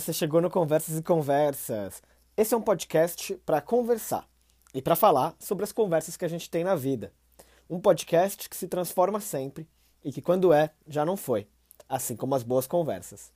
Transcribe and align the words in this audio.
você 0.00 0.14
chegou 0.14 0.40
no 0.40 0.48
Conversas 0.48 0.98
e 0.98 1.02
Conversas. 1.02 2.02
Esse 2.34 2.54
é 2.54 2.56
um 2.56 2.62
podcast 2.62 3.34
para 3.44 3.60
conversar 3.60 4.26
e 4.72 4.80
para 4.80 4.96
falar 4.96 5.34
sobre 5.38 5.62
as 5.62 5.72
conversas 5.72 6.16
que 6.16 6.24
a 6.24 6.28
gente 6.28 6.48
tem 6.48 6.64
na 6.64 6.74
vida. 6.74 7.12
Um 7.68 7.78
podcast 7.78 8.48
que 8.48 8.56
se 8.56 8.66
transforma 8.66 9.20
sempre 9.20 9.68
e 10.02 10.10
que, 10.10 10.22
quando 10.22 10.54
é, 10.54 10.70
já 10.88 11.04
não 11.04 11.18
foi, 11.18 11.46
assim 11.86 12.16
como 12.16 12.34
as 12.34 12.42
boas 12.42 12.66
conversas. 12.66 13.30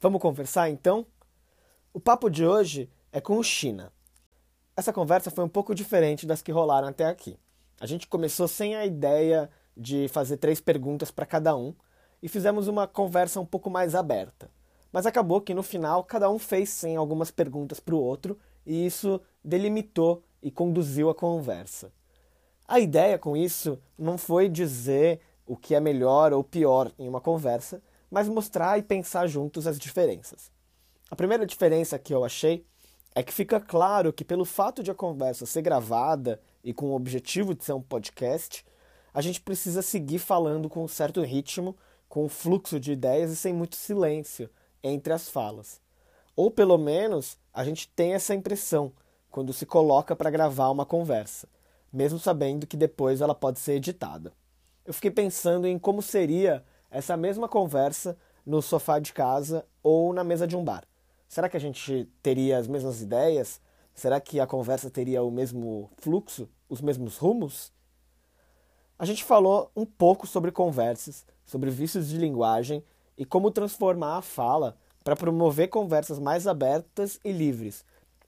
Vamos 0.00 0.22
conversar 0.22 0.70
então? 0.70 1.06
O 1.92 2.00
papo 2.00 2.30
de 2.30 2.46
hoje 2.46 2.88
é 3.12 3.20
com 3.20 3.36
o 3.36 3.44
China. 3.44 3.92
Essa 4.74 4.94
conversa 4.94 5.30
foi 5.30 5.44
um 5.44 5.50
pouco 5.50 5.74
diferente 5.74 6.26
das 6.26 6.40
que 6.40 6.50
rolaram 6.50 6.88
até 6.88 7.04
aqui. 7.04 7.38
A 7.78 7.84
gente 7.84 8.06
começou 8.06 8.48
sem 8.48 8.74
a 8.74 8.86
ideia 8.86 9.50
de 9.76 10.08
fazer 10.08 10.38
três 10.38 10.62
perguntas 10.62 11.10
para 11.10 11.26
cada 11.26 11.54
um 11.54 11.74
e 12.22 12.28
fizemos 12.28 12.68
uma 12.68 12.86
conversa 12.86 13.38
um 13.38 13.46
pouco 13.46 13.68
mais 13.68 13.94
aberta. 13.94 14.50
Mas 14.92 15.06
acabou 15.06 15.40
que 15.40 15.54
no 15.54 15.62
final 15.62 16.04
cada 16.04 16.30
um 16.30 16.38
fez 16.38 16.70
sim 16.70 16.96
algumas 16.96 17.30
perguntas 17.30 17.80
para 17.80 17.94
o 17.94 18.00
outro 18.00 18.38
e 18.64 18.86
isso 18.86 19.20
delimitou 19.44 20.22
e 20.42 20.50
conduziu 20.50 21.10
a 21.10 21.14
conversa. 21.14 21.92
A 22.66 22.80
ideia 22.80 23.18
com 23.18 23.36
isso 23.36 23.78
não 23.98 24.18
foi 24.18 24.48
dizer 24.48 25.20
o 25.46 25.56
que 25.56 25.74
é 25.74 25.80
melhor 25.80 26.32
ou 26.32 26.42
pior 26.42 26.90
em 26.98 27.08
uma 27.08 27.20
conversa, 27.20 27.80
mas 28.10 28.28
mostrar 28.28 28.78
e 28.78 28.82
pensar 28.82 29.26
juntos 29.26 29.66
as 29.66 29.78
diferenças. 29.78 30.50
A 31.10 31.14
primeira 31.14 31.46
diferença 31.46 31.98
que 31.98 32.12
eu 32.12 32.24
achei 32.24 32.64
é 33.14 33.22
que 33.22 33.32
fica 33.32 33.60
claro 33.60 34.12
que, 34.12 34.24
pelo 34.24 34.44
fato 34.44 34.82
de 34.82 34.90
a 34.90 34.94
conversa 34.94 35.46
ser 35.46 35.62
gravada 35.62 36.40
e 36.62 36.74
com 36.74 36.86
o 36.86 36.94
objetivo 36.94 37.54
de 37.54 37.64
ser 37.64 37.72
um 37.72 37.80
podcast, 37.80 38.64
a 39.14 39.20
gente 39.20 39.40
precisa 39.40 39.80
seguir 39.80 40.18
falando 40.18 40.68
com 40.68 40.84
um 40.84 40.88
certo 40.88 41.22
ritmo, 41.22 41.76
com 42.08 42.24
um 42.24 42.28
fluxo 42.28 42.78
de 42.78 42.92
ideias 42.92 43.30
e 43.30 43.36
sem 43.36 43.54
muito 43.54 43.76
silêncio, 43.76 44.50
entre 44.86 45.12
as 45.12 45.28
falas. 45.28 45.80
Ou 46.34 46.50
pelo 46.50 46.78
menos 46.78 47.38
a 47.52 47.64
gente 47.64 47.88
tem 47.88 48.14
essa 48.14 48.34
impressão 48.34 48.92
quando 49.30 49.52
se 49.52 49.66
coloca 49.66 50.14
para 50.14 50.30
gravar 50.30 50.70
uma 50.70 50.86
conversa, 50.86 51.48
mesmo 51.92 52.18
sabendo 52.18 52.66
que 52.66 52.76
depois 52.76 53.20
ela 53.20 53.34
pode 53.34 53.58
ser 53.58 53.74
editada. 53.74 54.32
Eu 54.84 54.94
fiquei 54.94 55.10
pensando 55.10 55.66
em 55.66 55.78
como 55.78 56.00
seria 56.00 56.64
essa 56.90 57.16
mesma 57.16 57.48
conversa 57.48 58.16
no 58.44 58.62
sofá 58.62 58.98
de 58.98 59.12
casa 59.12 59.66
ou 59.82 60.12
na 60.12 60.22
mesa 60.22 60.46
de 60.46 60.56
um 60.56 60.64
bar. 60.64 60.84
Será 61.28 61.48
que 61.48 61.56
a 61.56 61.60
gente 61.60 62.08
teria 62.22 62.58
as 62.58 62.68
mesmas 62.68 63.00
ideias? 63.02 63.60
Será 63.94 64.20
que 64.20 64.38
a 64.38 64.46
conversa 64.46 64.90
teria 64.90 65.22
o 65.22 65.30
mesmo 65.30 65.90
fluxo, 65.96 66.48
os 66.68 66.80
mesmos 66.80 67.16
rumos? 67.16 67.72
A 68.98 69.04
gente 69.04 69.24
falou 69.24 69.70
um 69.74 69.84
pouco 69.84 70.26
sobre 70.26 70.52
conversas, 70.52 71.26
sobre 71.44 71.70
vícios 71.70 72.08
de 72.08 72.16
linguagem 72.16 72.82
e 73.16 73.24
como 73.24 73.50
transformar 73.50 74.18
a 74.18 74.22
fala 74.22 74.76
para 75.02 75.16
promover 75.16 75.68
conversas 75.68 76.18
mais 76.18 76.46
abertas 76.46 77.20
e 77.24 77.32
livres, 77.32 77.84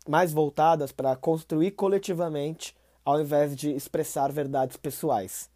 mais 0.08 0.32
voltadas 0.32 0.92
para 0.92 1.16
construir 1.16 1.72
coletivamente 1.72 2.74
ao 3.04 3.20
invés 3.20 3.56
de 3.56 3.70
expressar 3.70 4.30
verdades 4.30 4.76
pessoais. 4.76 5.50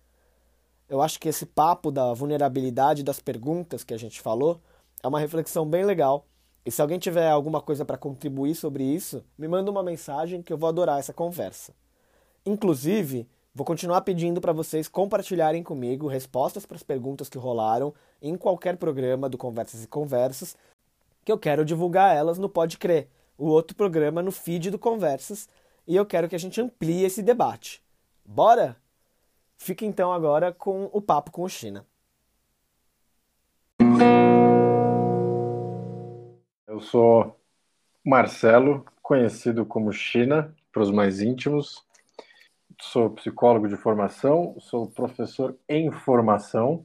Eu 0.88 1.00
acho 1.00 1.18
que 1.18 1.28
esse 1.28 1.46
papo 1.46 1.90
da 1.90 2.12
vulnerabilidade 2.12 3.02
das 3.02 3.20
perguntas 3.20 3.84
que 3.84 3.94
a 3.94 3.98
gente 3.98 4.20
falou 4.20 4.60
é 5.02 5.08
uma 5.08 5.20
reflexão 5.20 5.66
bem 5.66 5.84
legal. 5.84 6.26
E 6.64 6.70
se 6.70 6.80
alguém 6.80 6.98
tiver 6.98 7.28
alguma 7.28 7.60
coisa 7.60 7.84
para 7.84 7.96
contribuir 7.96 8.54
sobre 8.54 8.84
isso, 8.84 9.24
me 9.36 9.48
manda 9.48 9.70
uma 9.70 9.82
mensagem 9.82 10.42
que 10.42 10.52
eu 10.52 10.58
vou 10.58 10.68
adorar 10.68 10.98
essa 10.98 11.12
conversa. 11.12 11.74
Inclusive, 12.44 13.28
Vou 13.54 13.66
continuar 13.66 14.00
pedindo 14.00 14.40
para 14.40 14.50
vocês 14.50 14.88
compartilharem 14.88 15.62
comigo 15.62 16.06
respostas 16.06 16.64
para 16.64 16.74
as 16.74 16.82
perguntas 16.82 17.28
que 17.28 17.36
rolaram 17.36 17.92
em 18.22 18.34
qualquer 18.34 18.78
programa 18.78 19.28
do 19.28 19.36
Conversas 19.36 19.84
e 19.84 19.86
Conversas, 19.86 20.56
que 21.22 21.30
eu 21.30 21.38
quero 21.38 21.62
divulgar 21.62 22.16
elas 22.16 22.38
no 22.38 22.48
Pode 22.48 22.78
Crer, 22.78 23.08
o 23.36 23.48
outro 23.48 23.76
programa 23.76 24.22
no 24.22 24.32
feed 24.32 24.70
do 24.70 24.78
Conversas, 24.78 25.50
e 25.86 25.94
eu 25.94 26.06
quero 26.06 26.30
que 26.30 26.34
a 26.34 26.38
gente 26.38 26.62
amplie 26.62 27.04
esse 27.04 27.22
debate. 27.22 27.82
Bora? 28.24 28.74
Fica 29.58 29.84
então 29.84 30.14
agora 30.14 30.50
com 30.50 30.88
o 30.90 31.02
papo 31.02 31.30
com 31.30 31.42
o 31.42 31.48
China. 31.48 31.84
Eu 36.66 36.80
sou 36.80 37.38
Marcelo, 38.02 38.82
conhecido 39.02 39.66
como 39.66 39.92
China, 39.92 40.56
para 40.72 40.82
os 40.82 40.90
mais 40.90 41.20
íntimos 41.20 41.84
sou 42.82 43.10
psicólogo 43.10 43.68
de 43.68 43.76
formação, 43.76 44.56
sou 44.58 44.90
professor 44.90 45.56
em 45.68 45.90
formação 45.92 46.84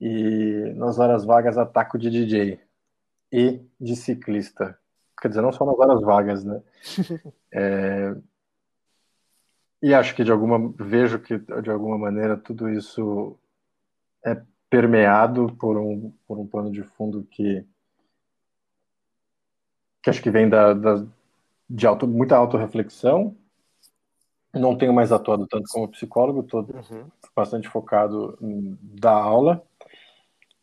e 0.00 0.72
nas 0.76 0.98
horas 0.98 1.24
vagas 1.24 1.58
ataco 1.58 1.98
de 1.98 2.10
DJ 2.10 2.58
e 3.30 3.60
de 3.78 3.94
ciclista. 3.94 4.78
Quer 5.20 5.28
dizer, 5.28 5.42
não 5.42 5.52
só 5.52 5.66
nas 5.66 5.78
horas 5.78 6.00
vagas, 6.00 6.44
né? 6.44 6.62
é... 7.52 8.16
E 9.82 9.92
acho 9.92 10.14
que 10.14 10.24
de 10.24 10.32
alguma 10.32 10.72
vejo 10.78 11.20
que 11.20 11.38
de 11.38 11.70
alguma 11.70 11.98
maneira 11.98 12.36
tudo 12.36 12.68
isso 12.68 13.38
é 14.24 14.40
permeado 14.70 15.54
por 15.60 15.76
um 15.76 16.12
por 16.26 16.38
um 16.38 16.46
plano 16.46 16.72
de 16.72 16.82
fundo 16.82 17.22
que 17.30 17.64
que 20.02 20.10
acho 20.10 20.22
que 20.22 20.30
vem 20.30 20.48
da, 20.48 20.72
da 20.74 21.06
de 21.70 21.86
auto, 21.86 22.08
muita 22.08 22.36
autorreflexão 22.36 23.36
não 24.58 24.76
tenho 24.76 24.92
mais 24.92 25.12
atuado 25.12 25.46
tanto 25.46 25.68
como 25.70 25.88
psicólogo, 25.88 26.40
estou 26.40 26.62
uhum. 26.62 27.06
bastante 27.34 27.68
focado 27.68 28.36
dar 28.40 29.14
aula 29.14 29.62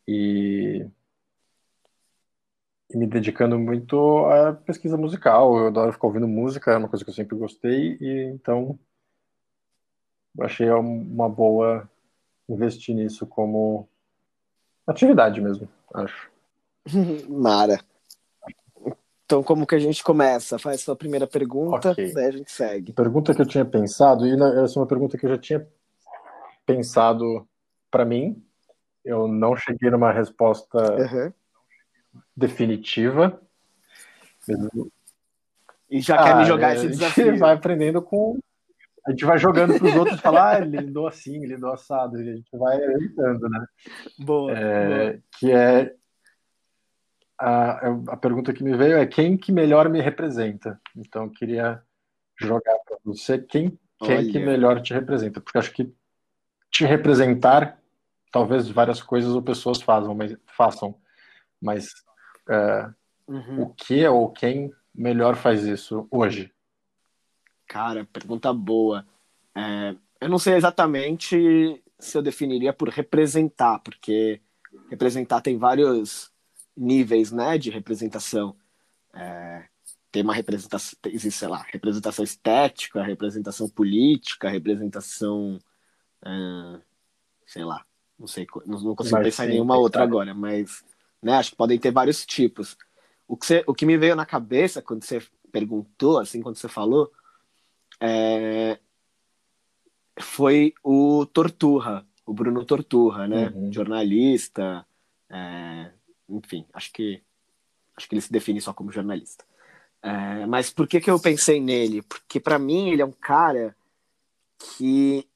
e, 0.07 0.85
e, 2.89 2.97
me 2.97 3.07
dedicando 3.07 3.57
muito 3.57 4.25
à 4.25 4.53
pesquisa 4.53 4.97
musical. 4.97 5.57
Eu 5.57 5.67
adoro 5.67 5.93
ficar 5.93 6.07
ouvindo 6.07 6.27
música, 6.27 6.71
é 6.71 6.77
uma 6.77 6.89
coisa 6.89 7.03
que 7.03 7.09
eu 7.09 7.15
sempre 7.15 7.37
gostei, 7.37 7.97
e 7.99 8.31
então 8.33 8.77
achei 10.39 10.69
uma 10.69 11.29
boa 11.29 11.89
investir 12.47 12.95
nisso 12.95 13.25
como 13.25 13.87
atividade 14.85 15.41
mesmo, 15.41 15.67
acho. 15.93 16.29
Mara. 17.27 17.79
Então, 19.25 19.41
como 19.41 19.65
que 19.65 19.73
a 19.73 19.79
gente 19.79 20.03
começa? 20.03 20.59
Faz 20.59 20.81
sua 20.81 20.95
primeira 20.95 21.25
pergunta, 21.25 21.91
okay. 21.91 22.13
daí 22.13 22.27
a 22.27 22.31
gente 22.31 22.51
segue. 22.51 22.93
Pergunta 22.93 23.33
que 23.33 23.41
eu 23.41 23.45
tinha 23.45 23.65
pensado, 23.65 24.25
e 24.25 24.33
essa 24.63 24.77
é 24.77 24.79
uma 24.79 24.87
pergunta 24.87 25.17
que 25.17 25.25
eu 25.25 25.31
já 25.31 25.37
tinha 25.37 25.67
pensado 26.65 27.47
para 27.89 28.05
mim. 28.05 28.41
Eu 29.03 29.27
não 29.27 29.55
cheguei 29.55 29.89
numa 29.89 30.11
resposta 30.11 30.77
uhum. 30.77 31.33
definitiva. 32.35 33.41
E 35.89 36.01
já 36.01 36.15
ah, 36.15 36.23
quer 36.23 36.35
me 36.35 36.41
ah, 36.43 36.45
jogar 36.45 36.75
esse 36.75 36.87
desafio. 36.87 37.27
A 37.27 37.31
gente 37.31 37.39
vai 37.39 37.53
aprendendo 37.55 38.01
com. 38.01 38.37
A 39.07 39.11
gente 39.11 39.25
vai 39.25 39.37
jogando 39.37 39.77
para 39.77 39.87
os 39.87 39.95
outros 39.95 40.17
e 40.17 40.21
falar, 40.21 40.55
ah, 40.55 40.61
ele 40.61 40.77
lidou 40.77 41.07
assim, 41.07 41.35
ele 41.37 41.55
lidou 41.55 41.71
assado. 41.71 42.19
E 42.21 42.29
a 42.29 42.35
gente 42.35 42.57
vai 42.57 42.77
evitando, 42.77 43.49
né? 43.49 43.65
Boa, 44.19 44.51
é, 44.51 44.87
boa. 44.87 45.19
Que 45.39 45.51
é 45.51 45.95
a, 47.37 47.89
a 48.09 48.17
pergunta 48.17 48.53
que 48.53 48.63
me 48.63 48.75
veio 48.75 48.97
é 48.97 49.05
quem 49.05 49.37
que 49.37 49.51
melhor 49.51 49.89
me 49.89 50.01
representa. 50.01 50.79
Então, 50.95 51.25
eu 51.25 51.31
queria 51.31 51.81
jogar 52.39 52.77
para 52.85 52.97
você 53.03 53.39
quem, 53.39 53.77
quem 53.99 54.31
que 54.31 54.39
melhor 54.39 54.81
te 54.81 54.93
representa, 54.93 55.41
porque 55.41 55.57
acho 55.57 55.71
que 55.71 55.93
te 56.71 56.85
representar, 56.85 57.79
talvez 58.31 58.69
várias 58.69 59.01
coisas 59.01 59.33
ou 59.33 59.41
pessoas 59.41 59.81
façam, 59.81 60.13
mas, 60.13 60.35
façam, 60.47 60.95
mas 61.61 61.93
é, 62.49 62.89
uhum. 63.27 63.61
o 63.61 63.73
que 63.73 64.05
ou 64.07 64.31
quem 64.31 64.73
melhor 64.93 65.35
faz 65.35 65.63
isso 65.63 66.07
hoje? 66.11 66.53
Cara, 67.67 68.05
pergunta 68.11 68.53
boa. 68.53 69.05
É, 69.55 69.95
eu 70.21 70.29
não 70.29 70.37
sei 70.37 70.55
exatamente 70.55 71.81
se 71.97 72.17
eu 72.17 72.21
definiria 72.21 72.73
por 72.73 72.89
representar, 72.89 73.79
porque 73.79 74.41
representar 74.89 75.41
tem 75.41 75.57
vários 75.57 76.31
níveis 76.75 77.31
né, 77.31 77.57
de 77.57 77.69
representação. 77.69 78.55
É, 79.13 79.65
tem 80.11 80.23
uma 80.23 80.33
representação, 80.33 80.97
existe, 81.07 81.39
sei 81.39 81.47
lá, 81.47 81.65
representação 81.71 82.23
estética, 82.23 83.03
representação 83.03 83.67
política, 83.67 84.49
representação, 84.49 85.59
é, 86.25 86.79
sei 87.45 87.63
lá, 87.63 87.85
não 88.17 88.27
sei, 88.27 88.47
não, 88.65 88.79
não 88.79 88.95
consigo 88.95 89.17
mas 89.17 89.25
pensar 89.25 89.45
em 89.45 89.49
nenhuma 89.49 89.77
outra 89.77 90.03
agora, 90.03 90.33
mas 90.33 90.83
né, 91.21 91.33
acho 91.33 91.51
que 91.51 91.57
podem 91.57 91.77
ter 91.77 91.91
vários 91.91 92.25
tipos. 92.25 92.77
O 93.27 93.35
que, 93.35 93.45
você, 93.45 93.63
o 93.67 93.73
que 93.73 93.85
me 93.85 93.97
veio 93.97 94.15
na 94.15 94.25
cabeça 94.25 94.81
quando 94.81 95.03
você 95.03 95.21
perguntou, 95.51 96.19
assim, 96.19 96.41
quando 96.41 96.57
você 96.57 96.67
falou, 96.67 97.11
é, 97.99 98.79
foi 100.19 100.73
o 100.83 101.25
Torturra, 101.25 102.05
o 102.25 102.33
Bruno 102.33 102.63
Torturra, 102.65 103.27
né? 103.27 103.49
Uhum. 103.49 103.71
Jornalista, 103.71 104.85
é, 105.29 105.91
enfim, 106.29 106.65
acho 106.73 106.91
que 106.91 107.21
acho 107.95 108.09
que 108.09 108.15
ele 108.15 108.21
se 108.21 108.31
define 108.31 108.59
só 108.59 108.73
como 108.73 108.91
jornalista. 108.91 109.45
É, 110.01 110.45
mas 110.45 110.69
por 110.69 110.87
que, 110.87 110.99
que 110.99 111.09
eu 111.09 111.19
pensei 111.19 111.59
nele? 111.59 112.01
Porque 112.01 112.39
para 112.39 112.59
mim 112.59 112.89
ele 112.89 113.01
é 113.01 113.05
um 113.05 113.11
cara 113.11 113.75
que 114.59 115.27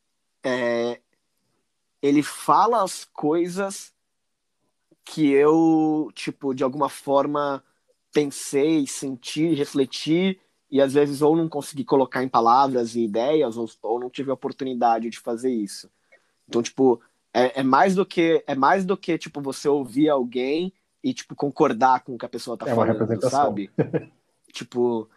é, 0.44 1.00
ele 2.01 2.21
fala 2.21 2.83
as 2.83 3.06
coisas 3.06 3.94
que 5.03 5.30
eu, 5.31 6.12
tipo, 6.13 6.53
de 6.53 6.63
alguma 6.63 6.89
forma 6.89 7.63
pensei, 8.13 8.85
senti, 8.85 9.53
refleti 9.53 10.39
e 10.69 10.81
às 10.81 10.94
vezes 10.94 11.21
ou 11.21 11.35
não 11.35 11.50
consegui 11.50 11.83
colocar 11.83 12.24
em 12.24 12.30
palavras 12.30 12.95
e 12.95 13.03
ideias 13.03 13.57
ou, 13.57 13.68
ou 13.81 14.00
não 14.00 14.09
tive 14.09 14.30
a 14.30 14.35
oportunidade 14.35 15.09
de 15.09 15.19
fazer 15.19 15.51
isso. 15.51 15.89
Então, 16.47 16.62
tipo, 16.62 17.01
é, 17.34 17.60
é, 17.60 17.64
mais 17.64 17.96
do 17.96 18.06
que 18.06 18.44
é 18.48 18.56
mais 18.56 18.86
do 18.86 18.98
que 18.98 19.18
tipo 19.18 19.42
você 19.42 19.68
ouvir 19.68 20.10
alguém 20.10 20.74
e 21.04 21.14
tipo 21.14 21.36
concordar 21.36 22.02
com 22.04 22.16
o 22.16 22.18
que 22.18 22.26
a 22.26 22.30
pessoa 22.30 22.58
tá 22.58 22.68
é 22.68 22.76
falando, 22.76 23.22
sabe? 23.30 23.72
tipo, 24.52 25.10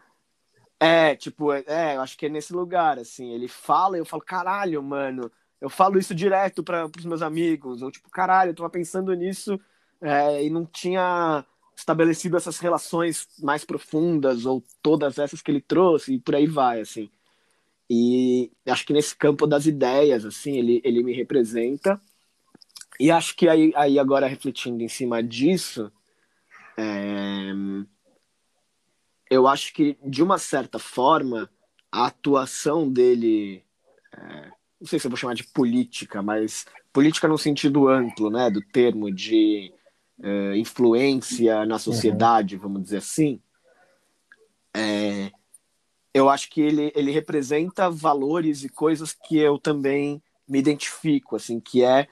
é, 0.78 1.16
tipo, 1.16 1.52
é, 1.52 1.64
é, 1.66 1.96
eu 1.96 2.00
acho 2.00 2.16
que 2.16 2.26
é 2.26 2.28
nesse 2.28 2.52
lugar 2.52 2.98
assim, 2.98 3.30
ele 3.32 3.48
fala 3.48 3.96
e 3.96 4.00
eu 4.00 4.04
falo, 4.04 4.22
caralho, 4.22 4.82
mano, 4.82 5.30
eu 5.60 5.70
falo 5.70 5.98
isso 5.98 6.14
direto 6.14 6.62
para 6.62 6.86
os 6.86 7.04
meus 7.04 7.22
amigos, 7.22 7.82
ou 7.82 7.90
tipo, 7.90 8.10
caralho, 8.10 8.50
eu 8.50 8.54
tava 8.54 8.70
pensando 8.70 9.14
nisso 9.14 9.58
é, 10.00 10.44
e 10.44 10.50
não 10.50 10.66
tinha 10.66 11.44
estabelecido 11.74 12.36
essas 12.36 12.58
relações 12.58 13.26
mais 13.40 13.64
profundas 13.64 14.44
ou 14.44 14.62
todas 14.82 15.18
essas 15.18 15.40
que 15.40 15.50
ele 15.50 15.60
trouxe 15.60 16.14
e 16.14 16.20
por 16.20 16.34
aí 16.34 16.46
vai, 16.46 16.80
assim. 16.80 17.10
E 17.94 18.50
acho 18.64 18.86
que 18.86 18.92
nesse 18.94 19.14
campo 19.14 19.46
das 19.46 19.66
ideias, 19.66 20.24
assim, 20.24 20.56
ele, 20.56 20.80
ele 20.82 21.02
me 21.02 21.12
representa. 21.12 22.00
E 22.98 23.10
acho 23.10 23.36
que 23.36 23.46
aí, 23.46 23.70
aí 23.76 23.98
agora 23.98 24.26
refletindo 24.26 24.82
em 24.82 24.88
cima 24.88 25.22
disso, 25.22 25.92
é... 26.78 27.52
eu 29.30 29.46
acho 29.46 29.74
que 29.74 29.98
de 30.02 30.22
uma 30.22 30.38
certa 30.38 30.78
forma 30.78 31.50
a 31.92 32.06
atuação 32.06 32.90
dele, 32.90 33.62
é... 34.10 34.50
não 34.80 34.86
sei 34.86 34.98
se 34.98 35.06
eu 35.06 35.10
vou 35.10 35.18
chamar 35.18 35.34
de 35.34 35.44
política, 35.44 36.22
mas 36.22 36.64
política 36.94 37.28
no 37.28 37.36
sentido 37.36 37.88
amplo, 37.88 38.30
né, 38.30 38.48
do 38.48 38.62
termo 38.62 39.12
de 39.12 39.70
uh, 40.18 40.54
influência 40.56 41.66
na 41.66 41.78
sociedade, 41.78 42.54
uhum. 42.54 42.62
vamos 42.62 42.84
dizer 42.84 42.98
assim, 42.98 43.38
é, 44.74 45.30
eu 46.14 46.28
acho 46.28 46.50
que 46.50 46.60
ele, 46.60 46.92
ele 46.94 47.10
representa 47.10 47.90
valores 47.90 48.64
e 48.64 48.68
coisas 48.68 49.12
que 49.12 49.38
eu 49.38 49.58
também 49.58 50.22
me 50.46 50.58
identifico, 50.58 51.36
assim, 51.36 51.58
que 51.58 51.82
é 51.82 52.06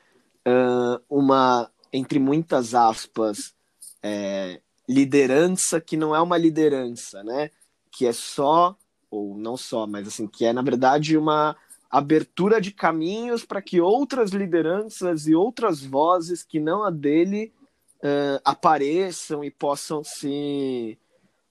uh, 0.46 1.02
uma, 1.08 1.70
entre 1.92 2.18
muitas 2.18 2.74
aspas, 2.74 3.54
é, 4.02 4.60
liderança 4.88 5.80
que 5.80 5.96
não 5.96 6.14
é 6.14 6.20
uma 6.20 6.38
liderança, 6.38 7.22
né? 7.22 7.50
Que 7.90 8.06
é 8.06 8.12
só, 8.12 8.76
ou 9.10 9.36
não 9.36 9.56
só, 9.56 9.86
mas 9.86 10.08
assim, 10.08 10.26
que 10.26 10.44
é, 10.46 10.52
na 10.52 10.62
verdade, 10.62 11.18
uma 11.18 11.56
abertura 11.90 12.60
de 12.60 12.70
caminhos 12.70 13.44
para 13.44 13.60
que 13.60 13.80
outras 13.80 14.30
lideranças 14.30 15.26
e 15.26 15.34
outras 15.34 15.84
vozes 15.84 16.42
que 16.42 16.60
não 16.60 16.84
a 16.84 16.90
dele 16.90 17.52
uh, 17.96 18.40
apareçam 18.44 19.44
e 19.44 19.50
possam 19.50 20.02
se 20.04 20.96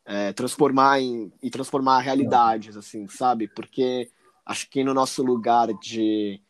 uh, 0.10 0.34
transformar 0.34 1.00
em 1.00 1.32
e 1.42 1.50
transformar 1.50 2.00
realidades, 2.00 2.76
assim, 2.76 3.08
sabe? 3.08 3.48
Porque 3.48 4.10
acho 4.46 4.68
que 4.70 4.84
no 4.84 4.94
nosso 4.94 5.22
lugar 5.24 5.72
de 5.76 6.42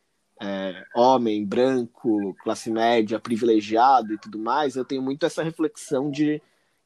uh, 0.42 1.00
homem 1.00 1.46
branco, 1.46 2.34
classe 2.42 2.72
média, 2.72 3.20
privilegiado 3.20 4.14
e 4.14 4.18
tudo 4.18 4.40
mais, 4.40 4.76
eu 4.76 4.86
tenho 4.86 5.02
muito 5.02 5.26
essa 5.26 5.44
reflexão 5.44 6.10
de 6.10 6.42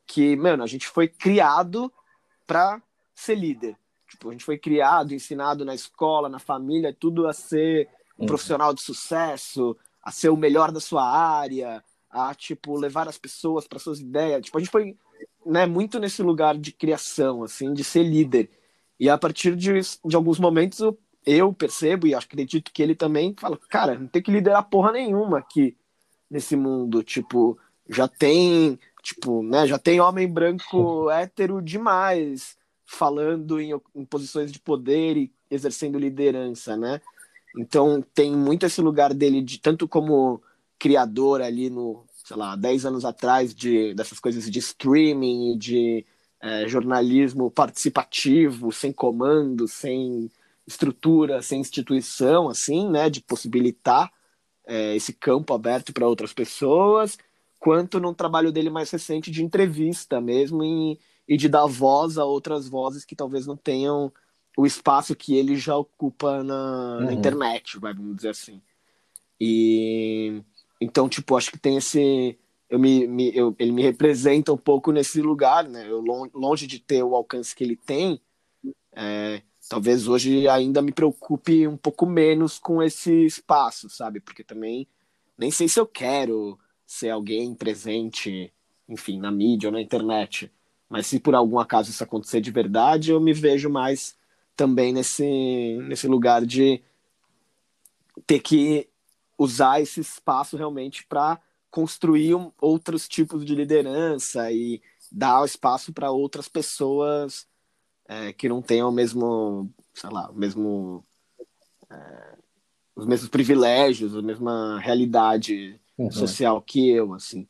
que, 0.05 0.35
mano, 0.35 0.63
a 0.63 0.67
gente 0.67 0.87
foi 0.87 1.07
criado 1.07 1.91
para 2.45 2.81
ser 3.13 3.35
líder. 3.35 3.77
Tipo, 4.09 4.29
a 4.29 4.31
gente 4.31 4.43
foi 4.43 4.57
criado, 4.57 5.13
ensinado 5.13 5.63
na 5.63 5.73
escola, 5.73 6.27
na 6.27 6.39
família, 6.39 6.95
tudo 6.97 7.27
a 7.27 7.33
ser 7.33 7.87
um 8.17 8.23
uhum. 8.23 8.27
profissional 8.27 8.73
de 8.73 8.81
sucesso, 8.81 9.77
a 10.03 10.11
ser 10.11 10.29
o 10.29 10.37
melhor 10.37 10.71
da 10.71 10.79
sua 10.79 11.03
área, 11.07 11.83
a 12.09 12.33
tipo 12.35 12.77
levar 12.77 13.07
as 13.07 13.17
pessoas 13.17 13.67
para 13.67 13.79
suas 13.79 13.99
ideias. 13.99 14.45
Tipo, 14.45 14.57
a 14.57 14.61
gente 14.61 14.69
foi, 14.69 14.95
né, 15.45 15.65
muito 15.65 15.99
nesse 15.99 16.21
lugar 16.21 16.57
de 16.57 16.71
criação, 16.71 17.43
assim, 17.43 17.73
de 17.73 17.83
ser 17.83 18.03
líder. 18.03 18.49
E 18.99 19.09
a 19.09 19.17
partir 19.17 19.55
de, 19.55 19.71
de 20.05 20.15
alguns 20.15 20.39
momentos 20.39 20.79
eu, 21.25 21.53
percebo 21.53 22.05
e 22.05 22.13
acredito 22.13 22.71
que 22.71 22.81
ele 22.83 22.95
também 22.95 23.35
fala, 23.39 23.57
cara, 23.69 23.97
não 23.97 24.07
tem 24.07 24.21
que 24.21 24.31
liderar 24.31 24.69
porra 24.69 24.91
nenhuma 24.91 25.39
aqui 25.39 25.75
nesse 26.29 26.55
mundo, 26.55 27.03
tipo, 27.03 27.57
já 27.87 28.07
tem, 28.07 28.79
tipo, 29.01 29.43
né, 29.43 29.67
já 29.67 29.77
tem 29.77 30.01
homem 30.01 30.27
branco 30.27 31.09
hétero 31.11 31.61
demais 31.61 32.57
falando 32.85 33.59
em, 33.59 33.71
em 33.95 34.05
posições 34.05 34.51
de 34.51 34.59
poder 34.59 35.17
e 35.17 35.31
exercendo 35.49 35.97
liderança, 35.97 36.75
né? 36.75 37.01
Então 37.57 38.03
tem 38.13 38.35
muito 38.35 38.65
esse 38.65 38.81
lugar 38.81 39.13
dele 39.13 39.41
de 39.41 39.59
tanto 39.59 39.87
como 39.87 40.41
criador 40.77 41.41
ali 41.41 41.69
no, 41.69 42.03
sei 42.23 42.37
lá, 42.37 42.55
10 42.55 42.85
anos 42.85 43.05
atrás 43.05 43.53
de, 43.53 43.93
dessas 43.93 44.19
coisas 44.19 44.49
de 44.49 44.59
streaming, 44.59 45.57
de 45.57 46.05
é, 46.41 46.67
jornalismo 46.67 47.51
participativo, 47.51 48.71
sem 48.71 48.91
comando, 48.91 49.67
sem 49.67 50.31
estrutura, 50.65 51.41
sem 51.41 51.59
instituição, 51.59 52.47
assim, 52.47 52.89
né, 52.89 53.09
de 53.09 53.21
possibilitar 53.21 54.11
é, 54.65 54.95
esse 54.95 55.13
campo 55.13 55.53
aberto 55.53 55.91
para 55.93 56.07
outras 56.07 56.33
pessoas, 56.33 57.17
quanto 57.59 57.99
num 57.99 58.13
trabalho 58.13 58.51
dele 58.51 58.69
mais 58.69 58.89
recente 58.89 59.29
de 59.29 59.43
entrevista 59.43 60.21
mesmo 60.21 60.63
e, 60.63 60.99
e 61.27 61.37
de 61.37 61.49
dar 61.49 61.65
voz 61.65 62.17
a 62.17 62.25
outras 62.25 62.67
vozes 62.67 63.05
que 63.05 63.15
talvez 63.15 63.45
não 63.45 63.57
tenham 63.57 64.11
o 64.57 64.65
espaço 64.65 65.15
que 65.15 65.35
ele 65.35 65.55
já 65.55 65.75
ocupa 65.75 66.43
na, 66.43 66.97
uhum. 66.99 67.05
na 67.05 67.13
internet, 67.13 67.79
vamos 67.79 68.15
dizer 68.15 68.29
assim. 68.29 68.61
E 69.39 70.41
então, 70.83 71.07
tipo, 71.07 71.35
acho 71.37 71.51
que 71.51 71.57
tem 71.57 71.77
esse. 71.77 72.37
Eu 72.69 72.79
me, 72.79 73.07
me 73.07 73.35
eu, 73.35 73.55
ele 73.59 73.71
me 73.71 73.81
representa 73.81 74.51
um 74.51 74.57
pouco 74.57 74.91
nesse 74.91 75.21
lugar, 75.21 75.67
né? 75.67 75.87
Eu, 75.89 76.03
longe 76.33 76.67
de 76.67 76.79
ter 76.79 77.03
o 77.03 77.15
alcance 77.15 77.55
que 77.55 77.63
ele 77.63 77.75
tem, 77.75 78.19
é, 78.91 79.41
talvez 79.69 80.07
hoje 80.07 80.47
ainda 80.47 80.81
me 80.81 80.91
preocupe 80.91 81.67
um 81.67 81.77
pouco 81.77 82.05
menos 82.05 82.59
com 82.59 82.81
esse 82.81 83.25
espaço, 83.25 83.89
sabe? 83.89 84.19
Porque 84.19 84.43
também 84.43 84.87
nem 85.37 85.51
sei 85.51 85.67
se 85.67 85.79
eu 85.79 85.85
quero 85.85 86.59
ser 86.85 87.09
alguém 87.09 87.55
presente, 87.55 88.53
enfim, 88.87 89.19
na 89.19 89.31
mídia 89.31 89.69
ou 89.69 89.73
na 89.73 89.81
internet. 89.81 90.51
Mas 90.89 91.07
se 91.07 91.19
por 91.19 91.35
algum 91.35 91.59
acaso 91.59 91.89
isso 91.89 92.03
acontecer 92.03 92.41
de 92.41 92.51
verdade, 92.51 93.11
eu 93.11 93.19
me 93.21 93.33
vejo 93.33 93.69
mais 93.69 94.15
também 94.55 94.93
nesse, 94.93 95.77
nesse 95.87 96.07
lugar 96.07 96.45
de 96.45 96.81
ter 98.27 98.39
que 98.39 98.87
usar 99.37 99.81
esse 99.81 99.99
espaço 99.99 100.57
realmente 100.57 101.05
para 101.05 101.39
construir 101.69 102.35
um, 102.35 102.51
outros 102.61 103.07
tipos 103.07 103.43
de 103.43 103.55
liderança 103.55 104.51
e 104.51 104.81
dar 105.11 105.43
espaço 105.45 105.91
para 105.91 106.11
outras 106.11 106.47
pessoas 106.47 107.47
é, 108.07 108.33
que 108.33 108.49
não 108.49 108.61
tenham 108.61 108.89
o 108.89 108.91
mesmo, 108.91 109.71
sei 109.93 110.09
lá, 110.09 110.29
o 110.29 110.35
mesmo 110.35 111.03
é, 111.89 112.37
os 112.95 113.05
mesmos 113.05 113.29
privilégios, 113.29 114.15
a 114.15 114.21
mesma 114.21 114.79
realidade 114.79 115.79
uhum. 115.97 116.11
social 116.11 116.61
que 116.61 116.89
eu, 116.89 117.13
assim. 117.13 117.47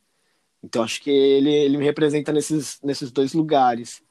Então 0.64 0.84
acho 0.84 1.02
que 1.02 1.10
ele, 1.10 1.52
ele 1.52 1.78
me 1.78 1.84
representa 1.84 2.32
nesses, 2.32 2.80
nesses 2.82 3.12
dois 3.12 3.34
lugares. 3.34 4.02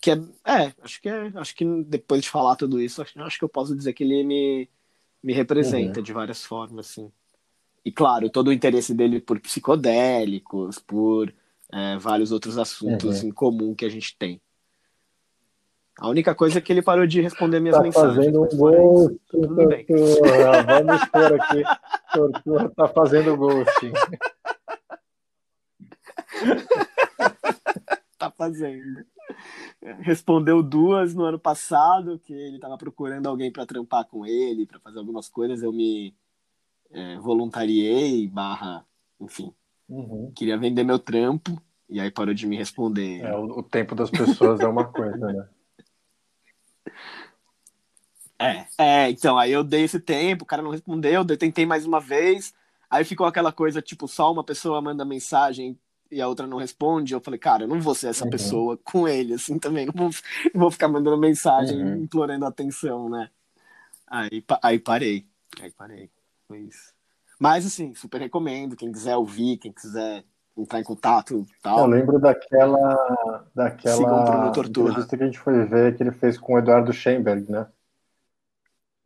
Que 0.00 0.12
é, 0.12 0.14
é, 0.46 0.74
acho 0.80 1.02
que 1.02 1.08
é, 1.08 1.32
acho 1.34 1.54
que 1.54 1.64
depois 1.84 2.22
de 2.22 2.30
falar 2.30 2.56
tudo 2.56 2.80
isso, 2.80 3.02
acho, 3.02 3.20
acho 3.20 3.38
que 3.38 3.44
eu 3.44 3.48
posso 3.48 3.76
dizer 3.76 3.92
que 3.92 4.04
ele 4.04 4.22
me 4.22 4.70
me 5.22 5.32
representa 5.32 6.00
uhum. 6.00 6.04
de 6.04 6.12
várias 6.12 6.44
formas, 6.44 6.90
assim. 6.90 7.12
E 7.84 7.90
claro, 7.90 8.30
todo 8.30 8.48
o 8.48 8.52
interesse 8.52 8.94
dele 8.94 9.20
por 9.20 9.40
psicodélicos, 9.40 10.78
por 10.78 11.32
é, 11.72 11.96
vários 11.98 12.32
outros 12.32 12.58
assuntos 12.58 13.22
uhum. 13.22 13.28
em 13.28 13.32
comum 13.32 13.74
que 13.74 13.84
a 13.84 13.88
gente 13.88 14.16
tem. 14.16 14.40
A 15.98 16.08
única 16.08 16.34
coisa 16.34 16.58
é 16.58 16.60
que 16.60 16.72
ele 16.72 16.82
parou 16.82 17.06
de 17.06 17.20
responder 17.20 17.60
minhas 17.60 17.76
tá 17.76 17.82
mensagens. 17.82 18.16
Fazendo 18.16 18.42
um 18.42 18.48
ghost, 18.56 19.20
tortura. 19.30 20.62
Vamos 20.62 21.02
expor 21.02 21.34
aqui. 21.40 21.62
Tortura 22.12 22.68
tá 22.70 22.88
fazendo 22.88 23.36
ghosting. 23.36 23.92
tá 28.18 28.30
fazendo 28.30 29.04
respondeu 30.00 30.62
duas 30.62 31.14
no 31.14 31.24
ano 31.24 31.38
passado, 31.38 32.18
que 32.18 32.32
ele 32.32 32.56
estava 32.56 32.76
procurando 32.78 33.28
alguém 33.28 33.50
para 33.50 33.66
trampar 33.66 34.04
com 34.06 34.26
ele, 34.26 34.66
para 34.66 34.80
fazer 34.80 34.98
algumas 34.98 35.28
coisas. 35.28 35.62
Eu 35.62 35.72
me 35.72 36.14
é, 36.90 37.18
voluntariei, 37.18 38.28
barra, 38.28 38.84
enfim. 39.20 39.52
Uhum. 39.88 40.32
Queria 40.34 40.56
vender 40.56 40.84
meu 40.84 40.98
trampo, 40.98 41.60
e 41.88 42.00
aí 42.00 42.10
parou 42.10 42.34
de 42.34 42.46
me 42.46 42.56
responder. 42.56 43.20
É, 43.20 43.36
o, 43.36 43.58
o 43.58 43.62
tempo 43.62 43.94
das 43.94 44.10
pessoas 44.10 44.60
é 44.60 44.66
uma 44.66 44.84
coisa, 44.84 45.32
né? 45.32 45.48
É, 48.38 48.66
é, 48.76 49.10
então, 49.10 49.38
aí 49.38 49.52
eu 49.52 49.62
dei 49.62 49.84
esse 49.84 50.00
tempo, 50.00 50.42
o 50.42 50.46
cara 50.46 50.62
não 50.62 50.70
respondeu, 50.70 51.24
eu 51.28 51.38
tentei 51.38 51.64
mais 51.64 51.86
uma 51.86 52.00
vez, 52.00 52.52
aí 52.90 53.04
ficou 53.04 53.24
aquela 53.24 53.52
coisa, 53.52 53.80
tipo, 53.80 54.08
só 54.08 54.32
uma 54.32 54.42
pessoa 54.42 54.82
manda 54.82 55.04
mensagem 55.04 55.78
e 56.12 56.20
a 56.20 56.28
outra 56.28 56.46
não 56.46 56.58
responde, 56.58 57.14
eu 57.14 57.20
falei, 57.20 57.40
cara, 57.40 57.64
eu 57.64 57.68
não 57.68 57.80
vou 57.80 57.94
ser 57.94 58.08
essa 58.08 58.24
uhum. 58.24 58.30
pessoa 58.30 58.78
com 58.84 59.08
ele, 59.08 59.32
assim, 59.32 59.58
também. 59.58 59.86
Não 59.86 59.94
vou, 59.94 60.10
não 60.54 60.60
vou 60.60 60.70
ficar 60.70 60.88
mandando 60.88 61.16
mensagem 61.16 61.82
uhum. 61.82 62.02
implorando 62.02 62.44
atenção, 62.44 63.08
né? 63.08 63.30
Aí, 64.06 64.44
aí 64.62 64.78
parei. 64.78 65.26
Aí 65.58 65.70
parei. 65.70 66.10
Foi 66.46 66.58
isso. 66.60 66.92
Mas, 67.40 67.64
assim, 67.64 67.94
super 67.94 68.20
recomendo. 68.20 68.76
Quem 68.76 68.92
quiser 68.92 69.16
ouvir, 69.16 69.56
quem 69.56 69.72
quiser, 69.72 70.22
entrar 70.56 70.80
em 70.80 70.84
contato 70.84 71.46
e 71.48 71.62
tal. 71.62 71.78
Eu 71.78 71.86
lembro 71.86 72.20
daquela, 72.20 73.46
daquela 73.54 74.48
entrevista 74.48 75.16
que 75.16 75.22
a 75.22 75.26
gente 75.26 75.38
foi 75.38 75.64
ver 75.64 75.96
que 75.96 76.02
ele 76.02 76.12
fez 76.12 76.36
com 76.36 76.52
o 76.52 76.58
Eduardo 76.58 76.92
Schemberg, 76.92 77.50
né? 77.50 77.66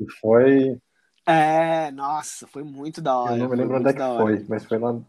E 0.01 0.11
foi. 0.21 0.77
É, 1.25 1.91
nossa, 1.93 2.49
foi 2.49 2.65
muito 2.65 3.01
da 3.01 3.17
hora. 3.17 3.35
Eu 3.35 3.39
não 3.39 3.49
me 3.49 3.57
lembro 3.57 3.79
onde 3.79 3.89
é 3.89 3.93
que 3.93 3.99
foi, 3.99 4.45
mas 4.49 4.65
foi 4.65 4.79
lá. 4.79 5.01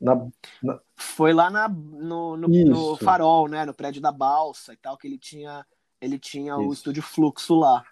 Na, 0.00 0.26
na... 0.62 0.80
Foi 0.94 1.32
lá 1.32 1.50
na, 1.50 1.68
no, 1.68 2.36
no, 2.36 2.48
no, 2.48 2.96
Farol, 2.96 3.48
né? 3.48 3.64
No 3.64 3.74
prédio 3.74 4.00
da 4.00 4.12
Balsa 4.12 4.72
e 4.72 4.76
tal, 4.76 4.96
que 4.96 5.06
ele 5.06 5.18
tinha, 5.18 5.64
ele 6.00 6.18
tinha 6.18 6.56
o 6.56 6.72
estúdio 6.72 7.02
Fluxo 7.02 7.54
lá. 7.54 7.84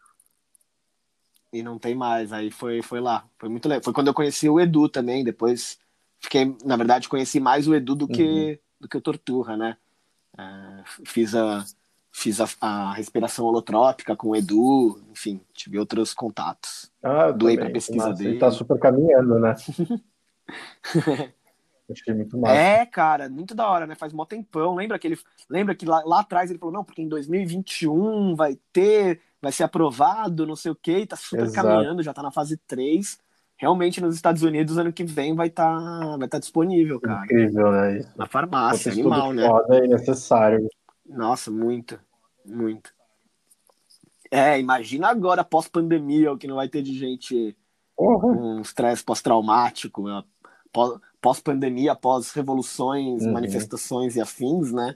E 1.52 1.62
não 1.62 1.78
tem 1.78 1.94
mais. 1.94 2.32
Aí 2.32 2.50
foi, 2.50 2.82
foi 2.82 3.00
lá. 3.00 3.24
Foi 3.38 3.48
muito 3.48 3.68
legal. 3.68 3.82
Foi 3.82 3.92
quando 3.92 4.08
eu 4.08 4.14
conheci 4.14 4.48
o 4.48 4.60
Edu 4.60 4.88
também. 4.88 5.24
Depois 5.24 5.78
fiquei, 6.20 6.56
na 6.64 6.76
verdade, 6.76 7.08
conheci 7.08 7.38
mais 7.38 7.68
o 7.68 7.74
Edu 7.74 7.94
do 7.94 8.08
que, 8.08 8.22
uhum. 8.22 8.58
do 8.80 8.88
que 8.88 8.96
o 8.96 9.00
Torturra, 9.00 9.56
né? 9.56 9.76
É, 10.36 10.82
fiz 11.04 11.34
a, 11.34 11.64
fiz 12.10 12.40
a, 12.40 12.46
a, 12.60 12.92
respiração 12.94 13.44
holotrópica 13.44 14.16
com 14.16 14.30
o 14.30 14.36
Edu, 14.36 15.00
enfim, 15.12 15.40
tive 15.52 15.78
outros 15.78 16.12
contatos. 16.12 16.90
Ah, 17.02 17.30
Doei 17.30 17.56
para 17.56 17.70
pesquisa 17.70 18.08
Nossa, 18.08 18.18
dele. 18.18 18.30
Ele 18.30 18.38
tá 18.40 18.50
super 18.50 18.78
caminhando, 18.78 19.38
né? 19.38 19.54
Achei 21.90 22.14
muito 22.14 22.38
massa. 22.38 22.54
É, 22.54 22.86
cara, 22.86 23.28
muito 23.28 23.54
da 23.54 23.68
hora, 23.68 23.86
né? 23.86 23.94
Faz 23.94 24.12
mó 24.12 24.24
tempão. 24.24 24.74
Lembra 24.74 24.98
que 24.98 25.06
ele 25.06 25.18
lembra 25.48 25.74
que 25.74 25.84
lá, 25.84 26.02
lá 26.04 26.20
atrás 26.20 26.50
ele 26.50 26.58
falou: 26.58 26.72
"Não, 26.72 26.84
porque 26.84 27.02
em 27.02 27.08
2021 27.08 28.34
vai 28.34 28.58
ter, 28.72 29.20
vai 29.40 29.52
ser 29.52 29.64
aprovado, 29.64 30.46
não 30.46 30.56
sei 30.56 30.72
o 30.72 30.76
quê", 30.76 31.00
e 31.00 31.06
tá 31.06 31.16
super 31.16 31.44
Exato. 31.44 31.68
caminhando, 31.68 32.02
já 32.02 32.14
tá 32.14 32.22
na 32.22 32.30
fase 32.30 32.56
3. 32.66 33.18
Realmente 33.56 34.00
nos 34.00 34.16
Estados 34.16 34.42
Unidos 34.42 34.78
ano 34.78 34.92
que 34.92 35.04
vem 35.04 35.34
vai 35.34 35.48
estar 35.48 35.78
tá, 35.78 36.16
vai 36.16 36.28
tá 36.28 36.38
disponível, 36.38 37.00
cara. 37.00 37.24
Incrível, 37.24 37.70
né? 37.70 37.98
Isso. 37.98 38.12
Na 38.16 38.26
farmácia, 38.26 38.90
animal, 38.90 39.32
né? 39.32 39.46
Foda 39.46 39.84
e 39.84 39.88
necessário. 39.88 40.66
Nossa, 41.06 41.50
muito, 41.50 42.00
muito. 42.44 42.92
É, 44.30 44.58
imagina 44.58 45.08
agora 45.08 45.44
pós-pandemia, 45.44 46.32
o 46.32 46.38
que 46.38 46.48
não 46.48 46.56
vai 46.56 46.68
ter 46.68 46.82
de 46.82 46.98
gente 46.98 47.56
uhum. 47.96 48.18
com 48.18 48.60
estresse 48.60 49.04
pós-traumático, 49.04 50.08
pós-pandemia, 51.24 51.96
pós-revoluções, 51.96 53.24
uhum. 53.24 53.32
manifestações 53.32 54.14
e 54.14 54.20
afins, 54.20 54.70
né? 54.70 54.94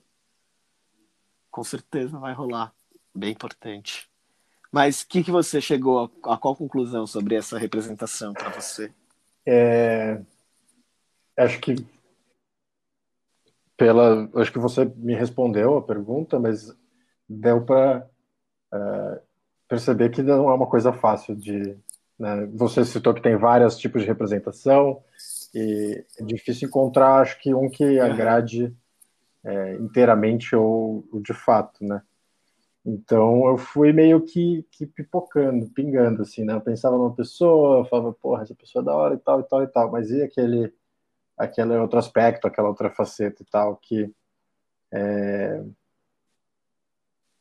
Com 1.51 1.65
certeza 1.65 2.19
vai 2.19 2.35
rolar. 2.35 2.71
Bem 3.15 3.33
importante. 3.33 4.11
Mas 4.71 5.01
o 5.01 5.09
que, 5.09 5.25
que 5.25 5.31
você 5.31 5.59
chegou 5.59 6.13
a, 6.23 6.35
a, 6.35 6.37
qual 6.37 6.55
conclusão 6.55 7.07
sobre 7.07 7.35
essa 7.35 7.57
representação 7.57 8.35
para 8.35 8.51
você? 8.51 8.93
É, 9.47 10.21
acho 11.35 11.59
que 11.61 11.77
pela, 13.75 14.29
acho 14.35 14.53
que 14.53 14.59
você 14.59 14.85
me 14.85 15.15
respondeu 15.15 15.79
a 15.79 15.83
pergunta, 15.83 16.39
mas 16.39 16.77
deu 17.27 17.65
para 17.65 18.07
é, 18.75 19.23
perceber 19.67 20.11
que 20.11 20.23
não 20.23 20.51
é 20.51 20.55
uma 20.55 20.67
coisa 20.67 20.93
fácil 20.93 21.35
de. 21.35 21.75
Né? 22.19 22.45
Você 22.53 22.85
citou 22.85 23.15
que 23.15 23.23
tem 23.23 23.35
vários 23.35 23.79
tipos 23.79 24.03
de 24.03 24.09
representação, 24.09 25.03
e 25.55 26.05
é 26.19 26.25
difícil 26.25 26.69
encontrar, 26.69 27.21
acho 27.21 27.41
que 27.41 27.55
um 27.55 27.69
que 27.69 27.99
agrade 27.99 28.75
é, 29.45 29.75
inteiramente 29.75 30.55
ou, 30.55 31.07
ou, 31.13 31.21
de 31.21 31.33
fato, 31.33 31.85
né? 31.85 32.03
Então 32.85 33.47
eu 33.49 33.59
fui 33.59 33.93
meio 33.93 34.21
que, 34.23 34.65
que 34.71 34.87
pipocando, 34.87 35.69
pingando, 35.71 36.23
assim, 36.23 36.45
né? 36.45 36.55
Eu 36.55 36.61
pensava 36.61 36.97
numa 36.97 37.15
pessoa, 37.15 37.79
eu 37.81 37.85
falava, 37.87 38.13
porra, 38.13 38.43
essa 38.43 38.55
pessoa 38.55 38.83
é 38.83 38.85
da 38.85 38.95
hora 38.95 39.15
e 39.15 39.19
tal, 39.19 39.41
e 39.41 39.45
tal, 39.45 39.63
e 39.63 39.67
tal, 39.67 39.91
mas 39.91 40.11
e 40.11 40.23
aquele, 40.23 40.73
aquele 41.37 41.77
outro 41.77 41.99
aspecto, 41.99 42.47
aquela 42.47 42.69
outra 42.69 42.91
faceta 42.91 43.43
e 43.43 43.47
tal, 43.47 43.77
que 43.77 44.13
é... 44.93 45.63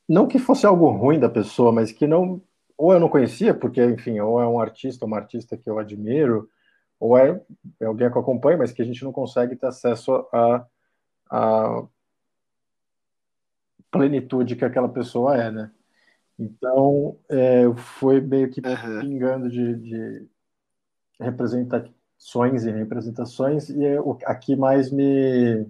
não 0.08 0.28
que 0.28 0.40
fosse 0.40 0.66
algo 0.66 0.90
ruim 0.90 1.20
da 1.20 1.30
pessoa, 1.30 1.72
mas 1.72 1.92
que 1.92 2.08
não, 2.08 2.42
ou 2.78 2.94
eu 2.94 3.00
não 3.00 3.10
conhecia, 3.10 3.54
porque, 3.54 3.84
enfim, 3.84 4.20
ou 4.20 4.42
é 4.42 4.48
um 4.48 4.60
artista, 4.60 5.06
uma 5.06 5.18
artista 5.18 5.58
que 5.58 5.70
eu 5.70 5.80
admiro, 5.80 6.50
ou 7.00 7.18
é, 7.18 7.40
é 7.80 7.86
alguém 7.86 8.10
que 8.10 8.18
eu 8.18 8.22
acompanho, 8.22 8.58
mas 8.58 8.72
que 8.72 8.82
a 8.82 8.86
gente 8.86 9.04
não 9.04 9.12
consegue 9.12 9.56
ter 9.56 9.68
acesso 9.68 10.28
a, 10.34 10.66
a 11.30 11.88
plenitude 13.92 14.56
que 14.56 14.66
aquela 14.66 14.90
pessoa 14.90 15.38
é, 15.38 15.52
né? 15.52 15.72
Então, 16.40 17.18
é, 17.30 17.64
foi 17.76 18.22
meio 18.22 18.50
que 18.50 18.62
uhum. 18.62 19.00
pingando 19.02 19.50
de, 19.50 19.76
de, 19.76 20.28
representações 21.20 22.64
e 22.64 22.72
representações, 22.72 23.70
e 23.70 23.84
é 23.84 24.00
o, 24.00 24.18
a 24.26 24.36
que 24.36 24.56
mais 24.56 24.92
me. 24.92 25.68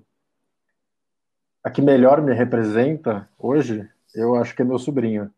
A 1.64 1.72
que 1.72 1.82
melhor 1.82 2.22
me 2.22 2.34
representa 2.34 3.30
hoje, 3.38 3.90
eu 4.14 4.36
acho 4.36 4.56
que 4.56 4.62
é 4.62 4.66
meu 4.66 4.80
sobrinho. 4.80 5.34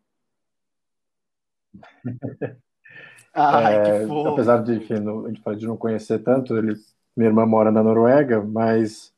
Ai, 3.32 3.74
é, 3.74 4.04
apesar 4.28 4.62
de, 4.62 4.74
enfim, 4.74 4.94
de 5.56 5.66
não 5.66 5.76
conhecer 5.76 6.18
tanto, 6.18 6.56
ele, 6.56 6.74
minha 7.16 7.28
irmã 7.28 7.46
mora 7.46 7.70
na 7.70 7.82
Noruega, 7.82 8.42
mas 8.42 9.12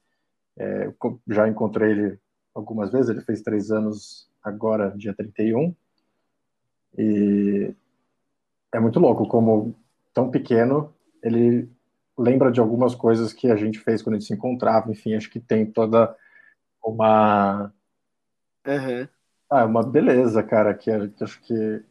é, 0.57 0.93
já 1.29 1.49
encontrei 1.49 1.93
ele 1.93 2.19
algumas 2.55 2.91
vezes. 2.93 3.09
Ele 3.09 3.23
fez 3.23 3.43
três 3.43 3.71
anos 3.71 4.29
agora, 4.43 4.91
dia 4.97 5.15
31. 5.15 5.75
E 6.99 7.75
é 8.73 8.81
muito 8.81 9.01
louco 9.01 9.27
como, 9.27 9.75
tão 10.13 10.31
pequeno, 10.31 10.93
ele 11.23 11.69
lembra 12.19 12.53
de 12.53 12.61
algumas 12.61 12.95
coisas 12.95 13.33
que 13.33 13.51
a 13.51 13.57
gente 13.57 13.79
fez 13.79 14.03
quando 14.03 14.17
a 14.17 14.19
gente 14.19 14.29
se 14.29 14.35
encontrava. 14.35 14.91
Enfim, 14.91 15.15
acho 15.15 15.31
que 15.31 15.41
tem 15.41 15.65
toda 15.65 16.15
uma. 16.85 17.73
Uhum. 18.67 19.09
Ah, 19.49 19.65
uma 19.65 19.83
beleza, 19.83 20.43
cara, 20.43 20.75
que, 20.75 21.09
que 21.09 21.25
acho 21.25 21.41
que 21.43 21.83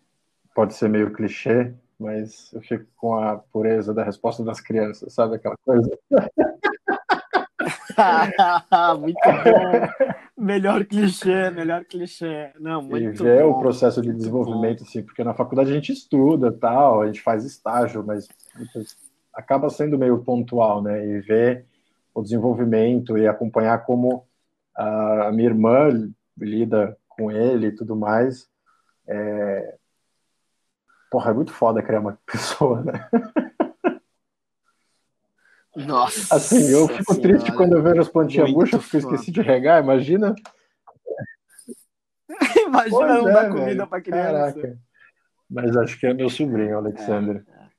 pode 0.55 0.73
ser 0.73 0.89
meio 0.89 1.11
clichê, 1.11 1.73
mas 2.01 2.51
eu 2.53 2.61
fico 2.61 2.85
com 2.97 3.15
a 3.15 3.37
pureza 3.37 3.93
da 3.93 4.03
resposta 4.03 4.43
das 4.43 4.59
crianças, 4.59 5.13
sabe 5.13 5.35
aquela 5.35 5.55
coisa? 5.63 5.89
muito 8.99 9.19
bom. 9.21 10.11
Melhor 10.37 10.85
clichê, 10.85 11.49
melhor 11.51 11.85
clichê. 11.85 12.51
Não, 12.59 12.81
muito 12.81 13.23
e 13.23 13.25
ver 13.25 13.43
bom. 13.43 13.51
o 13.51 13.59
processo 13.59 14.01
de 14.01 14.11
desenvolvimento, 14.11 14.83
assim, 14.83 15.03
porque 15.03 15.23
na 15.23 15.35
faculdade 15.35 15.69
a 15.69 15.75
gente 15.75 15.91
estuda, 15.91 16.51
tal, 16.51 17.03
a 17.03 17.05
gente 17.05 17.21
faz 17.21 17.45
estágio, 17.45 18.03
mas 18.03 18.27
acaba 19.33 19.69
sendo 19.69 19.99
meio 19.99 20.23
pontual, 20.23 20.81
né? 20.81 21.05
E 21.05 21.21
ver 21.21 21.67
o 22.13 22.21
desenvolvimento 22.23 23.17
e 23.17 23.25
acompanhar 23.27 23.85
como 23.85 24.25
a 24.75 25.31
minha 25.31 25.49
irmã 25.49 26.11
lida 26.37 26.97
com 27.07 27.31
ele 27.31 27.67
e 27.67 27.71
tudo 27.71 27.95
mais. 27.95 28.49
É, 29.07 29.77
Porra, 31.11 31.31
é 31.31 31.33
muito 31.33 31.51
foda 31.51 31.83
criar 31.83 31.99
uma 31.99 32.17
pessoa, 32.25 32.81
né? 32.81 33.09
Nossa. 35.75 36.35
Assim, 36.35 36.71
eu 36.71 36.87
fico 36.87 37.13
senhora. 37.13 37.33
triste 37.37 37.51
quando 37.55 37.75
eu 37.75 37.83
vejo 37.83 38.01
as 38.01 38.09
plantinhas 38.09 38.49
murchas 38.49 38.81
porque 38.81 38.95
eu 38.95 38.99
esqueci 39.01 39.29
de 39.29 39.41
regar, 39.41 39.83
imagina. 39.83 40.33
imagina 42.65 42.97
pois 42.97 43.09
não 43.09 43.29
é, 43.29 43.33
dar 43.33 43.49
comida 43.49 43.85
para 43.85 44.01
criança. 44.01 44.53
Caraca. 44.53 44.79
Mas 45.49 45.75
acho 45.75 45.99
que 45.99 46.07
é 46.07 46.13
meu 46.13 46.29
sobrinho, 46.29 46.77
Alexander. 46.77 47.43
É, 47.45 47.51
é. 47.51 47.69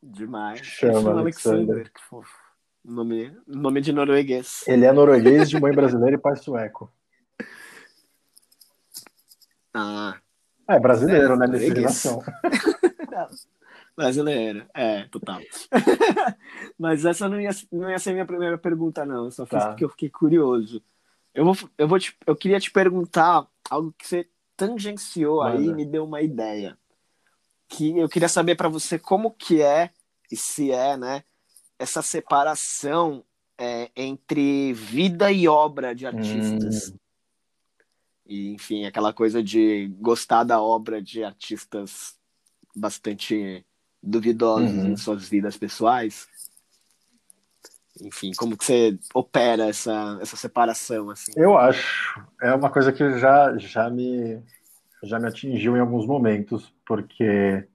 Demais. 0.00 0.60
Chama 0.60 1.18
Alexander. 1.18 1.18
Alexander. 1.18 1.92
Que 1.92 2.02
fofo. 2.04 2.38
Nome, 2.84 3.36
nome 3.44 3.80
de 3.80 3.92
norueguês. 3.92 4.62
Ele 4.68 4.86
é 4.86 4.92
norueguês 4.92 5.50
de 5.50 5.60
mãe 5.60 5.72
brasileira 5.72 6.14
e 6.14 6.20
pai 6.20 6.36
sueco. 6.36 6.92
Ah, 9.80 10.18
é 10.68 10.78
brasileiro, 10.78 11.34
é, 11.34 11.36
né? 11.36 11.46
Definição. 11.46 12.22
brasileiro, 13.96 14.64
é, 14.74 15.04
total. 15.04 15.40
Mas 16.78 17.04
essa 17.04 17.28
não 17.28 17.40
ia, 17.40 17.50
não 17.72 17.90
ia 17.90 17.98
ser 17.98 18.12
minha 18.12 18.26
primeira 18.26 18.56
pergunta, 18.56 19.04
não. 19.04 19.24
Eu 19.24 19.30
só 19.30 19.44
fiz 19.44 19.58
tá. 19.58 19.70
porque 19.70 19.84
eu 19.84 19.88
fiquei 19.88 20.08
curioso. 20.08 20.80
Eu, 21.34 21.44
vou, 21.44 21.56
eu, 21.76 21.88
vou 21.88 21.98
te, 21.98 22.16
eu 22.26 22.36
queria 22.36 22.60
te 22.60 22.70
perguntar 22.70 23.46
algo 23.68 23.92
que 23.98 24.06
você 24.06 24.28
tangenciou 24.56 25.42
Manda. 25.42 25.58
aí 25.58 25.66
e 25.66 25.74
me 25.74 25.84
deu 25.84 26.04
uma 26.04 26.22
ideia. 26.22 26.78
Que 27.68 27.98
eu 27.98 28.08
queria 28.08 28.28
saber 28.28 28.54
para 28.54 28.68
você 28.68 28.98
como 28.98 29.30
que 29.30 29.60
é, 29.60 29.90
e 30.30 30.36
se 30.36 30.70
é, 30.70 30.96
né, 30.96 31.24
essa 31.78 32.02
separação 32.02 33.24
é, 33.58 33.90
entre 33.96 34.72
vida 34.72 35.30
e 35.32 35.48
obra 35.48 35.94
de 35.94 36.06
artistas. 36.06 36.90
Hum. 36.90 36.96
E, 38.28 38.50
enfim, 38.50 38.84
aquela 38.84 39.12
coisa 39.12 39.42
de 39.42 39.88
gostar 39.98 40.44
da 40.44 40.60
obra 40.60 41.00
de 41.00 41.24
artistas 41.24 42.14
bastante 42.76 43.64
duvidosos 44.02 44.70
uhum. 44.70 44.88
em 44.88 44.96
suas 44.96 45.26
vidas 45.26 45.56
pessoais. 45.56 46.28
Enfim, 48.00 48.32
como 48.36 48.56
que 48.56 48.64
você 48.64 48.98
opera 49.14 49.66
essa, 49.66 50.18
essa 50.20 50.36
separação? 50.36 51.10
Assim? 51.10 51.32
Eu 51.36 51.56
acho. 51.56 52.22
É 52.40 52.54
uma 52.54 52.70
coisa 52.70 52.92
que 52.92 53.18
já, 53.18 53.56
já, 53.56 53.90
me, 53.90 54.40
já 55.02 55.18
me 55.18 55.26
atingiu 55.26 55.76
em 55.76 55.80
alguns 55.80 56.06
momentos, 56.06 56.72
porque 56.86 57.66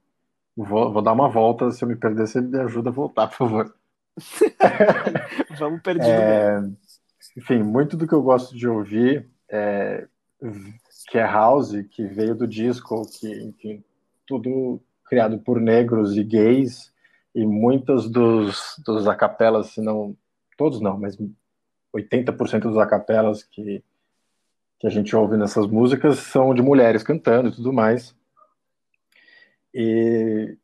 vou, 0.56 0.92
vou 0.92 1.02
dar 1.02 1.12
uma 1.12 1.28
volta. 1.28 1.70
Se 1.72 1.84
eu 1.84 1.88
me 1.88 1.96
perder, 1.96 2.26
você 2.26 2.40
me 2.40 2.58
ajuda 2.60 2.90
a 2.90 2.92
voltar, 2.92 3.26
por 3.26 3.36
favor. 3.36 3.74
Vamos 5.58 5.82
perdido. 5.82 6.06
É, 6.06 6.62
enfim, 7.36 7.62
muito 7.62 7.96
do 7.96 8.06
que 8.06 8.14
eu 8.14 8.22
gosto 8.22 8.56
de 8.56 8.68
ouvir 8.68 9.28
é, 9.48 10.08
que 11.08 11.18
é 11.18 11.22
house, 11.22 11.72
que 11.90 12.04
veio 12.06 12.34
do 12.34 12.46
disco, 12.46 13.02
que 13.18 13.28
enfim, 13.42 13.84
tudo 14.26 14.80
criado 15.04 15.38
por 15.38 15.60
negros 15.60 16.16
e 16.16 16.24
gays 16.24 16.92
e 17.34 17.44
muitos 17.46 18.08
dos, 18.08 18.76
dos 18.84 19.06
acapelas, 19.06 19.68
se 19.68 19.80
não 19.80 20.16
todos 20.56 20.80
não, 20.80 20.98
mas 20.98 21.18
80% 21.94 22.62
dos 22.62 22.78
acapelas 22.78 23.42
que, 23.42 23.82
que 24.78 24.86
a 24.86 24.90
gente 24.90 25.14
ouve 25.14 25.36
nessas 25.36 25.66
músicas 25.66 26.18
são 26.18 26.54
de 26.54 26.62
mulheres 26.62 27.02
cantando 27.02 27.48
e 27.48 27.52
tudo 27.52 27.72
mais. 27.72 28.14
E, 29.72 30.56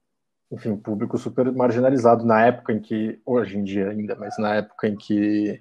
enfim, 0.51 0.77
público 0.77 1.19
super 1.19 1.51
marginalizado 1.53 2.25
na 2.25 2.47
época 2.47 2.73
em 2.73 2.81
que, 2.81 3.21
hoje 3.27 3.59
em 3.59 3.65
dia 3.65 3.91
ainda, 3.91 4.15
mas 4.15 4.39
na 4.39 4.55
época 4.57 4.89
em 4.89 4.97
que 4.97 5.61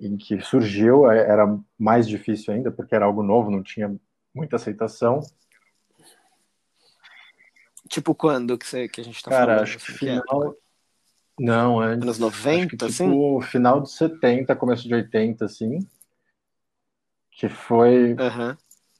em 0.00 0.16
que 0.16 0.40
surgiu 0.40 1.10
é, 1.10 1.18
era 1.18 1.58
mais 1.78 2.08
difícil 2.08 2.52
ainda, 2.52 2.70
porque 2.70 2.94
era 2.94 3.04
algo 3.04 3.22
novo, 3.22 3.50
não 3.50 3.62
tinha 3.62 3.94
muita 4.34 4.56
aceitação. 4.56 5.20
Tipo 7.88 8.14
quando 8.14 8.58
que, 8.58 8.66
você, 8.66 8.88
que 8.88 9.00
a 9.00 9.04
gente 9.04 9.22
tá 9.22 9.30
Cara, 9.30 9.46
falando? 9.46 9.62
acho 9.62 9.78
que 9.78 9.92
final... 9.92 10.52
É? 10.52 10.66
Não, 11.38 11.80
antes. 11.80 12.02
Anos 12.02 12.18
90, 12.18 12.68
que, 12.68 12.76
tipo, 12.76 12.84
assim? 12.86 13.50
final 13.50 13.82
de 13.82 13.90
70, 13.90 14.56
começo 14.56 14.88
de 14.88 14.94
80, 14.94 15.44
assim. 15.44 15.86
Que 17.30 17.48
foi 17.48 18.14
uhum. 18.14 18.56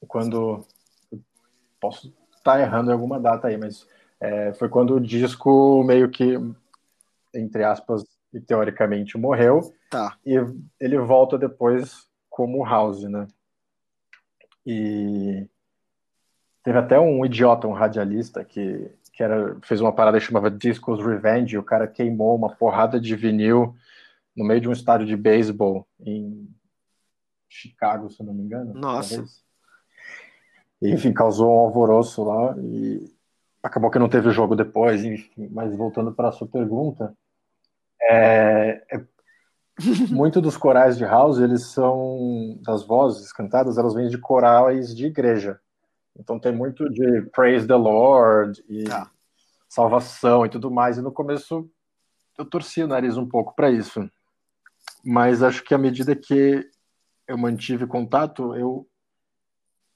quando... 0.06 0.66
Posso 1.80 2.08
estar 2.36 2.54
tá 2.54 2.60
errando 2.60 2.90
em 2.90 2.92
alguma 2.92 3.18
data 3.18 3.48
aí, 3.48 3.56
mas 3.56 3.86
é, 4.20 4.52
foi 4.54 4.68
quando 4.68 4.94
o 4.94 5.00
disco 5.00 5.82
meio 5.84 6.10
que, 6.10 6.34
entre 7.34 7.64
aspas, 7.64 8.04
e 8.36 8.40
teoricamente 8.40 9.16
morreu. 9.16 9.72
Tá. 9.90 10.16
E 10.24 10.34
ele 10.78 10.98
volta 10.98 11.38
depois 11.38 12.06
como 12.28 12.64
House, 12.64 13.02
né? 13.04 13.26
E 14.64 15.48
teve 16.62 16.78
até 16.78 17.00
um 17.00 17.24
idiota, 17.24 17.66
um 17.66 17.72
radialista, 17.72 18.44
que, 18.44 18.90
que 19.12 19.22
era, 19.22 19.56
fez 19.62 19.80
uma 19.80 19.92
parada 19.92 20.18
que 20.18 20.24
chamava 20.24 20.50
Discos 20.50 21.04
Revenge. 21.04 21.56
O 21.56 21.62
cara 21.62 21.86
queimou 21.86 22.36
uma 22.36 22.54
porrada 22.54 23.00
de 23.00 23.16
vinil 23.16 23.74
no 24.36 24.44
meio 24.44 24.60
de 24.60 24.68
um 24.68 24.72
estádio 24.72 25.06
de 25.06 25.16
beisebol 25.16 25.86
em 25.98 26.46
Chicago, 27.48 28.10
se 28.10 28.22
não 28.22 28.34
me 28.34 28.42
engano. 28.42 28.74
Nossa. 28.74 29.24
E, 30.82 30.90
enfim, 30.90 31.12
causou 31.12 31.48
um 31.48 31.58
alvoroço 31.58 32.22
lá 32.22 32.54
e 32.58 33.10
acabou 33.62 33.90
que 33.90 33.98
não 33.98 34.10
teve 34.10 34.28
o 34.28 34.32
jogo 34.32 34.54
depois, 34.54 35.02
enfim. 35.02 35.48
Mas 35.50 35.74
voltando 35.74 36.12
para 36.12 36.28
a 36.28 36.32
sua 36.32 36.46
pergunta, 36.46 37.16
é, 38.08 38.82
é, 38.92 39.04
muito 40.10 40.40
dos 40.40 40.56
corais 40.56 40.96
de 40.96 41.04
house, 41.04 41.38
eles 41.38 41.66
são 41.66 42.58
das 42.62 42.82
vozes 42.84 43.32
cantadas, 43.32 43.76
elas 43.76 43.94
vêm 43.94 44.08
de 44.08 44.18
corais 44.18 44.94
de 44.94 45.06
igreja. 45.06 45.60
Então 46.18 46.38
tem 46.38 46.52
muito 46.52 46.88
de 46.88 47.22
praise 47.32 47.66
the 47.66 47.74
Lord 47.74 48.64
e 48.68 48.84
tá. 48.84 49.10
salvação 49.68 50.46
e 50.46 50.48
tudo 50.48 50.70
mais. 50.70 50.96
E 50.96 51.02
no 51.02 51.12
começo 51.12 51.70
eu 52.38 52.44
torci 52.44 52.82
o 52.82 52.86
nariz 52.86 53.16
um 53.16 53.28
pouco 53.28 53.54
para 53.54 53.70
isso. 53.70 54.08
Mas 55.04 55.42
acho 55.42 55.62
que 55.62 55.74
à 55.74 55.78
medida 55.78 56.16
que 56.16 56.68
eu 57.28 57.36
mantive 57.36 57.86
contato, 57.86 58.54
eu 58.54 58.88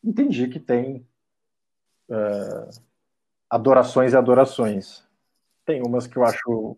entendi 0.04 0.48
que 0.48 0.60
tem 0.60 1.06
uh, 2.08 2.70
adorações 3.48 4.12
e 4.12 4.16
adorações. 4.16 5.04
Tem 5.64 5.82
umas 5.82 6.06
que 6.06 6.16
eu 6.16 6.24
acho 6.24 6.76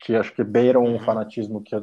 que 0.00 0.14
acho 0.16 0.34
que 0.34 0.42
beiram 0.42 0.82
um 0.82 0.94
uhum. 0.94 1.00
fanatismo 1.00 1.62
que, 1.62 1.76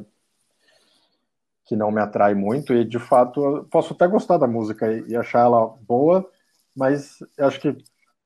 que 1.65 1.75
não 1.75 1.91
me 1.91 2.01
atrai 2.01 2.33
muito, 2.33 2.73
e 2.73 2.83
de 2.83 2.99
fato 2.99 3.43
eu 3.43 3.65
posso 3.65 3.93
até 3.93 4.07
gostar 4.07 4.37
da 4.37 4.47
música 4.47 4.91
e, 4.91 5.09
e 5.09 5.15
achar 5.15 5.41
ela 5.41 5.67
boa, 5.81 6.29
mas 6.75 7.19
acho 7.39 7.59
que 7.61 7.77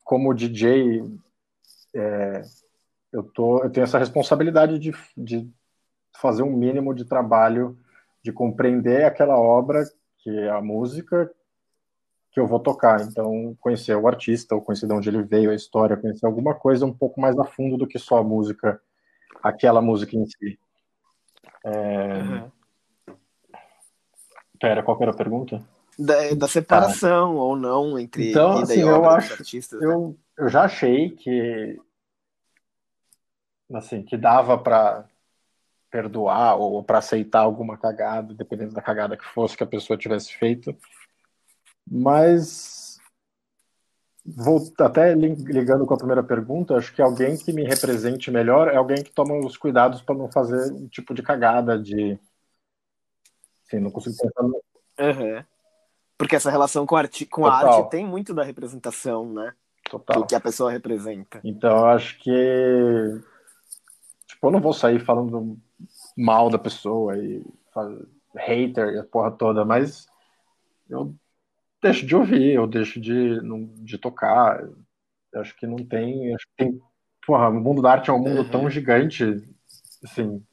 como 0.04 0.34
DJ 0.34 1.04
é, 1.94 2.42
eu, 3.12 3.24
tô, 3.24 3.64
eu 3.64 3.70
tenho 3.70 3.84
essa 3.84 4.00
responsabilidade 4.00 4.80
de, 4.80 4.94
de 5.16 5.50
fazer 6.18 6.44
um 6.44 6.56
mínimo 6.56 6.94
de 6.94 7.06
trabalho 7.06 7.78
de 8.24 8.32
compreender 8.32 9.06
aquela 9.06 9.38
obra 9.38 9.84
que 10.20 10.30
é 10.30 10.50
a 10.50 10.62
música 10.62 11.30
que 12.32 12.40
eu 12.40 12.48
vou 12.48 12.60
tocar. 12.60 13.02
Então, 13.02 13.56
conhecer 13.60 13.96
o 13.96 14.08
artista, 14.08 14.56
ou 14.56 14.62
conhecer 14.62 14.88
de 14.88 14.94
onde 14.94 15.10
ele 15.10 15.24
veio, 15.24 15.52
a 15.52 15.56
história, 15.56 15.98
conhecer 15.98 16.26
alguma 16.26 16.54
coisa 16.54 16.86
um 16.86 16.94
pouco 16.94 17.20
mais 17.20 17.38
a 17.38 17.44
fundo 17.44 17.78
do 17.78 17.88
que 17.88 18.00
só 18.00 18.20
a 18.20 18.24
música 18.24 18.80
aquela 19.42 19.82
música 19.82 20.16
em 20.16 20.26
si. 20.26 20.60
É... 21.64 22.18
Uhum. 22.18 22.52
Pera, 24.60 24.84
qual 24.84 25.02
era 25.02 25.12
a 25.12 25.16
pergunta? 25.16 25.64
Da, 25.98 26.34
da 26.34 26.48
separação 26.48 27.36
tá. 27.36 27.42
ou 27.42 27.56
não 27.56 28.00
entre 28.00 28.30
então, 28.30 28.60
assim, 28.60 28.82
eu 28.82 29.10
acho, 29.10 29.34
artistas. 29.34 29.82
Eu, 29.82 30.10
né? 30.10 30.16
eu 30.38 30.50
já 30.50 30.64
achei 30.64 31.10
que 31.10 31.80
assim 33.74 34.04
que 34.04 34.18
dava 34.18 34.58
para 34.58 35.06
perdoar 35.90 36.56
ou 36.56 36.84
para 36.84 37.00
aceitar 37.00 37.42
alguma 37.42 37.78
cagada, 37.78 38.34
dependendo 38.34 38.74
da 38.74 38.82
cagada 38.82 39.18
que 39.18 39.26
fosse 39.26 39.58
que 39.58 39.64
a 39.64 39.68
pessoa 39.68 39.98
tivesse 39.98 40.34
feito, 40.34 40.76
mas 41.86 42.91
Vou 44.24 44.62
até 44.80 45.16
ligando 45.16 45.86
com 45.86 45.94
a 45.96 45.98
primeira 45.98 46.22
pergunta, 46.22 46.76
acho 46.76 46.94
que 46.94 47.02
alguém 47.02 47.36
que 47.36 47.52
me 47.52 47.64
represente 47.64 48.30
melhor 48.30 48.68
é 48.68 48.76
alguém 48.76 49.04
que 49.04 49.12
toma 49.12 49.34
os 49.44 49.58
cuidados 49.58 50.02
para 50.02 50.16
não 50.16 50.32
fazer 50.32 50.72
um 50.72 50.88
tipo 50.88 51.14
de 51.14 51.24
cagada, 51.24 51.78
de. 51.78 52.20
Sim, 53.64 53.80
não 53.80 53.90
consigo 53.90 54.16
pensar 54.16 54.44
no. 54.44 54.62
Uhum. 55.00 55.44
Porque 56.18 56.36
essa 56.36 56.52
relação 56.52 56.86
com, 56.86 56.96
arti 56.96 57.26
com 57.26 57.48
a 57.48 57.54
arte 57.54 57.90
tem 57.90 58.06
muito 58.06 58.32
da 58.32 58.44
representação, 58.44 59.34
né? 59.34 59.54
Total. 59.90 60.22
Do 60.22 60.28
que 60.28 60.36
a 60.36 60.40
pessoa 60.40 60.72
representa. 60.72 61.42
Então, 61.44 61.80
eu 61.80 61.86
acho 61.88 62.20
que. 62.20 63.22
Tipo, 64.28 64.48
eu 64.48 64.52
não 64.52 64.62
vou 64.62 64.72
sair 64.74 65.00
falando 65.00 65.58
mal 66.16 66.48
da 66.50 66.60
pessoa 66.60 67.18
e 67.18 67.44
hater 68.36 68.94
e 68.94 69.00
a 69.00 69.04
porra 69.04 69.32
toda, 69.32 69.66
mas 69.66 70.08
eu 70.88 71.16
deixo 71.82 72.06
de 72.06 72.16
ouvir, 72.16 72.54
eu 72.54 72.68
deixo 72.68 73.00
de, 73.00 73.40
de 73.84 73.98
tocar. 73.98 74.64
Acho 75.36 75.56
que 75.56 75.66
não 75.66 75.78
tem. 75.78 76.34
Acho 76.36 76.46
que 76.48 76.54
tem. 76.58 76.80
Porra, 77.26 77.50
o 77.50 77.54
mundo 77.54 77.82
da 77.82 77.92
arte 77.92 78.10
é 78.10 78.14
um 78.14 78.20
mundo 78.20 78.50
tão 78.50 78.64
uhum. 78.64 78.70
gigante, 78.70 79.24
assim. 80.04 80.44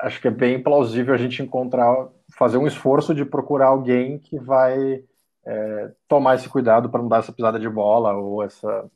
Acho 0.00 0.20
que 0.20 0.28
é 0.28 0.30
bem 0.30 0.62
plausível 0.62 1.12
a 1.12 1.18
gente 1.18 1.42
encontrar, 1.42 2.08
fazer 2.36 2.56
um 2.56 2.66
esforço 2.66 3.14
de 3.14 3.24
procurar 3.24 3.66
alguém 3.66 4.18
que 4.18 4.38
vai 4.38 5.04
é, 5.44 5.94
tomar 6.08 6.36
esse 6.36 6.48
cuidado 6.48 6.88
para 6.88 7.02
não 7.02 7.08
dar 7.08 7.18
essa 7.18 7.32
pisada 7.32 7.58
de 7.58 7.68
bola 7.68 8.14
ou 8.14 8.42
essa 8.42 8.90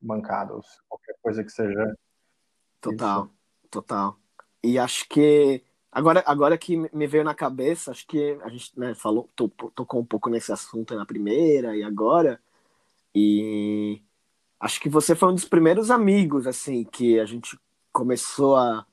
mancada, 0.00 0.54
ou 0.54 0.62
qualquer 0.88 1.14
coisa 1.22 1.44
que 1.44 1.50
seja. 1.50 1.94
Total, 2.80 3.24
isso. 3.24 3.34
total. 3.70 4.16
E 4.62 4.78
acho 4.78 5.08
que 5.08 5.62
Agora, 5.92 6.24
agora 6.26 6.56
que 6.56 6.74
me 6.74 7.06
veio 7.06 7.22
na 7.22 7.34
cabeça, 7.34 7.90
acho 7.90 8.06
que 8.06 8.38
a 8.42 8.48
gente 8.48 8.72
né, 8.78 8.94
falou, 8.94 9.28
tocou 9.36 10.00
um 10.00 10.04
pouco 10.04 10.30
nesse 10.30 10.50
assunto 10.50 10.94
na 10.94 11.04
primeira 11.04 11.76
e 11.76 11.82
agora, 11.82 12.40
e 13.14 14.00
acho 14.58 14.80
que 14.80 14.88
você 14.88 15.14
foi 15.14 15.28
um 15.28 15.34
dos 15.34 15.44
primeiros 15.44 15.90
amigos, 15.90 16.46
assim, 16.46 16.82
que 16.82 17.20
a 17.20 17.26
gente 17.26 17.58
começou 17.92 18.56
a, 18.56 18.86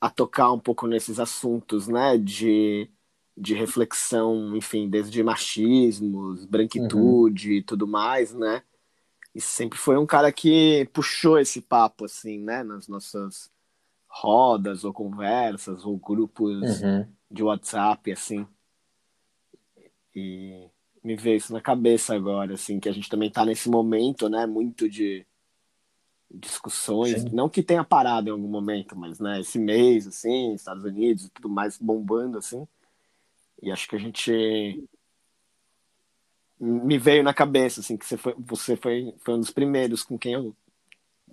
a 0.00 0.08
tocar 0.08 0.52
um 0.52 0.58
pouco 0.60 0.86
nesses 0.86 1.18
assuntos, 1.18 1.88
né, 1.88 2.16
de, 2.16 2.88
de 3.36 3.52
reflexão, 3.52 4.56
enfim, 4.56 4.88
desde 4.88 5.20
machismos, 5.20 6.44
branquitude 6.44 7.50
uhum. 7.50 7.56
e 7.56 7.62
tudo 7.62 7.88
mais, 7.88 8.32
né, 8.32 8.62
e 9.34 9.40
sempre 9.40 9.80
foi 9.80 9.98
um 9.98 10.06
cara 10.06 10.30
que 10.30 10.88
puxou 10.92 11.40
esse 11.40 11.60
papo, 11.60 12.04
assim, 12.04 12.38
né, 12.38 12.62
nas 12.62 12.86
nossas 12.86 13.52
rodas 14.14 14.84
ou 14.84 14.92
conversas 14.92 15.84
ou 15.84 15.96
grupos 15.96 16.80
uhum. 16.80 17.04
de 17.28 17.42
WhatsApp 17.42 18.12
assim 18.12 18.46
e 20.14 20.68
me 21.02 21.16
veio 21.16 21.36
isso 21.36 21.52
na 21.52 21.60
cabeça 21.60 22.14
agora 22.14 22.54
assim 22.54 22.78
que 22.78 22.88
a 22.88 22.92
gente 22.92 23.10
também 23.10 23.28
está 23.28 23.44
nesse 23.44 23.68
momento 23.68 24.28
né 24.28 24.46
muito 24.46 24.88
de 24.88 25.26
discussões 26.30 27.22
Sim. 27.22 27.30
não 27.32 27.48
que 27.48 27.60
tenha 27.60 27.82
parado 27.82 28.28
em 28.28 28.32
algum 28.32 28.46
momento 28.46 28.96
mas 28.96 29.18
né 29.18 29.40
esse 29.40 29.58
mês 29.58 30.06
assim 30.06 30.54
Estados 30.54 30.84
Unidos 30.84 31.24
e 31.24 31.30
tudo 31.30 31.48
mais 31.48 31.76
bombando 31.76 32.38
assim 32.38 32.68
e 33.60 33.72
acho 33.72 33.88
que 33.88 33.96
a 33.96 34.00
gente 34.00 34.88
me 36.60 36.98
veio 36.98 37.24
na 37.24 37.34
cabeça 37.34 37.80
assim 37.80 37.96
que 37.96 38.06
você 38.06 38.16
foi 38.16 38.34
você 38.38 38.76
foi, 38.76 39.12
foi 39.18 39.34
um 39.34 39.40
dos 39.40 39.50
primeiros 39.50 40.04
com 40.04 40.16
quem 40.16 40.34
eu 40.34 40.54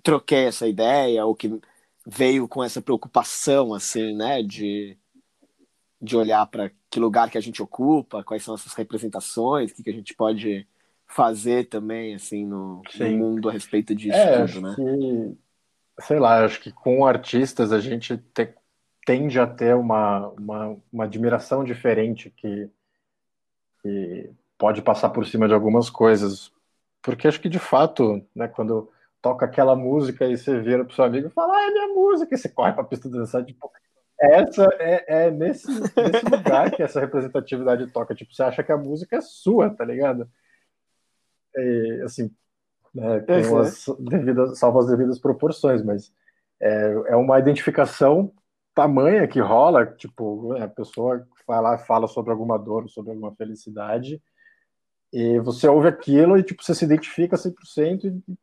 troquei 0.02 0.46
essa 0.46 0.66
ideia 0.66 1.24
ou 1.24 1.32
que 1.32 1.60
veio 2.06 2.48
com 2.48 2.62
essa 2.62 2.82
preocupação, 2.82 3.74
assim, 3.74 4.14
né, 4.14 4.42
de, 4.42 4.96
de 6.00 6.16
olhar 6.16 6.46
para 6.46 6.70
que 6.90 7.00
lugar 7.00 7.30
que 7.30 7.38
a 7.38 7.40
gente 7.40 7.62
ocupa, 7.62 8.24
quais 8.24 8.42
são 8.42 8.54
essas 8.54 8.74
representações, 8.74 9.70
o 9.70 9.74
que, 9.74 9.82
que 9.82 9.90
a 9.90 9.94
gente 9.94 10.14
pode 10.14 10.66
fazer 11.06 11.68
também, 11.68 12.14
assim, 12.14 12.44
no, 12.46 12.82
no 12.98 13.10
mundo 13.10 13.48
a 13.48 13.52
respeito 13.52 13.94
disso 13.94 14.16
é, 14.16 14.46
tudo, 14.46 14.60
né? 14.60 14.74
Que, 14.74 16.04
sei 16.04 16.18
lá, 16.18 16.44
acho 16.44 16.60
que 16.60 16.72
com 16.72 17.06
artistas 17.06 17.72
a 17.72 17.78
gente 17.78 18.16
te, 18.16 18.54
tende 19.06 19.38
a 19.38 19.46
ter 19.46 19.74
uma, 19.74 20.28
uma, 20.28 20.76
uma 20.92 21.04
admiração 21.04 21.64
diferente 21.64 22.30
que, 22.30 22.68
que 23.82 24.30
pode 24.58 24.80
passar 24.82 25.10
por 25.10 25.26
cima 25.26 25.46
de 25.46 25.54
algumas 25.54 25.90
coisas. 25.90 26.52
Porque 27.02 27.28
acho 27.28 27.40
que 27.40 27.48
de 27.48 27.58
fato, 27.58 28.24
né, 28.34 28.48
quando 28.48 28.90
toca 29.22 29.46
aquela 29.46 29.76
música 29.76 30.26
e 30.26 30.36
você 30.36 30.60
vira 30.60 30.84
pro 30.84 30.94
seu 30.94 31.04
amigo 31.04 31.28
e 31.28 31.30
fala, 31.30 31.56
ah, 31.56 31.62
é 31.62 31.70
minha 31.70 31.88
música, 31.88 32.34
e 32.34 32.38
você 32.38 32.48
corre 32.48 32.72
pra 32.72 32.84
pista 32.84 33.08
dançar, 33.08 33.44
tipo, 33.44 33.70
essa 34.20 34.68
é, 34.78 35.26
é 35.26 35.30
nesse, 35.30 35.68
nesse 35.68 36.24
lugar 36.30 36.70
que 36.70 36.82
essa 36.82 37.00
representatividade 37.00 37.86
toca. 37.88 38.14
Tipo, 38.14 38.34
você 38.34 38.42
acha 38.42 38.62
que 38.62 38.72
a 38.72 38.76
música 38.76 39.16
é 39.16 39.20
sua, 39.20 39.70
tá 39.70 39.84
ligado? 39.84 40.28
E, 41.56 42.02
assim, 42.04 42.30
né, 42.94 43.20
tem 43.20 43.46
uhum. 43.46 43.58
as 43.58 43.86
devidas, 43.98 44.58
salvo 44.58 44.80
as 44.80 44.86
devidas 44.86 45.18
proporções, 45.18 45.82
mas 45.82 46.12
é, 46.60 46.92
é 47.08 47.16
uma 47.16 47.38
identificação 47.38 48.32
tamanha 48.74 49.28
que 49.28 49.40
rola, 49.40 49.86
tipo, 49.86 50.52
a 50.54 50.68
pessoa 50.68 51.26
vai 51.46 51.60
lá 51.60 51.78
fala 51.78 52.06
sobre 52.06 52.30
alguma 52.30 52.58
dor, 52.58 52.88
sobre 52.88 53.10
alguma 53.10 53.34
felicidade, 53.34 54.22
e 55.12 55.38
você 55.40 55.68
ouve 55.68 55.88
aquilo 55.88 56.38
e, 56.38 56.42
tipo, 56.42 56.62
você 56.62 56.74
se 56.74 56.84
identifica 56.84 57.36
100%, 57.36 58.04
e, 58.04 58.38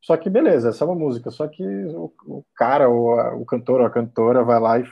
só 0.00 0.16
que 0.16 0.30
beleza, 0.30 0.70
essa 0.70 0.84
é 0.84 0.86
uma 0.86 0.94
música, 0.94 1.30
só 1.30 1.46
que 1.48 1.64
o, 1.64 2.12
o 2.26 2.44
cara, 2.54 2.88
ou 2.88 3.18
a, 3.18 3.34
o 3.34 3.44
cantor 3.44 3.80
ou 3.80 3.86
a 3.86 3.90
cantora 3.90 4.42
vai 4.44 4.60
lá 4.60 4.78
e 4.78 4.84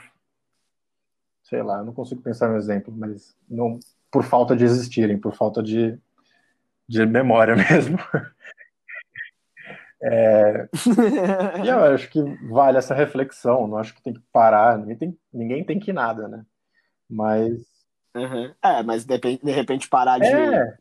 sei 1.43 1.63
lá, 1.63 1.81
não 1.81 1.93
consigo 1.93 2.21
pensar 2.21 2.49
um 2.49 2.57
exemplo, 2.57 2.93
mas 2.95 3.35
não 3.49 3.79
por 4.11 4.23
falta 4.23 4.55
de 4.55 4.65
existirem, 4.65 5.17
por 5.17 5.33
falta 5.33 5.63
de, 5.63 5.97
de 6.87 7.05
memória 7.05 7.55
mesmo. 7.69 7.97
É, 10.01 10.69
e 11.63 11.67
eu 11.67 11.83
acho 11.85 12.09
que 12.09 12.21
vale 12.49 12.77
essa 12.77 12.93
reflexão, 12.93 13.67
não 13.67 13.77
acho 13.77 13.95
que 13.95 14.01
tem 14.01 14.13
que 14.13 14.21
parar, 14.31 14.77
ninguém 14.77 14.97
tem, 14.97 15.19
ninguém 15.33 15.63
tem 15.63 15.79
que 15.79 15.93
nada, 15.93 16.27
né? 16.27 16.45
Mas. 17.09 17.65
Uhum. 18.15 18.53
É, 18.61 18.83
mas 18.83 19.05
de 19.05 19.13
repente, 19.13 19.45
de 19.45 19.51
repente 19.51 19.89
parar 19.89 20.19
de 20.19 20.27
é. 20.27 20.77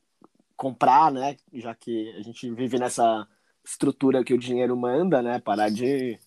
comprar, 0.56 1.12
né? 1.12 1.36
Já 1.52 1.74
que 1.74 2.12
a 2.18 2.22
gente 2.22 2.52
vive 2.52 2.78
nessa 2.78 3.26
estrutura 3.66 4.24
que 4.24 4.32
o 4.32 4.38
dinheiro 4.38 4.76
manda, 4.76 5.20
né? 5.20 5.40
Parar 5.40 5.70
de 5.70 6.18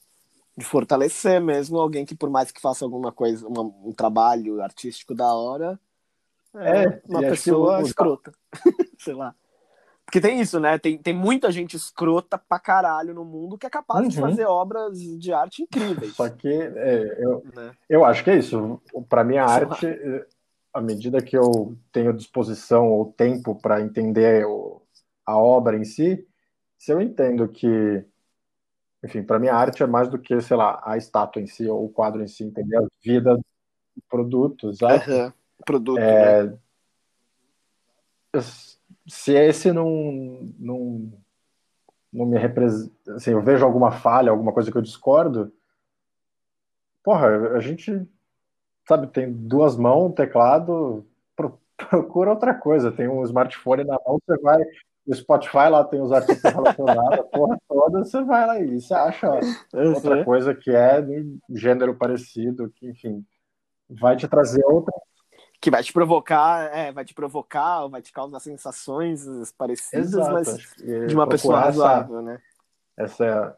de 0.60 0.65
fortalecer 0.65 1.41
mesmo 1.41 1.80
alguém 1.80 2.06
que, 2.06 2.13
por 2.13 2.30
mais 2.30 2.52
que 2.52 2.62
faça 2.62 2.84
alguma 2.84 3.12
coisa, 3.12 3.47
uma, 3.47 3.62
um 3.62 3.93
trabalho 3.93 4.62
artístico 4.62 5.15
da 5.15 5.34
hora, 5.34 5.80
é, 6.56 6.84
é 6.84 7.02
uma 7.08 7.21
pessoa 7.21 7.82
escrota. 7.82 8.34
Sei 8.99 9.13
lá. 9.13 9.34
Porque 10.06 10.19
tem 10.19 10.41
isso, 10.41 10.60
né? 10.60 10.78
Tem, 10.78 10.97
tem 10.97 11.13
muita 11.13 11.52
gente 11.52 11.78
escrota 11.78 12.38
pra 12.38 12.60
caralho 12.60 13.13
no 13.13 13.23
mundo 13.23 13.58
que 13.58 13.65
é 13.65 13.69
capaz 13.69 14.02
uhum. 14.02 14.10
de 14.10 14.19
fazer 14.19 14.45
obras 14.45 14.99
de 14.99 15.32
arte 15.32 15.63
incríveis. 15.63 16.15
Só 16.15 16.28
que 16.28 16.47
é, 16.49 17.17
eu, 17.19 17.43
né? 17.56 17.71
eu 17.88 18.04
acho 18.04 18.23
que 18.23 18.32
é 18.32 18.38
isso. 18.38 18.82
Para 19.08 19.23
minha 19.23 19.47
Sei 19.47 19.56
arte, 19.56 19.88
à 20.73 20.82
medida 20.82 21.21
que 21.21 21.38
eu 21.38 21.78
tenho 21.91 22.12
disposição 22.12 22.89
ou 22.89 23.13
tempo 23.13 23.56
para 23.56 23.82
entender 23.82 24.45
o, 24.45 24.82
a 25.25 25.38
obra 25.38 25.78
em 25.78 25.86
si, 25.86 26.28
se 26.80 26.92
eu 26.92 27.00
entendo 27.00 27.48
que 27.48 28.04
enfim, 29.04 29.24
para 29.24 29.39
mim 29.39 29.48
a 29.48 29.56
arte 29.56 29.82
é 29.82 29.88
mais 29.88 30.10
do 30.10 30.20
que, 30.20 30.39
sei 30.42 30.58
lá, 30.58 30.82
a 30.84 30.98
estátua 30.98 31.42
em 31.42 31.48
si 31.48 31.68
ou 31.68 31.86
o 31.86 31.89
quadro 31.89 32.22
em 32.22 32.28
si, 32.28 32.44
entender 32.44 32.78
a 32.78 32.88
vida 33.02 33.36
do 33.36 34.04
produto, 34.10 34.74
sabe? 34.74 35.10
Uhum. 35.10 35.34
Produto. 35.65 36.00
É... 36.00 36.44
Né? 36.44 36.58
Se 39.08 39.34
esse 39.34 39.72
não, 39.72 40.52
não, 40.60 41.12
não 42.12 42.26
me 42.26 42.38
representa, 42.38 43.15
assim, 43.15 43.32
eu 43.32 43.42
vejo 43.42 43.65
alguma 43.65 43.92
falha, 43.92 44.32
alguma 44.32 44.52
coisa 44.52 44.70
que 44.70 44.78
eu 44.78 44.82
discordo, 44.82 45.52
porra, 47.02 47.56
a 47.56 47.60
gente, 47.60 48.08
sabe, 48.88 49.08
tem 49.08 49.32
duas 49.32 49.78
mãos, 49.78 50.10
um 50.10 50.12
teclado, 50.12 51.08
procura 51.89 52.32
outra 52.32 52.54
coisa, 52.54 52.92
tem 52.92 53.08
um 53.08 53.24
smartphone 53.24 53.86
na 53.86 53.98
mão, 54.06 54.20
você 54.28 54.38
vai 54.42 54.62
o 55.10 55.15
Spotify 55.15 55.69
lá 55.69 55.84
tem 55.84 56.00
os 56.00 56.12
artistas 56.12 56.54
relacionados, 56.54 57.19
a 57.19 57.24
porra 57.24 57.60
toda, 57.67 58.04
você 58.04 58.24
vai 58.24 58.45
lá 58.45 58.60
e 58.60 58.80
você 58.80 58.93
acha 58.93 59.39
outra 59.74 60.24
coisa 60.24 60.54
que 60.54 60.69
é 60.69 61.02
de 61.02 61.39
gênero 61.50 61.95
parecido, 61.95 62.72
que, 62.76 62.88
enfim, 62.88 63.26
vai 63.89 64.15
te 64.15 64.28
trazer 64.28 64.63
outra. 64.65 64.93
Que 65.60 65.72
vai 65.72 65.82
te 65.82 65.91
provocar, 65.91 66.72
é, 66.74 66.91
vai 66.91 67.04
te 67.04 67.15
provocar, 67.15 67.88
vai 67.88 68.04
te 68.04 68.13
causar 68.13 68.39
sensações 68.39 69.26
parecidas, 69.58 70.13
Exato, 70.13 70.32
mas 70.32 71.08
de 71.08 71.15
uma 71.15 71.28
pessoa 71.28 71.60
razoável, 71.60 72.19
essa, 72.19 72.22
né? 72.22 72.39
Essa 72.95 73.58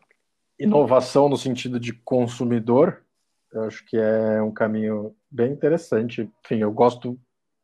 inovação 0.57 1.27
no 1.27 1.37
sentido 1.37 1.79
de 1.79 1.91
consumidor, 1.91 3.03
eu 3.51 3.63
acho 3.65 3.85
que 3.85 3.97
é 3.97 4.41
um 4.41 4.51
caminho 4.51 5.13
bem 5.29 5.51
interessante. 5.51 6.31
Enfim, 6.45 6.59
eu 6.59 6.71
gosto, 6.71 7.19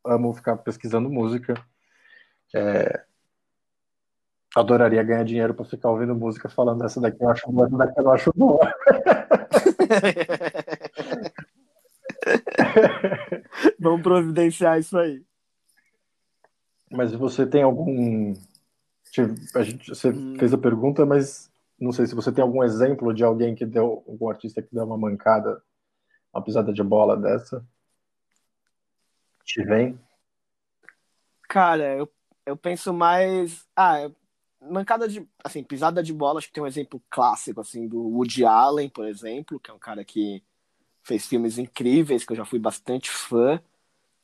amo 0.05 0.33
ficar 0.33 0.57
pesquisando 0.57 1.09
música. 1.09 1.53
É, 2.53 3.05
adoraria 4.59 5.03
ganhar 5.03 5.23
dinheiro 5.23 5.53
para 5.53 5.65
ficar 5.65 5.91
ouvindo 5.91 6.15
música 6.15 6.49
falando 6.49 6.83
essa 6.83 6.99
daqui 6.99 7.23
eu 7.23 7.29
acho 7.29 7.51
boa, 7.51 7.67
essa 7.67 7.77
daqui 7.77 7.99
eu 7.99 8.11
acho 8.11 8.33
boa. 8.35 8.59
Vamos 13.79 14.01
providenciar 14.01 14.79
isso 14.79 14.97
aí. 14.97 15.23
Mas 16.91 17.13
você 17.13 17.45
tem 17.45 17.63
algum. 17.63 18.33
A 19.55 19.63
gente, 19.63 19.89
você 19.89 20.09
hum. 20.09 20.35
fez 20.37 20.53
a 20.53 20.57
pergunta, 20.57 21.05
mas 21.05 21.49
não 21.79 21.91
sei 21.91 22.07
se 22.07 22.15
você 22.15 22.31
tem 22.31 22.41
algum 22.41 22.63
exemplo 22.63 23.13
de 23.13 23.23
alguém 23.23 23.55
que 23.55 23.65
deu, 23.65 24.03
algum 24.07 24.29
artista 24.29 24.61
que 24.61 24.73
deu 24.73 24.83
uma 24.83 24.97
mancada, 24.97 25.61
uma 26.33 26.43
pisada 26.43 26.73
de 26.73 26.83
bola 26.83 27.15
dessa? 27.15 27.65
Te 29.43 29.63
vem? 29.63 29.99
Cara, 31.47 31.95
eu, 31.95 32.11
eu 32.45 32.57
penso 32.57 32.93
mais. 32.93 33.65
Ah, 33.75 34.09
mancada 34.61 35.07
de, 35.07 35.27
assim, 35.43 35.63
pisada 35.63 36.01
de 36.01 36.13
bola, 36.13 36.39
acho 36.39 36.47
que 36.47 36.53
tem 36.53 36.63
um 36.63 36.67
exemplo 36.67 37.01
clássico, 37.09 37.61
assim, 37.61 37.87
do 37.87 38.01
Woody 38.01 38.45
Allen, 38.45 38.89
por 38.89 39.05
exemplo, 39.05 39.59
que 39.59 39.69
é 39.69 39.73
um 39.73 39.79
cara 39.79 40.03
que 40.03 40.43
fez 41.03 41.25
filmes 41.25 41.57
incríveis, 41.57 42.25
que 42.25 42.33
eu 42.33 42.37
já 42.37 42.45
fui 42.45 42.59
bastante 42.59 43.09
fã, 43.09 43.61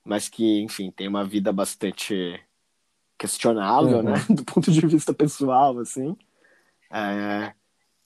mas 0.04 0.28
que, 0.28 0.62
enfim, 0.62 0.92
tem 0.92 1.08
uma 1.08 1.24
vida 1.24 1.52
bastante 1.54 2.40
questionável, 3.18 3.98
uhum. 3.98 4.04
né, 4.04 4.14
do 4.30 4.44
ponto 4.44 4.72
de 4.72 4.86
vista 4.86 5.14
pessoal, 5.14 5.80
assim. 5.80 6.18
É... 6.92 7.54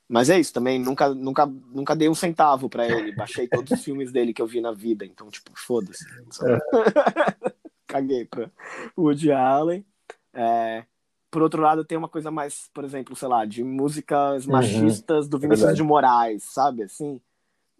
Mas 0.10 0.30
é 0.30 0.40
isso, 0.40 0.54
também 0.54 0.80
nunca, 0.80 1.10
nunca, 1.14 1.46
nunca 1.46 1.96
dei 1.96 2.08
um 2.08 2.16
centavo 2.16 2.70
para 2.70 2.88
ele, 2.88 3.14
baixei 3.14 3.46
todos 3.46 3.72
os 3.72 3.84
filmes 3.84 4.10
dele 4.10 4.34
que 4.34 4.42
eu 4.42 4.48
vi 4.48 4.62
na 4.62 4.72
vida, 4.72 5.06
então, 5.06 5.30
tipo, 5.30 5.52
foda-se. 5.54 6.06
É. 6.46 7.52
Caguei 7.86 8.26
pra 8.26 8.50
Woody 8.98 9.32
Allen. 9.32 9.86
É 10.34 10.86
por 11.30 11.42
outro 11.42 11.62
lado, 11.62 11.84
tem 11.84 11.98
uma 11.98 12.08
coisa 12.08 12.32
mais, 12.32 12.70
por 12.74 12.84
exemplo, 12.84 13.16
sei 13.16 13.28
lá, 13.28 13.46
de 13.46 13.64
músicas 13.64 14.46
uhum. 14.46 14.54
machistas 14.54 15.28
do 15.28 15.38
Vinícius 15.38 15.62
Verdade. 15.62 15.78
de 15.78 15.84
Moraes, 15.84 16.44
sabe? 16.44 16.84
Assim, 16.84 17.22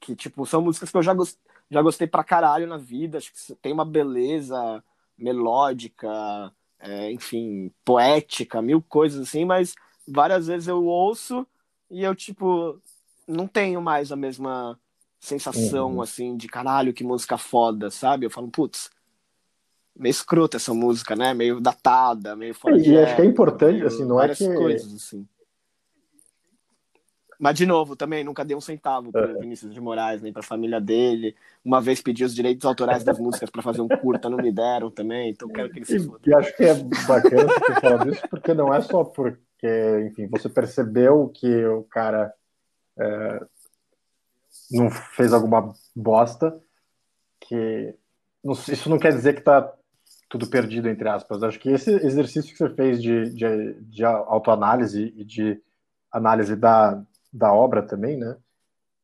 que, 0.02 0.16
tipo, 0.16 0.46
são 0.46 0.62
músicas 0.62 0.92
que 0.92 0.98
eu 0.98 1.04
já, 1.04 1.14
gost... 1.14 1.38
já 1.70 1.82
gostei 1.82 2.08
pra 2.08 2.24
caralho 2.24 2.68
na 2.68 2.78
vida, 2.78 3.18
acho 3.18 3.32
que 3.32 3.56
tem 3.56 3.72
uma 3.72 3.86
beleza 3.86 4.84
melódica, 5.18 6.08
é, 6.80 7.12
enfim, 7.12 7.72
poética, 7.84 8.62
mil 8.62 8.82
coisas 8.82 9.28
assim, 9.28 9.46
mas 9.46 9.74
várias 10.08 10.48
vezes 10.48 10.68
eu 10.68 10.84
ouço 10.86 11.48
e 11.90 12.04
eu, 12.04 12.14
tipo, 12.14 12.80
não 13.28 13.48
tenho 13.48 13.82
mais 13.82 14.12
a 14.12 14.16
mesma 14.16 14.80
sensação, 15.20 15.96
uhum. 15.96 16.02
assim, 16.02 16.38
de 16.38 16.48
caralho, 16.48 16.94
que 16.94 17.04
música 17.04 17.38
foda, 17.38 17.90
sabe? 17.90 18.26
Eu 18.26 18.30
falo, 18.30 18.50
putz, 18.50 18.90
meio 19.98 20.12
escrota 20.12 20.58
essa 20.58 20.74
música, 20.74 21.16
né? 21.16 21.34
Meio 21.34 21.60
datada, 21.60 22.36
meio 22.36 22.54
fora 22.54 22.78
E 22.78 22.98
acho 22.98 23.16
que 23.16 23.22
é 23.22 23.26
importante, 23.26 23.84
assim, 23.84 24.06
não 24.06 24.22
é 24.22 24.34
que... 24.34 24.48
coisas, 24.54 24.94
assim. 24.94 25.28
Mas, 27.40 27.56
de 27.56 27.68
novo, 27.68 27.96
também 27.96 28.24
nunca 28.24 28.44
dei 28.44 28.58
um 28.58 28.62
centavo 28.62 29.12
para 29.12 29.30
é. 29.30 29.34
Vinícius 29.36 29.72
de 29.72 29.80
Moraes, 29.80 30.24
nem 30.24 30.34
para 30.34 30.40
a 30.40 30.46
família 30.46 30.82
dele. 30.82 31.36
Uma 31.64 31.80
vez 31.80 32.02
pedi 32.02 32.24
os 32.24 32.34
direitos 32.34 32.66
autorais 32.66 33.04
das 33.04 33.20
músicas 33.20 33.50
para 33.52 33.62
fazer 33.62 33.82
um 33.82 33.88
curta, 33.88 34.30
não 34.30 34.38
me 34.38 34.52
deram 34.52 34.90
também, 34.90 35.30
então 35.30 35.48
quero 35.48 35.70
que 35.70 35.80
ele 35.80 35.86
se 35.86 36.00
foda. 36.00 36.20
E, 36.26 36.34
acho 36.34 36.56
que 36.58 36.64
é 36.64 36.74
bacana 37.08 37.44
você 37.44 37.60
ter 37.60 37.82
falado 37.82 38.10
isso, 38.10 38.28
porque 38.28 38.54
não 38.56 38.74
é 38.74 38.82
só 38.82 39.04
porque, 39.04 40.08
enfim, 40.08 40.28
você 40.28 40.50
percebeu 40.50 41.30
que 41.30 41.64
o 41.68 41.84
cara 41.84 42.34
é, 42.98 43.46
não 44.72 44.90
fez 44.90 45.32
alguma 45.32 45.74
bosta, 45.96 46.60
que 47.40 47.94
isso 48.68 48.90
não 48.90 48.98
quer 48.98 49.14
dizer 49.14 49.36
que 49.36 49.42
tá 49.42 49.74
tudo 50.30 50.50
perdido, 50.50 50.90
entre 50.90 51.08
aspas. 51.08 51.44
Acho 51.44 51.60
que 51.60 51.70
esse 51.70 51.92
exercício 51.92 52.52
que 52.52 52.58
você 52.58 52.70
fez 52.70 53.02
de, 53.02 53.30
de, 53.32 53.74
de 53.82 54.04
autoanálise 54.04 55.14
e 55.16 55.24
de 55.24 55.62
análise 56.12 56.56
da, 56.56 57.02
da 57.32 57.54
obra 57.54 57.82
também, 57.82 58.18
né? 58.18 58.38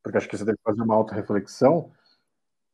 Porque 0.01 0.17
acho 0.17 0.27
que 0.27 0.37
você 0.37 0.45
deve 0.45 0.59
fazer 0.63 0.81
uma 0.81 0.95
auto-reflexão. 0.95 1.91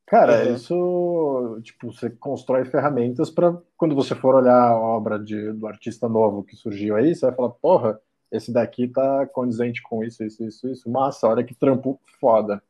Cara, 0.07 0.47
uhum. 0.47 0.55
isso, 0.55 1.59
tipo, 1.61 1.93
você 1.93 2.09
constrói 2.09 2.65
ferramentas 2.65 3.29
para 3.29 3.55
quando 3.77 3.93
você 3.93 4.15
for 4.15 4.33
olhar 4.33 4.69
a 4.69 4.75
obra 4.75 5.19
de, 5.19 5.51
do 5.53 5.67
artista 5.67 6.09
novo 6.09 6.43
que 6.43 6.55
surgiu 6.55 6.95
aí, 6.95 7.13
você 7.13 7.27
vai 7.27 7.35
falar, 7.35 7.49
porra, 7.51 8.01
esse 8.31 8.51
daqui 8.51 8.87
tá 8.87 9.27
condizente 9.27 9.83
com 9.83 10.03
isso, 10.03 10.23
isso, 10.23 10.43
isso, 10.43 10.67
isso. 10.67 10.89
Massa, 10.89 11.27
olha 11.27 11.43
que 11.43 11.53
trampo 11.53 11.99
foda. 12.19 12.61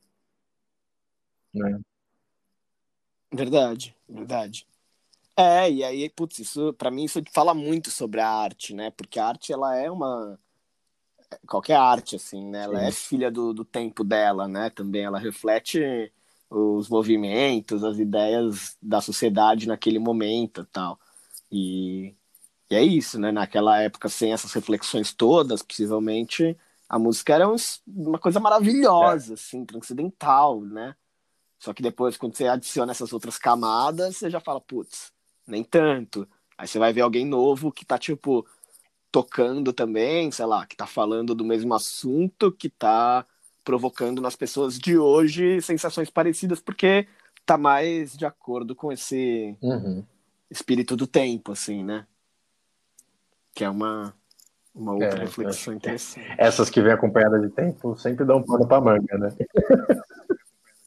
Né? 1.53 1.79
Verdade, 3.33 3.95
verdade. 4.07 4.67
É, 5.41 5.71
e 5.71 5.83
aí, 5.85 6.09
putz, 6.09 6.39
isso, 6.39 6.73
pra 6.73 6.91
mim 6.91 7.05
isso 7.05 7.21
fala 7.31 7.53
muito 7.53 7.89
sobre 7.89 8.19
a 8.19 8.27
arte, 8.27 8.73
né? 8.73 8.91
Porque 8.91 9.17
a 9.17 9.25
arte, 9.25 9.53
ela 9.53 9.73
é 9.73 9.89
uma... 9.89 10.37
Qualquer 11.47 11.75
arte, 11.77 12.17
assim, 12.17 12.45
né? 12.45 12.63
Ela 12.63 12.81
é 12.81 12.91
Sim. 12.91 12.97
filha 13.07 13.31
do, 13.31 13.53
do 13.53 13.63
tempo 13.63 14.03
dela, 14.03 14.49
né? 14.49 14.69
Também 14.69 15.03
ela 15.03 15.17
reflete 15.17 16.11
os 16.49 16.89
movimentos, 16.89 17.85
as 17.85 17.97
ideias 17.99 18.75
da 18.81 18.99
sociedade 18.99 19.65
naquele 19.65 19.97
momento 19.97 20.61
e 20.61 20.65
tal. 20.65 20.99
E, 21.49 22.15
e 22.69 22.75
é 22.75 22.83
isso, 22.83 23.17
né? 23.17 23.31
Naquela 23.31 23.81
época, 23.81 24.09
sem 24.09 24.33
essas 24.33 24.51
reflexões 24.51 25.13
todas, 25.13 25.61
possivelmente, 25.61 26.57
a 26.89 26.99
música 26.99 27.33
era 27.35 27.47
uns- 27.47 27.81
uma 27.87 28.19
coisa 28.19 28.41
maravilhosa, 28.41 29.35
assim, 29.35 29.63
transcendental, 29.65 30.59
né? 30.61 30.97
Só 31.59 31.73
que 31.73 31.81
depois, 31.83 32.17
quando 32.17 32.35
você 32.35 32.47
adiciona 32.47 32.91
essas 32.91 33.13
outras 33.13 33.37
camadas, 33.37 34.17
você 34.17 34.29
já 34.29 34.41
fala, 34.41 34.59
putz, 34.61 35.13
nem 35.49 35.63
tanto. 35.63 36.27
Aí 36.57 36.67
você 36.67 36.77
vai 36.79 36.93
ver 36.93 37.01
alguém 37.01 37.25
novo 37.25 37.71
que 37.71 37.85
tá, 37.85 37.97
tipo, 37.97 38.45
tocando 39.11 39.73
também, 39.73 40.31
sei 40.31 40.45
lá, 40.45 40.65
que 40.65 40.75
tá 40.75 40.85
falando 40.85 41.33
do 41.33 41.43
mesmo 41.45 41.73
assunto, 41.73 42.51
que 42.51 42.69
tá 42.69 43.25
provocando 43.63 44.21
nas 44.21 44.35
pessoas 44.35 44.77
de 44.77 44.97
hoje 44.97 45.61
sensações 45.61 46.09
parecidas, 46.09 46.59
porque 46.59 47.07
tá 47.45 47.57
mais 47.57 48.15
de 48.17 48.25
acordo 48.25 48.75
com 48.75 48.91
esse 48.91 49.55
Uhum. 49.61 50.03
espírito 50.49 50.95
do 50.95 51.07
tempo, 51.07 51.51
assim, 51.51 51.83
né? 51.83 52.05
Que 53.53 53.63
é 53.63 53.69
uma, 53.69 54.13
uma 54.73 54.93
outra 54.93 55.19
É, 55.19 55.23
reflexão 55.23 55.73
interessante. 55.73 56.27
Essas 56.37 56.69
que 56.69 56.81
vêm 56.81 56.91
acompanhadas 56.93 57.41
de 57.41 57.49
tempo 57.49 57.97
sempre 57.97 58.25
dão 58.25 58.43
pano 58.43 58.67
pra 58.67 58.81
manga, 58.81 59.17
né? 59.17 59.29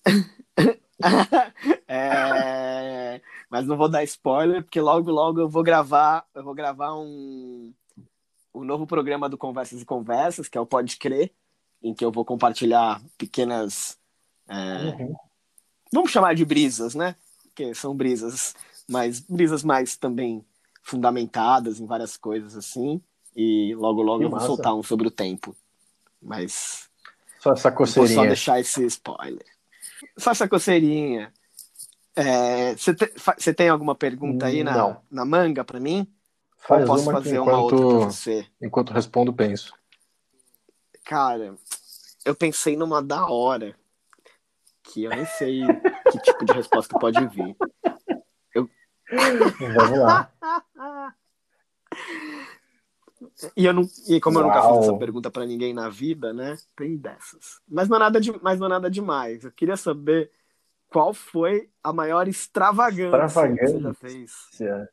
É, 1.88 3.02
mas 3.53 3.67
não 3.67 3.77
vou 3.77 3.87
dar 3.87 4.03
spoiler, 4.03 4.62
porque 4.62 4.81
logo, 4.81 5.11
logo 5.11 5.38
eu 5.38 5.47
vou 5.47 5.62
gravar, 5.62 6.27
eu 6.35 6.43
vou 6.43 6.55
gravar 6.55 6.95
um, 6.95 7.71
um 8.55 8.65
novo 8.65 8.87
programa 8.87 9.29
do 9.29 9.37
Conversas 9.37 9.83
e 9.83 9.85
Conversas, 9.85 10.49
que 10.49 10.57
é 10.57 10.61
o 10.61 10.65
Pode 10.65 10.97
Crer, 10.97 11.31
em 11.83 11.93
que 11.93 12.03
eu 12.03 12.11
vou 12.11 12.25
compartilhar 12.25 13.03
pequenas. 13.19 13.99
é, 14.49 14.55
Uhum. 15.03 15.15
vamos 15.93 16.11
chamar 16.11 16.35
de 16.35 16.47
brisas, 16.47 16.95
né? 16.95 17.15
Porque 17.43 17.75
são 17.75 17.95
brisas, 17.95 18.55
mas 18.88 19.21
brisas 19.21 19.62
mais 19.62 19.99
também 19.99 20.43
fundamentadas 20.83 21.79
em 21.79 21.85
várias 21.85 22.17
coisas 22.17 22.57
assim. 22.57 23.03
E 23.37 23.75
logo, 23.75 24.01
logo 24.01 24.21
Que 24.21 24.25
eu 24.25 24.31
vou 24.31 24.37
massa. 24.38 24.47
soltar 24.47 24.75
um 24.75 24.83
sobre 24.83 25.09
o 25.09 25.11
tempo. 25.11 25.55
Mas 26.23 26.88
Só 27.38 27.53
essa 27.53 27.69
Vou 27.71 27.87
só 27.87 27.93
coceirinha. 27.93 28.27
deixar 28.29 28.61
esse 28.61 28.83
spoiler. 28.87 29.45
Só 30.17 30.31
essa 30.31 30.49
coceirinha. 30.49 31.31
Você 32.77 32.94
te, 32.94 33.07
fa- 33.18 33.37
você 33.38 33.55
tem 33.55 33.68
alguma 33.68 33.94
pergunta 33.94 34.46
aí 34.46 34.62
na, 34.62 34.77
Não. 34.77 35.03
na 35.11 35.25
manga 35.25 35.64
pra 35.64 35.81
mim? 35.81 36.07
Faz 36.59 36.83
Ou 36.83 36.87
posso 36.87 37.03
uma 37.11 37.12
fazer 37.12 37.38
uma 37.38 37.59
outra 37.59 37.77
enquanto, 37.79 38.05
você? 38.05 38.46
enquanto 38.61 38.92
respondo, 38.92 39.33
penso. 39.33 39.75
Cara, 41.05 41.55
eu 42.25 42.35
pensei 42.35 42.77
numa 42.77 43.03
da 43.03 43.27
hora 43.27 43.75
que 44.85 45.05
eu 45.05 45.11
nem 45.11 45.25
sei 45.27 45.62
que 46.12 46.18
tipo 46.20 46.44
de 46.44 46.53
resposta 46.53 46.98
pode 46.98 47.27
vir. 47.29 47.57
Vamos 49.75 49.98
lá. 49.98 50.31
E, 53.57 53.64
eu 53.64 53.72
não, 53.72 53.83
e 54.09 54.20
como 54.20 54.38
eu 54.40 54.42
nunca 54.42 54.61
fiz 54.61 54.70
Uau. 54.70 54.81
essa 54.83 54.98
pergunta 54.98 55.31
pra 55.31 55.46
ninguém 55.46 55.72
na 55.72 55.88
vida, 55.88 56.33
né? 56.33 56.59
Tem 56.77 56.96
dessas. 56.96 57.61
Mas 57.68 57.88
não, 57.88 57.96
é 57.96 58.01
nada 58.01 58.20
de, 58.20 58.33
mas 58.42 58.59
não 58.59 58.66
é 58.66 58.70
nada 58.70 58.90
demais. 58.90 59.44
Eu 59.44 59.53
queria 59.53 59.77
saber 59.77 60.31
qual 60.92 61.14
foi 61.14 61.68
a 61.83 61.92
maior 61.92 62.28
extravagância, 62.28 63.18
que 63.18 63.28
você 63.33 63.81
já 63.81 63.90
Extravagância. 63.90 63.94
fez. 63.94 64.31
Se, 64.52 64.66
é- 64.66 64.88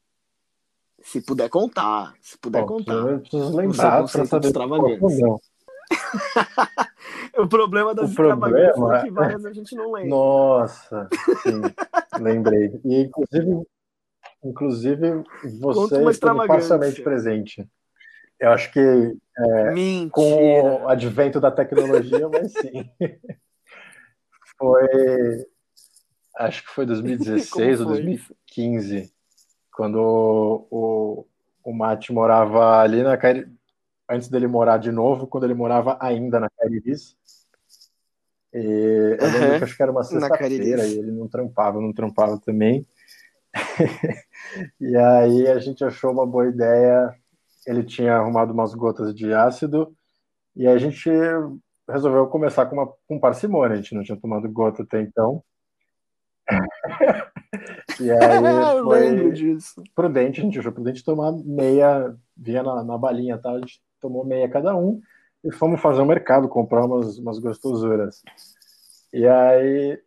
Se 1.02 1.22
puder 1.22 1.50
contar. 1.50 2.14
Se 2.22 2.38
puder 2.38 2.62
Bom, 2.62 2.68
contar. 2.68 2.94
Eu 2.94 3.20
preciso 3.20 3.56
lembrar 3.56 4.04
para 4.08 4.26
saber 4.26 4.48
extravagância. 4.48 5.28
qual. 5.28 5.42
O 7.38 7.48
problema 7.48 7.96
das 7.96 8.12
O 8.12 8.16
problema 8.16 8.48
extravagâncias 8.50 8.92
é 8.92 8.98
é- 8.98 9.04
que 9.04 9.12
várias 9.12 9.46
a 9.46 9.54
gente 9.54 9.76
não 9.76 9.92
lembra. 9.94 10.10
Nossa, 10.10 11.08
sim, 11.44 11.62
lembrei. 12.22 12.80
E 12.84 13.02
inclusive, 13.04 13.66
inclusive 14.44 15.24
você 15.60 15.96
esteve 15.96 16.10
extravagância. 16.12 16.48
parcialmente 16.48 17.02
presente. 17.02 17.68
Eu 18.40 18.52
acho 18.52 18.72
que 18.74 18.80
Mentira. 19.74 20.10
com 20.12 20.84
o 20.84 20.88
advento 20.90 21.40
da 21.40 21.50
tecnologia, 21.52 22.28
mas 22.30 22.52
sim. 22.54 22.90
Foi, 24.58 25.46
acho 26.40 26.64
que 26.64 26.70
foi 26.72 26.86
2016 26.88 27.82
ou 27.82 27.86
Como 27.88 27.96
foi 27.96 28.04
2015, 28.04 29.14
quando 29.72 29.98
o, 29.98 30.68
o, 30.72 31.26
o 31.64 31.74
Mate 31.74 32.12
morava 32.12 32.80
ali 32.80 33.04
na 33.04 33.18
Cari... 33.18 33.48
antes 34.10 34.30
dele 34.30 34.48
morar 34.48 34.78
de 34.78 34.92
novo, 34.92 35.28
quando 35.28 35.44
ele 35.44 35.54
morava 35.54 35.98
ainda 36.02 36.40
na 36.40 36.50
Cariris. 36.50 37.16
E 38.54 39.18
eu 39.20 39.28
lembro 39.28 39.48
Aham, 39.48 39.58
que 39.60 39.64
acho 39.64 39.78
que 39.78 39.84
era 39.84 39.92
uma 39.92 40.04
sexta-feira 40.04 40.86
e 40.88 40.98
ele 40.98 41.12
não 41.12 41.28
trampava, 41.28 41.80
não 41.80 41.94
trampava 41.94 42.40
também. 42.40 42.88
e 44.80 44.96
aí 44.98 45.48
a 45.48 45.60
gente 45.60 45.84
achou 45.84 46.12
uma 46.12 46.26
boa 46.26 46.48
ideia. 46.48 47.14
Ele 47.68 47.84
tinha 47.84 48.16
arrumado 48.16 48.52
umas 48.52 48.74
gotas 48.74 49.14
de 49.14 49.32
ácido 49.32 49.96
e 50.56 50.68
a 50.68 50.78
gente 50.78 51.10
resolveu 51.88 52.26
começar 52.28 52.66
com, 52.66 52.76
uma, 52.76 52.92
com 53.08 53.20
parcimônia. 53.20 53.76
A 53.76 53.82
gente 53.82 53.94
não 53.94 54.04
tinha 54.04 54.20
tomado 54.20 54.50
gota 54.52 54.82
até 54.82 55.00
então. 55.02 55.44
E 58.00 58.12
aí 58.12 58.18
foi 58.84 59.34
prudente, 59.96 60.40
a 60.40 60.44
gente 60.44 60.60
achou 60.60 60.72
prudente 60.72 61.04
tomar 61.04 61.32
meia, 61.32 62.16
via 62.36 62.64
na, 62.64 62.84
na 62.84 62.98
balinha, 62.98 63.38
tá? 63.38 63.52
a 63.52 63.60
gente 63.60 63.82
tomou 64.00 64.26
meia 64.26 64.50
cada 64.50 64.76
um 64.76 65.02
e 65.44 65.52
fomos 65.52 65.80
fazer 65.80 66.02
um 66.02 66.06
mercado, 66.06 66.50
comprar 66.50 66.86
umas, 66.86 67.18
umas 67.18 67.40
gostosuras. 67.40 68.22
E 69.14 69.28
aí 69.28 70.02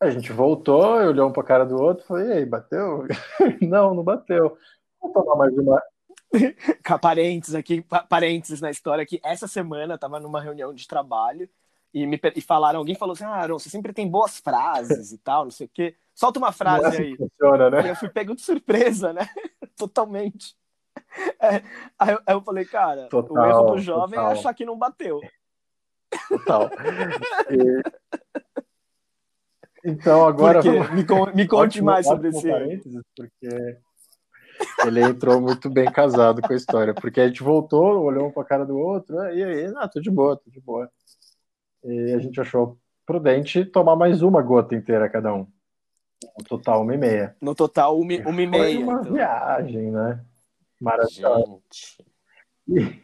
a 0.00 0.10
gente 0.10 0.32
voltou, 0.32 0.82
olhou 0.82 1.28
um 1.28 1.32
pra 1.32 1.42
cara 1.42 1.64
do 1.64 1.80
outro, 1.80 2.06
falei, 2.06 2.28
e 2.28 2.32
aí, 2.32 2.46
bateu? 2.46 3.06
não, 3.60 3.94
não 3.94 4.02
bateu. 4.02 4.56
Vamos 5.00 5.14
tomar 5.14 5.36
mais 5.36 5.56
uma. 5.56 5.82
Parênteses 7.00 7.54
aqui, 7.54 7.82
pa- 7.82 8.04
parênteses 8.04 8.60
na 8.60 8.70
história 8.70 9.04
que 9.04 9.20
essa 9.22 9.46
semana 9.46 9.94
eu 9.94 9.98
tava 9.98 10.20
numa 10.20 10.40
reunião 10.40 10.72
de 10.72 10.86
trabalho 10.86 11.48
e 11.92 12.06
me 12.06 12.20
e 12.36 12.40
falaram, 12.40 12.78
alguém 12.78 12.94
falou 12.94 13.12
assim, 13.14 13.24
ah, 13.24 13.30
Aaron, 13.30 13.58
você 13.58 13.68
sempre 13.70 13.92
tem 13.92 14.08
boas 14.08 14.38
frases 14.38 15.12
e 15.12 15.18
tal, 15.18 15.44
não 15.44 15.50
sei 15.50 15.66
o 15.66 15.70
quê. 15.72 15.96
Solta 16.14 16.38
uma 16.38 16.48
é 16.48 16.52
frase 16.52 16.86
assim 16.86 17.02
aí. 17.02 17.16
funciona, 17.16 17.70
né? 17.70 17.90
eu 17.90 17.96
fui 17.96 18.08
pego 18.08 18.34
de 18.34 18.42
surpresa, 18.42 19.12
né? 19.12 19.22
Totalmente. 19.76 20.54
É, 21.40 21.62
aí, 21.98 22.12
eu, 22.12 22.20
aí 22.26 22.34
eu 22.34 22.42
falei, 22.42 22.64
cara, 22.64 23.06
o 23.06 23.08
Total, 23.08 23.48
erro 23.48 23.70
do 23.72 23.78
jovem 23.78 24.16
total. 24.18 24.28
é 24.30 24.32
achar 24.32 24.54
que 24.54 24.64
não 24.64 24.78
bateu. 24.78 25.20
Total. 26.28 26.68
E- 27.50 27.82
Então 29.82 30.26
agora 30.26 30.60
vamos- 30.60 30.90
Me, 30.90 31.06
con- 31.06 31.32
me 31.34 31.48
conte 31.48 31.78
Ótimo- 31.78 31.86
mais 31.86 32.06
sobre 32.06 32.28
esse 32.28 32.42
porque 33.16 33.78
ele 34.86 35.02
entrou 35.02 35.40
muito 35.40 35.70
bem 35.70 35.90
casado 35.90 36.42
com 36.42 36.52
a 36.52 36.56
história, 36.56 36.92
porque 36.94 37.18
a 37.20 37.26
gente 37.26 37.42
voltou, 37.42 37.98
olhou 38.02 38.26
um 38.28 38.30
pra 38.30 38.44
cara 38.44 38.66
do 38.66 38.76
outro, 38.76 39.18
"Ah, 39.18 39.32
e 39.32 39.42
aí, 39.42 39.72
ah, 39.78 39.88
tô 39.88 39.98
de 40.00 40.10
boa, 40.10 40.36
tô 40.36 40.50
de 40.50 40.60
boa. 40.60 40.90
E 41.84 42.12
a 42.14 42.18
gente 42.18 42.40
achou 42.40 42.78
prudente 43.06 43.64
tomar 43.64 43.96
mais 43.96 44.22
uma 44.22 44.42
gota 44.42 44.74
inteira 44.74 45.08
cada 45.08 45.34
um. 45.34 45.46
No 46.38 46.44
total, 46.44 46.82
uma 46.82 46.94
e 46.94 46.98
meia. 46.98 47.36
No 47.40 47.54
total, 47.54 47.98
uma, 47.98 48.12
e- 48.12 48.20
uma 48.22 48.42
e 48.42 48.46
Foi 48.48 48.58
meia. 48.58 48.78
uma 48.80 49.00
então. 49.00 49.12
viagem, 49.14 49.90
né? 49.90 50.24
Maravilhosa. 50.80 51.58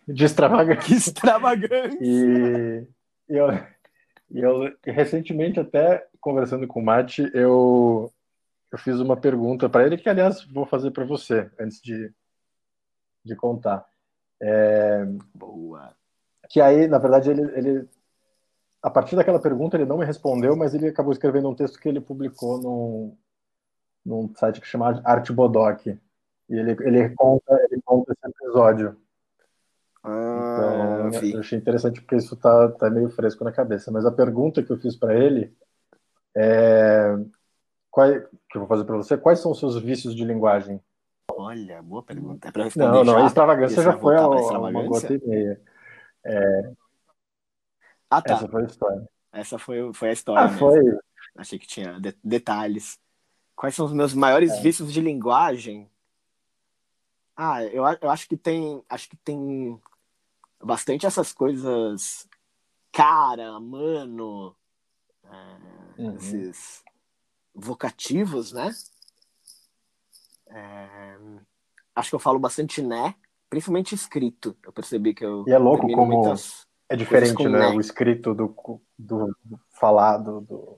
De 0.06 0.24
extravagante. 0.24 0.92
extravagante. 0.94 1.98
E, 2.00 2.86
eu, 3.28 3.48
e 4.30 4.38
eu 4.40 4.72
recentemente, 4.84 5.58
até 5.58 6.06
conversando 6.20 6.66
com 6.66 6.80
o 6.80 6.84
Mate, 6.84 7.28
eu, 7.34 8.12
eu 8.70 8.78
fiz 8.78 9.00
uma 9.00 9.16
pergunta 9.16 9.68
para 9.68 9.84
ele, 9.84 9.96
que 9.96 10.08
aliás 10.08 10.44
vou 10.44 10.66
fazer 10.66 10.90
para 10.90 11.04
você, 11.04 11.50
antes 11.58 11.80
de, 11.80 12.12
de 13.24 13.34
contar. 13.34 13.84
Boa. 15.34 15.94
Que 16.48 16.60
aí, 16.60 16.86
na 16.86 16.98
verdade, 16.98 17.30
ele, 17.30 17.42
ele, 17.58 17.88
a 18.86 18.90
partir 18.90 19.16
daquela 19.16 19.40
pergunta, 19.40 19.76
ele 19.76 19.84
não 19.84 19.98
me 19.98 20.04
respondeu, 20.04 20.54
mas 20.54 20.72
ele 20.72 20.86
acabou 20.86 21.12
escrevendo 21.12 21.48
um 21.48 21.56
texto 21.56 21.80
que 21.80 21.88
ele 21.88 22.00
publicou 22.00 22.62
num, 22.62 23.16
num 24.04 24.32
site 24.36 24.60
que 24.60 24.66
chama 24.68 25.02
Artbodoc. 25.04 25.88
E 25.88 25.98
ele, 26.48 26.76
ele, 26.80 27.12
conta, 27.16 27.52
ele 27.68 27.82
conta 27.84 28.12
esse 28.12 28.32
episódio. 28.32 28.96
Ah, 30.04 31.08
Então, 31.08 31.30
eu 31.30 31.40
achei 31.40 31.58
interessante 31.58 32.00
porque 32.00 32.14
isso 32.14 32.36
tá, 32.36 32.68
tá 32.68 32.88
meio 32.88 33.10
fresco 33.10 33.42
na 33.42 33.50
cabeça. 33.50 33.90
Mas 33.90 34.06
a 34.06 34.12
pergunta 34.12 34.62
que 34.62 34.70
eu 34.70 34.78
fiz 34.78 34.94
para 34.94 35.18
ele 35.18 35.52
é 36.36 37.16
qual, 37.90 38.08
que 38.08 38.56
eu 38.56 38.60
vou 38.60 38.68
fazer 38.68 38.84
para 38.84 38.98
você, 38.98 39.16
quais 39.16 39.40
são 39.40 39.50
os 39.50 39.58
seus 39.58 39.76
vícios 39.82 40.14
de 40.14 40.24
linguagem? 40.24 40.80
Olha, 41.32 41.82
boa 41.82 42.04
pergunta. 42.04 42.48
É 42.48 42.78
Não, 42.78 43.02
não, 43.02 43.26
extravagância 43.26 43.82
já 43.82 43.98
foi 43.98 44.16
a, 44.16 44.28
uma 44.28 44.70
gota 44.84 45.12
e 45.12 45.26
meia. 45.26 45.60
É... 46.24 46.72
Ah, 48.10 48.22
tá. 48.22 48.34
Essa 48.34 48.48
foi 48.48 48.62
a 48.62 48.66
história. 48.66 49.08
Essa 49.32 49.58
foi, 49.58 49.92
foi 49.94 50.08
a 50.08 50.12
história. 50.12 50.42
Ah, 50.42 50.46
mesmo. 50.48 50.58
foi. 50.58 50.98
Achei 51.36 51.58
que 51.58 51.66
tinha 51.66 52.00
de- 52.00 52.16
detalhes. 52.24 52.98
Quais 53.54 53.74
são 53.74 53.86
os 53.86 53.92
meus 53.92 54.14
maiores 54.14 54.52
É. 54.52 54.60
vícios 54.60 54.92
de 54.92 55.00
linguagem? 55.00 55.90
Ah, 57.36 57.62
eu, 57.64 57.84
eu 58.00 58.10
acho 58.10 58.28
que 58.28 58.36
tem. 58.36 58.82
Acho 58.88 59.08
que 59.10 59.16
tem 59.16 59.80
bastante 60.62 61.04
essas 61.06 61.32
coisas. 61.32 62.26
Cara, 62.92 63.58
mano. 63.60 64.56
é, 65.24 66.02
Uhum. 66.02 66.14
Esses 66.16 66.84
vocativos, 67.54 68.52
né? 68.52 68.70
É, 70.48 71.18
acho 71.94 72.10
que 72.10 72.14
eu 72.14 72.18
falo 72.20 72.38
bastante 72.38 72.82
né, 72.82 73.14
principalmente 73.48 73.94
escrito. 73.94 74.56
Eu 74.62 74.72
percebi 74.72 75.14
que 75.14 75.24
eu 75.24 75.44
E 75.46 75.52
é 75.52 75.58
louco 75.58 75.86
como- 75.92 76.06
muitas. 76.22 76.65
É 76.88 76.96
diferente, 76.96 77.48
né? 77.48 77.68
O 77.68 77.80
escrito 77.80 78.34
do, 78.34 78.54
do, 78.98 79.36
do 79.44 79.60
falado. 79.70 80.40
Do... 80.40 80.76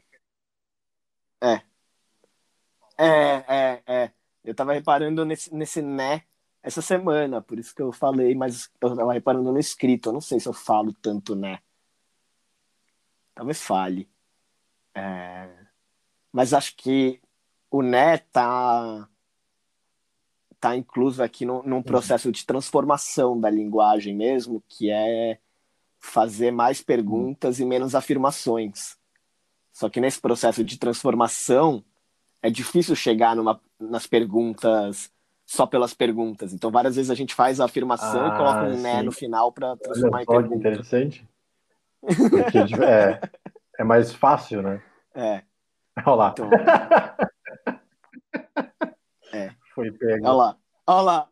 É, 2.96 3.04
é, 3.04 3.82
é. 3.86 4.12
Eu 4.42 4.54
tava 4.54 4.72
reparando 4.72 5.24
nesse, 5.24 5.54
nesse 5.54 5.82
né 5.82 6.22
essa 6.62 6.82
semana, 6.82 7.40
por 7.40 7.58
isso 7.58 7.74
que 7.74 7.80
eu 7.80 7.92
falei, 7.92 8.34
mas 8.34 8.70
eu 8.80 8.96
tava 8.96 9.12
reparando 9.12 9.52
no 9.52 9.58
escrito. 9.58 10.08
Eu 10.08 10.14
não 10.14 10.20
sei 10.20 10.40
se 10.40 10.48
eu 10.48 10.52
falo 10.52 10.92
tanto 10.94 11.34
né. 11.34 11.60
Talvez 13.34 13.62
fale. 13.62 14.10
É, 14.94 15.48
mas 16.32 16.52
acho 16.52 16.74
que 16.76 17.20
o 17.70 17.82
né 17.82 18.18
tá, 18.18 19.08
tá 20.58 20.76
incluso 20.76 21.22
aqui 21.22 21.44
num, 21.46 21.62
num 21.62 21.82
processo 21.82 22.32
de 22.32 22.44
transformação 22.44 23.38
da 23.38 23.48
linguagem 23.48 24.16
mesmo, 24.16 24.62
que 24.68 24.90
é 24.90 25.38
fazer 26.00 26.50
mais 26.50 26.80
perguntas 26.82 27.58
e 27.60 27.64
menos 27.64 27.94
afirmações. 27.94 28.96
Só 29.72 29.88
que 29.88 30.00
nesse 30.00 30.20
processo 30.20 30.64
de 30.64 30.78
transformação 30.78 31.84
é 32.42 32.50
difícil 32.50 32.94
chegar 32.96 33.34
numa, 33.36 33.60
nas 33.78 34.06
perguntas 34.06 35.10
só 35.46 35.66
pelas 35.66 35.94
perguntas. 35.94 36.52
Então, 36.52 36.70
várias 36.70 36.96
vezes 36.96 37.10
a 37.10 37.14
gente 37.14 37.34
faz 37.34 37.58
a 37.60 37.64
afirmação 37.64 38.26
Ah, 38.26 38.28
e 38.28 38.36
coloca 38.36 38.62
um 38.64 38.80
né 38.80 38.98
sim. 39.00 39.02
no 39.06 39.12
final 39.12 39.50
para 39.52 39.68
Olha 39.68 39.76
transformar 39.78 40.22
em 40.22 40.24
só 40.24 40.32
que 40.32 40.38
pergunta. 40.40 40.56
interessante. 40.68 41.28
Porque 42.00 42.58
é, 42.84 43.20
é 43.78 43.84
mais 43.84 44.12
fácil, 44.12 44.62
né? 44.62 44.82
É, 45.14 45.42
Olha 46.06 46.14
lá. 46.14 46.30
então, 46.36 46.48
É. 49.32 49.50
Foi 49.74 49.90
pego. 49.92 50.24
olha 50.26 50.32
lá, 50.32 50.56
olha 50.86 51.00
lá. 51.02 51.28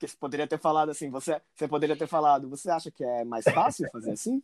Porque 0.00 0.08
você 0.08 0.16
poderia 0.16 0.46
ter 0.46 0.58
falado 0.58 0.88
assim, 0.88 1.10
você, 1.10 1.38
você 1.54 1.68
poderia 1.68 1.94
ter 1.94 2.06
falado, 2.06 2.48
você 2.48 2.70
acha 2.70 2.90
que 2.90 3.04
é 3.04 3.22
mais 3.22 3.44
fácil 3.44 3.86
fazer 3.92 4.12
assim? 4.12 4.42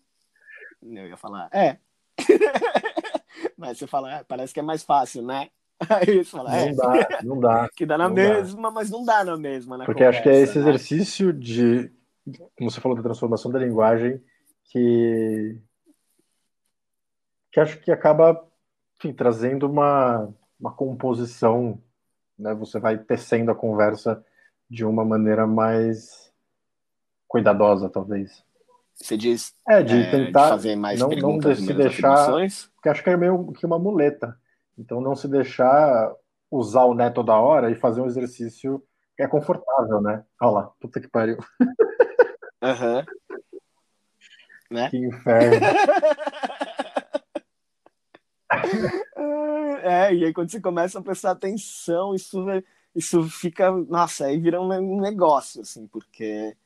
Eu 0.82 1.08
ia 1.08 1.16
falar, 1.16 1.48
é. 1.50 1.78
Mas 3.56 3.78
você 3.78 3.86
fala, 3.86 4.16
é, 4.16 4.24
parece 4.24 4.52
que 4.52 4.60
é 4.60 4.62
mais 4.62 4.82
fácil, 4.82 5.22
né? 5.22 5.48
Aí 5.88 6.22
você 6.22 6.30
fala, 6.30 6.54
é, 6.54 6.66
Não 6.66 6.76
dá, 6.76 7.22
não 7.24 7.40
dá. 7.40 7.68
que 7.74 7.86
dá 7.86 7.96
na 7.96 8.06
não 8.06 8.14
dá. 8.14 8.22
mesma, 8.22 8.70
mas 8.70 8.90
não 8.90 9.02
dá 9.02 9.24
na 9.24 9.38
mesma, 9.38 9.78
na 9.78 9.86
Porque 9.86 10.04
acho 10.04 10.22
que 10.22 10.28
é 10.28 10.32
conversa, 10.32 10.50
esse 10.50 10.58
né? 10.58 10.68
exercício 10.68 11.32
de, 11.32 11.90
como 12.54 12.70
você 12.70 12.78
falou, 12.78 12.94
da 12.94 13.02
transformação 13.02 13.50
da 13.50 13.58
linguagem, 13.58 14.22
que, 14.64 15.56
que 17.50 17.60
acho 17.60 17.80
que 17.80 17.90
acaba 17.90 18.46
enfim, 18.98 19.14
trazendo 19.14 19.66
uma, 19.66 20.28
uma 20.60 20.72
composição, 20.74 21.80
né? 22.38 22.52
Você 22.56 22.78
vai 22.78 22.98
tecendo 22.98 23.50
a 23.50 23.54
conversa 23.54 24.22
de 24.68 24.84
uma 24.84 25.04
maneira 25.04 25.46
mais 25.46 26.32
cuidadosa, 27.28 27.88
talvez. 27.88 28.44
Você 28.94 29.16
diz 29.16 29.54
É, 29.68 29.82
de 29.82 29.94
é, 29.94 30.10
tentar 30.10 30.44
de 30.44 30.50
fazer 30.50 30.76
mais 30.76 30.98
não, 30.98 31.08
perguntas 31.08 31.58
se 31.58 31.74
deixar 31.74 32.32
porque 32.74 32.88
acho 32.88 33.02
que 33.02 33.10
é 33.10 33.16
meio 33.16 33.52
que 33.52 33.66
uma 33.66 33.78
muleta. 33.78 34.38
Então, 34.78 35.00
não 35.00 35.14
se 35.14 35.28
deixar 35.28 36.12
usar 36.50 36.84
o 36.84 36.94
né 36.94 37.10
toda 37.10 37.34
hora 37.34 37.70
e 37.70 37.74
fazer 37.74 38.00
um 38.00 38.06
exercício 38.06 38.82
que 39.16 39.22
é 39.22 39.28
confortável, 39.28 40.00
né? 40.00 40.24
Olha 40.40 40.50
lá, 40.50 40.62
puta 40.80 41.00
que 41.00 41.08
pariu. 41.08 41.38
Aham. 42.62 43.04
Né? 44.70 44.90
Que 44.90 44.98
inferno. 44.98 45.56
É, 49.82 50.12
e 50.14 50.24
aí 50.24 50.32
quando 50.32 50.50
você 50.50 50.60
começa 50.60 50.98
a 50.98 51.02
prestar 51.02 51.32
atenção, 51.32 52.14
isso, 52.14 52.44
isso 52.96 53.22
fica. 53.28 53.70
Nossa, 53.70 54.26
aí 54.26 54.38
vira 54.38 54.60
um 54.60 55.00
negócio, 55.00 55.60
assim, 55.60 55.86
porque 55.86 56.56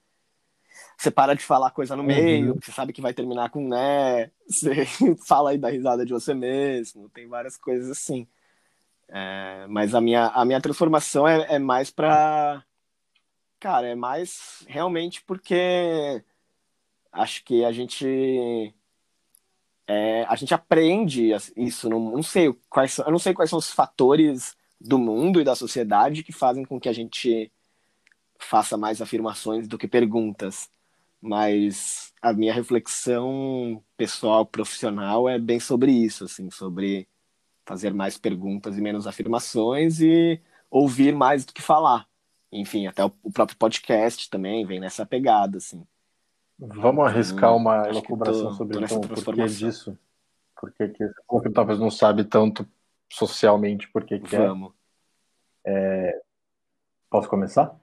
você 0.97 1.11
para 1.11 1.35
de 1.35 1.43
falar 1.43 1.71
coisa 1.71 1.97
no 1.97 2.03
meio, 2.03 2.53
Uhum. 2.53 2.61
você 2.61 2.73
sabe 2.73 2.93
que 2.93 3.01
vai 3.01 3.13
terminar 3.13 3.51
com 3.51 3.67
né, 3.69 4.31
você 4.49 4.87
fala 5.27 5.51
aí 5.51 5.59
da 5.59 5.69
risada 5.69 6.05
de 6.05 6.13
você 6.13 6.33
mesmo, 6.35 7.09
tem 7.11 7.27
várias 7.27 7.57
coisas 7.57 7.91
assim. 7.91 8.27
É, 9.09 9.67
mas 9.69 9.95
a 9.95 10.01
minha, 10.01 10.29
a 10.29 10.45
minha 10.45 10.61
transformação 10.61 11.27
é, 11.27 11.55
é 11.57 11.59
mais 11.59 11.91
pra. 11.91 12.65
Cara, 13.59 13.89
é 13.89 13.95
mais 13.95 14.65
realmente 14.69 15.23
porque 15.25 16.23
acho 17.13 17.45
que 17.45 17.65
a 17.65 17.73
gente 17.73 18.73
é, 19.87 20.25
a 20.29 20.37
gente 20.37 20.55
aprende 20.55 21.33
isso, 21.57 21.89
não, 21.91 21.99
não 21.99 22.23
sei 22.23 22.55
quais 22.69 22.93
são, 22.93 23.05
eu 23.05 23.11
não 23.11 23.19
sei 23.19 23.35
quais 23.35 23.51
são 23.51 23.59
os 23.59 23.71
fatores 23.71 24.57
do 24.81 24.99
mundo 24.99 25.41
e 25.41 25.45
da 25.45 25.55
sociedade 25.55 26.23
que 26.23 26.33
fazem 26.33 26.65
com 26.65 26.81
que 26.81 26.89
a 26.89 26.93
gente 26.93 27.53
faça 28.39 28.77
mais 28.77 29.03
afirmações 29.03 29.69
do 29.69 29.77
que 29.77 29.87
perguntas. 29.87 30.71
Mas 31.21 32.15
a 32.23 32.33
minha 32.33 32.55
reflexão 32.55 33.83
pessoal, 33.97 34.47
profissional 34.47 35.29
é 35.29 35.39
bem 35.39 35.61
sobre 35.61 35.93
isso, 35.93 36.25
assim, 36.25 36.51
sobre 36.51 37.07
fazer 37.67 37.93
mais 37.93 38.17
perguntas 38.17 38.79
e 38.79 38.81
menos 38.81 39.07
afirmações 39.07 40.01
e 40.01 40.41
ouvir 40.71 41.15
mais 41.15 41.45
do 41.45 41.53
que 41.53 41.61
falar. 41.61 42.09
Enfim, 42.51 42.87
até 42.87 43.05
o, 43.05 43.13
o 43.23 43.31
próprio 43.31 43.59
podcast 43.59 44.31
também 44.31 44.65
vem 44.65 44.81
nessa 44.81 45.05
pegada, 45.05 45.59
assim. 45.59 45.87
Vamos 46.59 47.07
arriscar 47.07 47.55
uma 47.55 47.89
elucubração 47.89 48.53
sobre 48.55 48.79
tô 48.79 48.85
então, 48.85 49.01
por 49.01 49.09
que 49.09 49.15
transformação. 49.15 49.69
disso? 49.69 49.99
Por 50.59 50.73
que 50.73 50.89
que 50.89 51.11
ou 51.29 51.41
que 51.41 51.51
talvez 51.51 51.79
não 51.79 51.91
sabe 51.91 52.25
tanto 52.25 52.67
socialmente 53.11 53.91
por 53.91 54.05
que 54.05 54.15
é. 54.15 54.39
Vamos, 54.39 54.73
Posso 57.11 57.29
começar? 57.29 57.77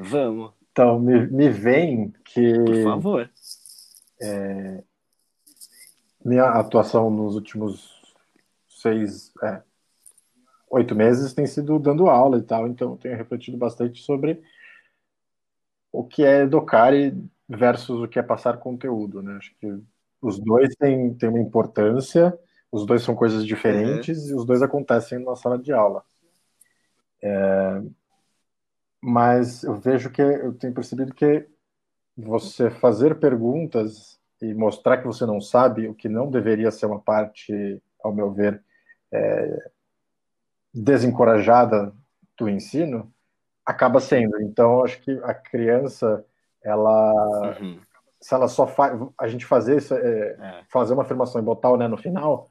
vamos, 0.00 0.52
Então, 0.72 0.98
me, 0.98 1.26
me 1.28 1.48
vem 1.48 2.10
que 2.24 2.54
por 2.64 2.82
favor. 2.82 3.30
minha 6.24 6.44
atuação 6.44 7.10
nos 7.10 7.36
últimos 7.36 7.98
seis, 8.68 9.32
é, 9.42 9.62
oito 10.70 10.94
meses 10.94 11.32
tem 11.32 11.46
sido 11.46 11.78
dando 11.78 12.08
aula 12.08 12.38
e 12.38 12.42
tal, 12.42 12.66
então 12.66 12.92
eu 12.92 12.96
tenho 12.96 13.16
refletido 13.16 13.56
bastante 13.56 14.02
sobre 14.02 14.42
o 15.92 16.04
que 16.04 16.24
é 16.24 16.46
Docare 16.46 17.16
versus 17.48 18.00
o 18.00 18.08
que 18.08 18.18
é 18.18 18.22
passar 18.22 18.58
conteúdo, 18.58 19.22
né? 19.22 19.36
Acho 19.36 19.54
que 19.58 19.82
os 20.20 20.38
dois 20.38 20.74
têm, 20.76 21.14
têm 21.14 21.28
uma 21.28 21.40
importância, 21.40 22.38
os 22.70 22.84
dois 22.84 23.02
são 23.02 23.14
coisas 23.14 23.46
diferentes 23.46 24.28
e 24.28 24.34
os 24.34 24.44
dois 24.44 24.62
acontecem 24.62 25.18
na 25.18 25.34
sala 25.34 25.58
de 25.58 25.72
aula. 25.72 26.04
É, 27.22 27.82
mas 29.00 29.62
eu 29.62 29.74
vejo 29.74 30.10
que 30.10 30.20
eu 30.20 30.54
tenho 30.54 30.74
percebido 30.74 31.14
que 31.14 31.46
você 32.16 32.70
fazer 32.70 33.18
perguntas 33.18 34.18
e 34.42 34.52
mostrar 34.54 34.98
que 34.98 35.06
você 35.06 35.24
não 35.24 35.40
sabe, 35.40 35.88
o 35.88 35.94
que 35.94 36.08
não 36.08 36.30
deveria 36.30 36.70
ser 36.70 36.86
uma 36.86 37.00
parte, 37.00 37.82
ao 38.02 38.12
meu 38.12 38.32
ver, 38.32 38.62
é, 39.12 39.70
desencorajada 40.72 41.92
do 42.36 42.48
ensino, 42.48 43.12
acaba 43.64 44.00
sendo. 44.00 44.40
Então, 44.42 44.84
acho 44.84 45.00
que 45.00 45.10
a 45.24 45.34
criança, 45.34 46.24
ela, 46.62 47.56
Uhum, 47.60 47.80
se 48.20 48.34
ela 48.34 48.48
só 48.48 48.66
faz, 48.66 48.98
a 49.18 49.28
gente 49.28 49.44
fazer 49.44 49.78
isso, 49.78 49.94
é, 49.94 50.36
é. 50.40 50.64
fazer 50.68 50.94
uma 50.94 51.02
afirmação 51.02 51.40
e 51.40 51.44
botar 51.44 51.70
o 51.70 51.76
né 51.76 51.86
no 51.88 51.96
final, 51.96 52.48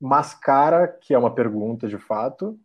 mascara 0.00 0.88
que 0.88 1.12
é 1.14 1.18
uma 1.18 1.34
pergunta 1.34 1.88
de 1.88 1.98
fato, 1.98 2.58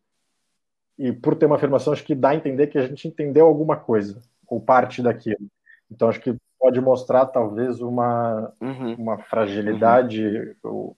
e 0.98 1.12
por 1.12 1.36
ter 1.36 1.46
uma 1.46 1.58
afirmação, 1.58 1.92
acho 1.92 2.04
que 2.06 2.16
dá 2.16 2.30
a 2.30 2.36
entender 2.36 2.68
que 2.68 2.78
a 2.78 2.88
gente 2.88 3.08
entendeu 3.08 3.46
alguma 3.46 3.76
coisa, 3.76 4.22
ou 4.48 4.62
parte 4.62 5.02
daquilo. 5.02 5.50
Então, 5.92 6.08
acho 6.08 6.22
que 6.22 6.36
pode 6.58 6.80
mostrar, 6.80 7.26
talvez, 7.26 7.82
uma, 7.82 8.54
Uhum. 8.62 8.96
uma 8.96 9.18
fragilidade. 9.20 10.56
ou- 10.64 10.96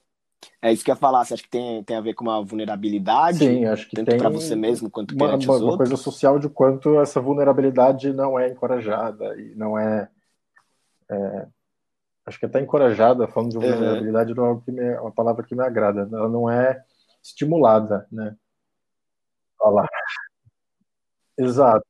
É 0.61 0.71
isso 0.71 0.85
que 0.85 0.91
eu 0.91 0.93
ia 0.93 0.99
falar. 0.99 1.25
Você 1.25 1.33
acha 1.33 1.43
que 1.43 1.49
tem, 1.49 1.83
tem 1.83 1.97
a 1.97 2.01
ver 2.01 2.13
com 2.13 2.23
uma 2.23 2.43
vulnerabilidade? 2.43 3.39
Sim, 3.39 3.65
acho 3.65 3.89
que 3.89 3.95
tanto 3.95 4.05
tem 4.11 4.19
para 4.19 4.29
você 4.29 4.55
mesmo 4.55 4.89
quanto 4.89 5.15
uma, 5.15 5.25
perante 5.25 5.47
uma- 5.47 5.55
os 5.55 5.61
uma 5.61 5.71
outros? 5.71 5.89
coisa 5.89 6.01
social 6.03 6.37
de 6.37 6.47
quanto 6.47 6.99
essa 6.99 7.19
vulnerabilidade 7.19 8.13
não 8.13 8.39
é 8.39 8.47
encorajada 8.49 9.35
e 9.41 9.55
não 9.55 9.77
é, 9.77 10.07
é, 11.09 11.47
acho 12.27 12.37
que 12.39 12.45
até 12.45 12.59
encorajada, 12.61 13.27
falando 13.27 13.51
de 13.51 13.57
Uhum. 13.57 13.63
vulnerabilidade, 13.73 14.35
não 14.35 14.45
é 14.45 14.51
o 14.51 14.61
que 14.61 14.71
me- 14.71 14.83
é 14.83 15.01
uma 15.01 15.11
palavra 15.11 15.43
que 15.43 15.55
me 15.55 15.63
agrada. 15.63 16.01
Ela 16.01 16.29
não 16.29 16.47
é 16.49 16.83
estimulada, 17.23 18.05
né? 18.11 18.35
Olha 19.59 19.75
lá. 19.81 19.87
Exato. 21.37 21.87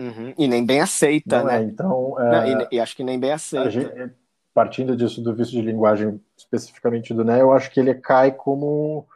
Uhum. 0.00 0.34
E 0.38 0.48
nem 0.48 0.64
bem 0.64 0.80
aceita, 0.80 1.42
Não 1.42 1.48
né? 1.48 1.58
é, 1.58 1.62
então, 1.62 2.20
é, 2.20 2.30
Não, 2.30 2.62
e, 2.62 2.68
e 2.72 2.80
acho 2.80 2.96
que 2.96 3.04
nem 3.04 3.18
bem 3.20 3.30
aceita. 3.32 3.70
gente- 3.70 4.14
partindo 4.54 4.96
disso 4.96 5.22
do 5.22 5.34
vício 5.34 5.52
de 5.52 5.62
linguagem, 5.62 6.20
especificamente 6.36 7.14
do 7.14 7.24
Né, 7.24 7.40
eu 7.40 7.52
acho 7.52 7.70
que 7.70 7.80
ele 7.80 7.94
cai 7.94 8.30
como 8.32 9.06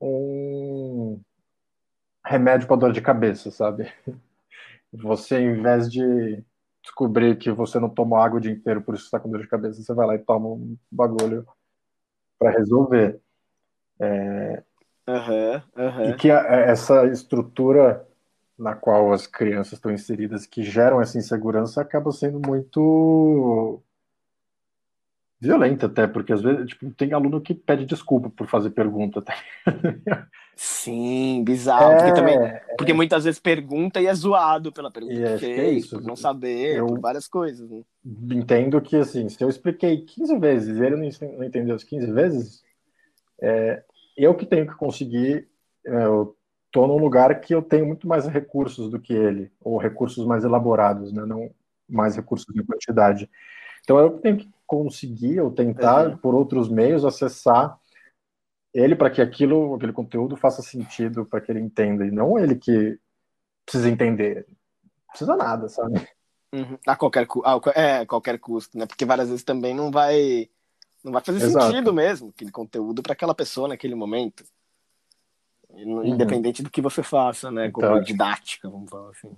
um 0.00 1.20
remédio 2.24 2.66
para 2.66 2.76
dor 2.76 2.92
de 2.92 3.00
cabeça, 3.02 3.50
sabe? 3.50 3.92
Você, 4.92 5.38
em 5.38 5.60
vez 5.60 5.90
de 5.90 6.42
descobrir 6.84 7.38
que 7.38 7.52
você 7.52 7.80
não 7.80 7.90
tomou 7.90 8.18
água 8.20 8.38
o 8.38 8.42
dia 8.42 8.52
inteiro, 8.52 8.82
por 8.82 8.94
isso 8.96 9.06
está 9.06 9.20
com 9.20 9.30
dor 9.30 9.42
de 9.42 9.48
cabeça, 9.48 9.82
você 9.82 9.94
vai 9.94 10.06
lá 10.08 10.16
e 10.16 10.20
toma 10.20 10.48
um 10.50 10.78
bagulho 10.92 11.46
para 12.38 12.52
resolver. 12.58 13.20
Aham, 15.08 15.62
E 16.02 16.12
aham. 16.12 16.14
que 16.14 16.30
a- 16.30 16.42
essa 16.46 17.06
estrutura 17.06 18.06
na 18.58 18.74
qual 18.74 19.12
as 19.12 19.26
crianças 19.26 19.74
estão 19.74 19.90
inseridas, 19.92 20.46
que 20.46 20.62
geram 20.62 21.00
essa 21.00 21.18
insegurança, 21.18 21.80
acaba 21.80 22.12
sendo 22.12 22.40
muito 22.40 23.82
violenta 25.44 25.86
até, 25.86 26.06
porque 26.06 26.32
às 26.32 26.42
vezes 26.42 26.66
tipo, 26.66 26.90
tem 26.92 27.12
aluno 27.12 27.40
que 27.40 27.54
pede 27.54 27.84
desculpa 27.86 28.30
por 28.30 28.46
fazer 28.48 28.70
pergunta. 28.70 29.22
tá? 29.22 29.34
Sim, 30.56 31.42
bizarro. 31.44 31.96
Porque 31.96 32.12
também. 32.14 32.36
É, 32.38 32.60
Porque 32.78 32.92
muitas 32.92 33.24
vezes 33.24 33.40
pergunta 33.40 34.00
e 34.00 34.06
é 34.06 34.14
zoado 34.14 34.72
pela 34.72 34.90
pergunta 34.90 35.14
E 35.14 35.16
que 35.16 35.38
que 35.38 35.52
é 35.52 35.56
fez, 35.56 35.84
isso. 35.84 35.96
por 35.98 36.04
não 36.06 36.14
saber, 36.16 36.76
Eu- 36.78 36.86
por 36.86 37.00
várias 37.00 37.26
coisas. 37.26 37.68
Né? 37.70 37.82
entendo 38.32 38.80
que 38.80 38.96
assim, 38.96 39.28
se 39.28 39.42
eu 39.42 39.48
expliquei 39.48 40.02
15 40.02 40.38
vezes 40.38 40.76
e 40.78 40.82
ele 40.84 40.96
não 40.96 41.44
entendeu 41.44 41.74
as 41.74 41.82
15 41.82 42.10
vezes, 42.12 42.62
é, 43.40 43.82
eu 44.16 44.34
que 44.34 44.44
tenho 44.46 44.66
que 44.66 44.74
conseguir, 44.74 45.48
é, 45.86 46.04
eu 46.04 46.36
tô 46.70 46.86
num 46.86 46.98
lugar 46.98 47.40
que 47.40 47.54
eu 47.54 47.62
tenho 47.62 47.86
muito 47.86 48.06
mais 48.06 48.26
recursos 48.26 48.90
do 48.90 49.00
que 49.00 49.12
ele, 49.12 49.50
ou 49.60 49.78
recursos 49.78 50.24
mais 50.26 50.44
elaborados, 50.44 51.12
né? 51.12 51.24
Não 51.26 51.50
mais 51.88 52.14
recursos 52.16 52.46
em 52.56 52.64
quantidade. 52.64 53.28
Então 53.84 53.98
eu 53.98 54.18
tenho 54.18 54.38
que 54.38 54.50
conseguir 54.66 55.40
ou 55.40 55.50
tentar 55.52 56.08
Uhum. 56.08 56.16
por 56.16 56.34
outros 56.34 56.68
meios 56.68 57.04
acessar 57.04 57.78
ele 58.72 58.96
para 58.96 59.10
que 59.10 59.20
aquilo, 59.22 59.74
aquele 59.74 59.92
conteúdo 59.92 60.36
faça 60.36 60.60
sentido 60.62 61.24
para 61.24 61.40
que 61.40 61.52
ele 61.52 61.60
entenda 61.60 62.04
e 62.04 62.10
não 62.10 62.36
ele 62.38 62.56
que 62.56 62.98
precisa 63.64 63.88
entender. 63.88 64.46
Não 64.48 65.06
precisa 65.10 65.36
nada, 65.36 65.68
sabe? 65.68 65.94
Uhum. 66.52 66.78
A 66.86 66.96
qualquer, 66.96 67.26
cu- 67.26 67.42
ah, 67.44 67.60
é, 67.74 68.04
qualquer 68.06 68.38
custo, 68.38 68.76
né? 68.78 68.86
Porque 68.86 69.04
várias 69.04 69.28
vezes 69.28 69.44
também 69.44 69.74
não 69.74 69.90
vai. 69.90 70.48
Não 71.04 71.12
vai 71.12 71.22
fazer 71.22 71.44
Exato. 71.44 71.66
sentido 71.66 71.92
mesmo 71.92 72.30
aquele 72.30 72.50
conteúdo 72.50 73.02
para 73.02 73.12
aquela 73.12 73.34
pessoa 73.34 73.68
naquele 73.68 73.94
momento. 73.94 74.44
Não- 75.70 76.04
Independente 76.04 76.62
do 76.62 76.70
que 76.70 76.80
você 76.80 77.02
faça, 77.02 77.50
né? 77.50 77.70
Como 77.70 77.86
Uhum. 77.86 77.92
Então- 77.94 78.04
didática, 78.04 78.70
vamos 78.70 78.88
falar 78.90 79.10
assim. 79.10 79.36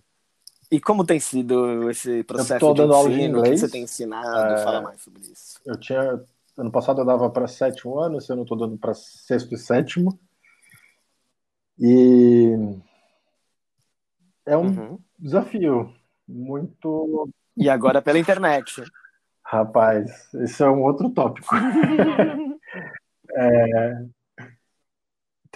E 0.71 0.81
como 0.81 1.05
tem 1.05 1.21
sido 1.21 1.89
esse 1.91 2.25
processo 2.25 2.73
de 2.73 2.81
dando 2.81 2.95
aula 2.95 3.09
de? 3.09 3.14
O 3.14 3.19
que 3.19 3.25
inglês. 3.25 3.61
você 3.61 3.69
tem 3.69 3.83
ensinado? 3.85 4.55
É. 4.55 4.64
Fala 4.64 4.81
mais 4.83 5.01
sobre 5.01 5.23
isso. 5.23 5.61
Eu 5.64 5.79
tinha. 5.79 6.21
Ano 6.57 6.71
passado 6.73 7.01
eu 7.01 7.05
dava 7.05 7.29
para 7.31 7.47
sétimo 7.47 7.99
ano, 7.99 8.19
esse 8.19 8.33
ano 8.33 8.41
eu 8.41 8.45
estou 8.45 8.57
dando 8.59 8.77
para 8.79 8.95
sexto 8.95 9.55
e 9.55 9.59
sétimo. 9.59 10.19
E 11.79 12.55
é 14.47 14.57
um 14.57 14.67
Uhum. 14.67 14.99
desafio 15.19 15.93
muito. 16.27 17.29
E 17.57 17.69
agora 17.69 18.01
pela 18.01 18.19
internet. 18.19 18.83
Rapaz, 19.45 20.33
esse 20.35 20.62
é 20.62 20.69
um 20.69 20.83
outro 20.83 21.11
tópico. 21.11 21.55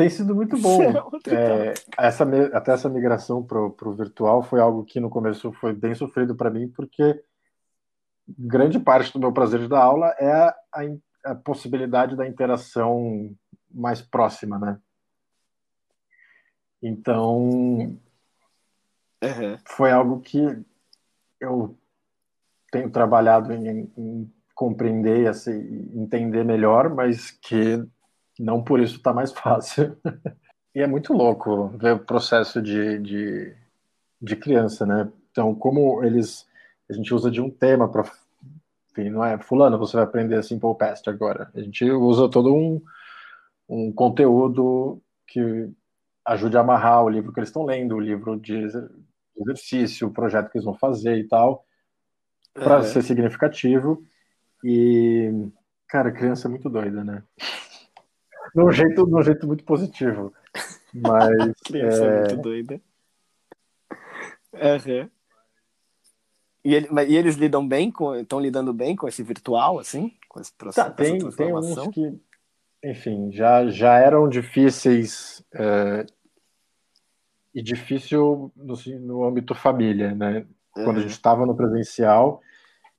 Tem 0.01 0.09
sido 0.09 0.35
muito 0.35 0.57
bom. 0.57 0.81
É 1.27 1.35
É, 1.35 1.75
essa, 1.99 2.25
até 2.55 2.73
essa 2.73 2.89
migração 2.89 3.43
para 3.43 3.61
o 3.61 3.95
virtual 3.95 4.43
foi 4.43 4.59
algo 4.59 4.83
que 4.83 4.99
no 4.99 5.11
começo 5.11 5.53
foi 5.53 5.75
bem 5.75 5.95
sofrido 5.95 6.35
para 6.35 6.49
mim, 6.49 6.69
porque 6.69 7.23
grande 8.27 8.79
parte 8.79 9.13
do 9.13 9.19
meu 9.19 9.31
prazer 9.31 9.61
de 9.61 9.69
dar 9.69 9.83
aula 9.83 10.15
é 10.19 10.33
a, 10.33 10.55
a 10.73 10.85
a 11.23 11.35
possibilidade 11.35 12.17
da 12.17 12.27
interação 12.27 13.37
mais 13.71 14.01
próxima, 14.01 14.59
né? 14.59 14.81
Então, 16.83 17.39
Uhum. 19.23 19.59
foi 19.67 19.93
algo 19.93 20.19
que 20.23 20.41
eu 21.39 21.77
tenho 22.73 22.91
trabalhado 22.91 23.53
em, 23.53 23.93
em 23.99 24.33
compreender, 24.55 25.29
assim, 25.29 25.91
entender 25.93 26.43
melhor, 26.43 26.89
mas 26.89 27.31
que 27.31 27.87
não 28.41 28.63
por 28.63 28.81
isso 28.81 28.97
está 28.97 29.13
mais 29.13 29.33
fácil. 29.33 29.97
E 30.73 30.79
é 30.81 30.87
muito 30.87 31.13
louco 31.13 31.67
ver 31.77 31.95
o 31.95 31.99
processo 31.99 32.63
de, 32.63 32.97
de, 33.01 33.57
de 34.23 34.37
criança, 34.37 34.87
né? 34.87 35.11
Então, 35.33 35.53
como 35.53 36.05
eles. 36.05 36.47
A 36.89 36.93
gente 36.93 37.13
usa 37.13 37.29
de 37.29 37.41
um 37.41 37.51
tema 37.51 37.91
para. 37.91 38.09
Enfim, 38.93 39.11
não 39.11 39.25
é. 39.25 39.37
Fulano, 39.37 39.77
você 39.77 39.97
vai 39.97 40.05
aprender 40.05 40.41
Simple 40.45 40.77
Past 40.79 41.11
agora. 41.11 41.51
A 41.57 41.61
gente 41.61 41.85
usa 41.91 42.29
todo 42.31 42.55
um, 42.55 42.81
um 43.69 43.93
conteúdo 43.93 45.03
que 45.27 45.69
ajude 46.25 46.57
a 46.57 46.61
amarrar 46.61 47.03
o 47.03 47.09
livro 47.09 47.33
que 47.33 47.41
eles 47.41 47.49
estão 47.49 47.65
lendo, 47.65 47.97
o 47.97 48.01
livro 48.01 48.39
de 48.39 48.55
exer- 48.57 48.91
exercício, 49.39 50.07
o 50.07 50.13
projeto 50.13 50.51
que 50.53 50.59
eles 50.59 50.65
vão 50.65 50.75
fazer 50.75 51.17
e 51.19 51.27
tal, 51.27 51.65
para 52.55 52.77
Uhum. 52.77 52.83
ser 52.85 53.03
significativo. 53.03 54.05
E, 54.63 55.33
cara, 55.89 56.13
criança 56.13 56.47
é 56.47 56.51
muito 56.51 56.71
doida, 56.71 57.03
né? 57.03 57.25
De 58.55 58.61
um 58.61 58.71
jeito, 58.73 59.07
de 59.07 59.15
um 59.15 59.23
jeito 59.23 59.47
muito 59.47 59.65
positivo. 59.65 60.33
Mas 60.93 61.31
Criança 61.65 62.05
é, 62.05 62.09
é, 62.09 62.19
muito 62.21 62.43
doida. 62.43 62.81
Uhum. 64.53 65.09
E, 66.65 66.75
ele- 66.75 66.89
e 67.09 67.17
eles 67.17 67.37
lidam 67.37 67.67
bem 67.67 67.91
com. 67.91 68.15
Estão 68.15 68.41
lidando 68.41 68.73
bem 68.73 68.95
com 68.95 69.09
esse 69.09 69.23
virtual, 69.23 69.79
assim? 69.79 70.13
Com 70.29 70.41
esse 70.41 70.53
processo 70.53 70.89
tá, 70.89 70.95
tem, 70.95 71.19
tem 71.31 71.55
uns 71.55 71.89
que, 71.89 72.21
enfim, 72.85 73.31
já, 73.33 73.67
já 73.69 73.95
eram 73.97 74.29
difíceis 74.29 75.43
é, 75.55 76.05
e 77.55 77.63
difícil 77.63 78.53
no, 78.57 78.75
no 79.01 79.25
âmbito 79.25 79.55
família, 79.55 80.15
né? 80.15 80.47
Quando 80.73 80.89
a 80.89 80.93
Uhum. 80.95 81.01
gente 81.01 81.11
estava 81.13 81.47
no 81.47 81.57
presencial, 81.57 82.41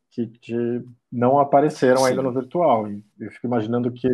que, 0.10 0.28
que 0.28 0.84
não 1.12 1.40
apareceram 1.40 2.04
ainda 2.04 2.22
Sim. 2.22 2.28
no 2.28 2.34
virtual. 2.34 2.88
Eu 3.20 3.32
fico 3.32 3.48
imaginando 3.48 3.92
que, 3.92 4.10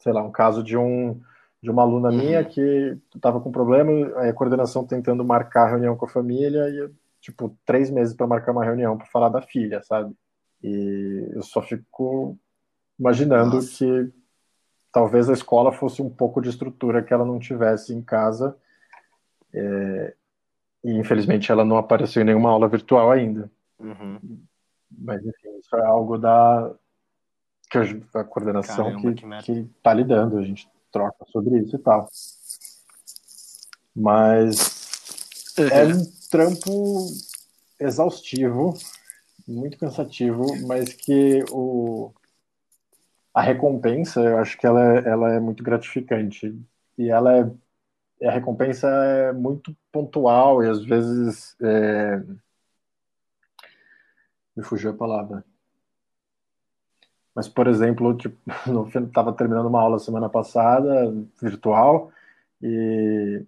sei 0.00 0.12
lá, 0.12 0.22
um 0.22 0.32
caso 0.32 0.62
de 0.62 0.76
um 0.76 1.20
de 1.62 1.70
uma 1.70 1.82
aluna 1.82 2.08
Uhum. 2.08 2.16
minha 2.16 2.42
que 2.44 2.96
estava 3.14 3.38
com 3.38 3.52
problema, 3.52 3.92
aí 4.18 4.30
a 4.30 4.32
coordenação 4.32 4.86
tentando 4.86 5.22
marcar 5.22 5.64
a 5.66 5.70
reunião 5.70 5.94
com 5.94 6.06
a 6.06 6.08
família 6.08 6.68
e 6.70 6.90
tipo 7.20 7.54
três 7.66 7.90
meses 7.90 8.14
para 8.14 8.26
marcar 8.26 8.52
uma 8.52 8.64
reunião 8.64 8.96
para 8.96 9.06
falar 9.06 9.28
da 9.28 9.42
filha, 9.42 9.82
sabe? 9.82 10.14
E 10.62 11.28
eu 11.34 11.42
só 11.42 11.60
fico 11.60 12.38
imaginando 12.98 13.56
Nossa. 13.56 13.76
que 13.76 14.10
talvez 14.90 15.28
a 15.28 15.34
escola 15.34 15.70
fosse 15.70 16.00
um 16.02 16.08
pouco 16.08 16.40
de 16.40 16.48
estrutura 16.48 17.02
que 17.02 17.12
ela 17.12 17.24
não 17.26 17.38
tivesse 17.38 17.92
em 17.94 18.00
casa. 18.02 18.56
é, 19.52 20.14
e 20.82 20.92
infelizmente 20.98 21.52
ela 21.52 21.64
não 21.64 21.76
apareceu 21.76 22.22
em 22.22 22.24
nenhuma 22.24 22.50
aula 22.50 22.68
virtual 22.68 23.10
ainda. 23.10 23.50
Uhum. 23.78 24.18
Mas 24.90 25.20
enfim, 25.24 25.58
isso 25.58 25.76
é 25.76 25.84
algo 25.84 26.16
da 26.16 26.74
que 27.70 27.78
a, 27.78 28.20
a 28.20 28.24
coordenação 28.24 28.84
Caramba, 28.84 29.14
que 29.14 29.22
que, 29.22 29.42
que 29.42 29.70
tá 29.82 29.94
lidando, 29.94 30.38
a 30.38 30.42
gente 30.42 30.68
troca 30.90 31.24
sobre 31.30 31.58
isso 31.60 31.76
e 31.76 31.78
tal. 31.78 32.08
Mas 33.94 35.54
é 35.56 35.84
um 35.86 36.04
trampo 36.30 37.06
exaustivo, 37.78 38.74
muito 39.46 39.78
cansativo, 39.78 40.44
mas 40.66 40.92
que 40.92 41.44
o 41.50 42.12
a 43.32 43.40
recompensa, 43.40 44.20
eu 44.20 44.38
acho 44.38 44.58
que 44.58 44.66
ela 44.66 44.98
é, 44.98 45.08
ela 45.08 45.32
é 45.32 45.40
muito 45.40 45.62
gratificante. 45.62 46.52
E 46.98 47.08
ela 47.08 47.38
é 47.38 47.50
a 48.26 48.30
recompensa 48.30 48.86
é 48.88 49.32
muito 49.32 49.74
pontual 49.90 50.62
e 50.62 50.68
às 50.68 50.84
vezes 50.84 51.56
é, 51.62 52.22
me 54.56 54.62
fugiu 54.62 54.90
a 54.90 54.94
palavra. 54.94 55.44
Mas, 57.34 57.48
por 57.48 57.66
exemplo, 57.66 58.16
tipo, 58.16 58.36
no 58.66 58.88
estava 58.88 59.32
terminando 59.32 59.66
uma 59.66 59.80
aula 59.80 59.98
semana 59.98 60.28
passada, 60.28 61.14
virtual, 61.40 62.10
e 62.62 63.44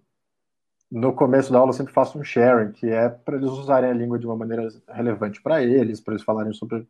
no 0.91 1.13
começo 1.13 1.51
da 1.51 1.59
aula 1.59 1.69
eu 1.69 1.73
sempre 1.73 1.93
faço 1.93 2.17
um 2.19 2.23
sharing, 2.23 2.71
que 2.71 2.87
é 2.87 3.09
para 3.09 3.35
eles 3.35 3.49
usarem 3.49 3.89
a 3.89 3.93
língua 3.93 4.19
de 4.19 4.25
uma 4.25 4.35
maneira 4.35 4.67
relevante 4.87 5.41
para 5.41 5.61
eles, 5.63 5.99
para 5.99 6.13
eles 6.13 6.23
falarem 6.23 6.53
sobre 6.53 6.87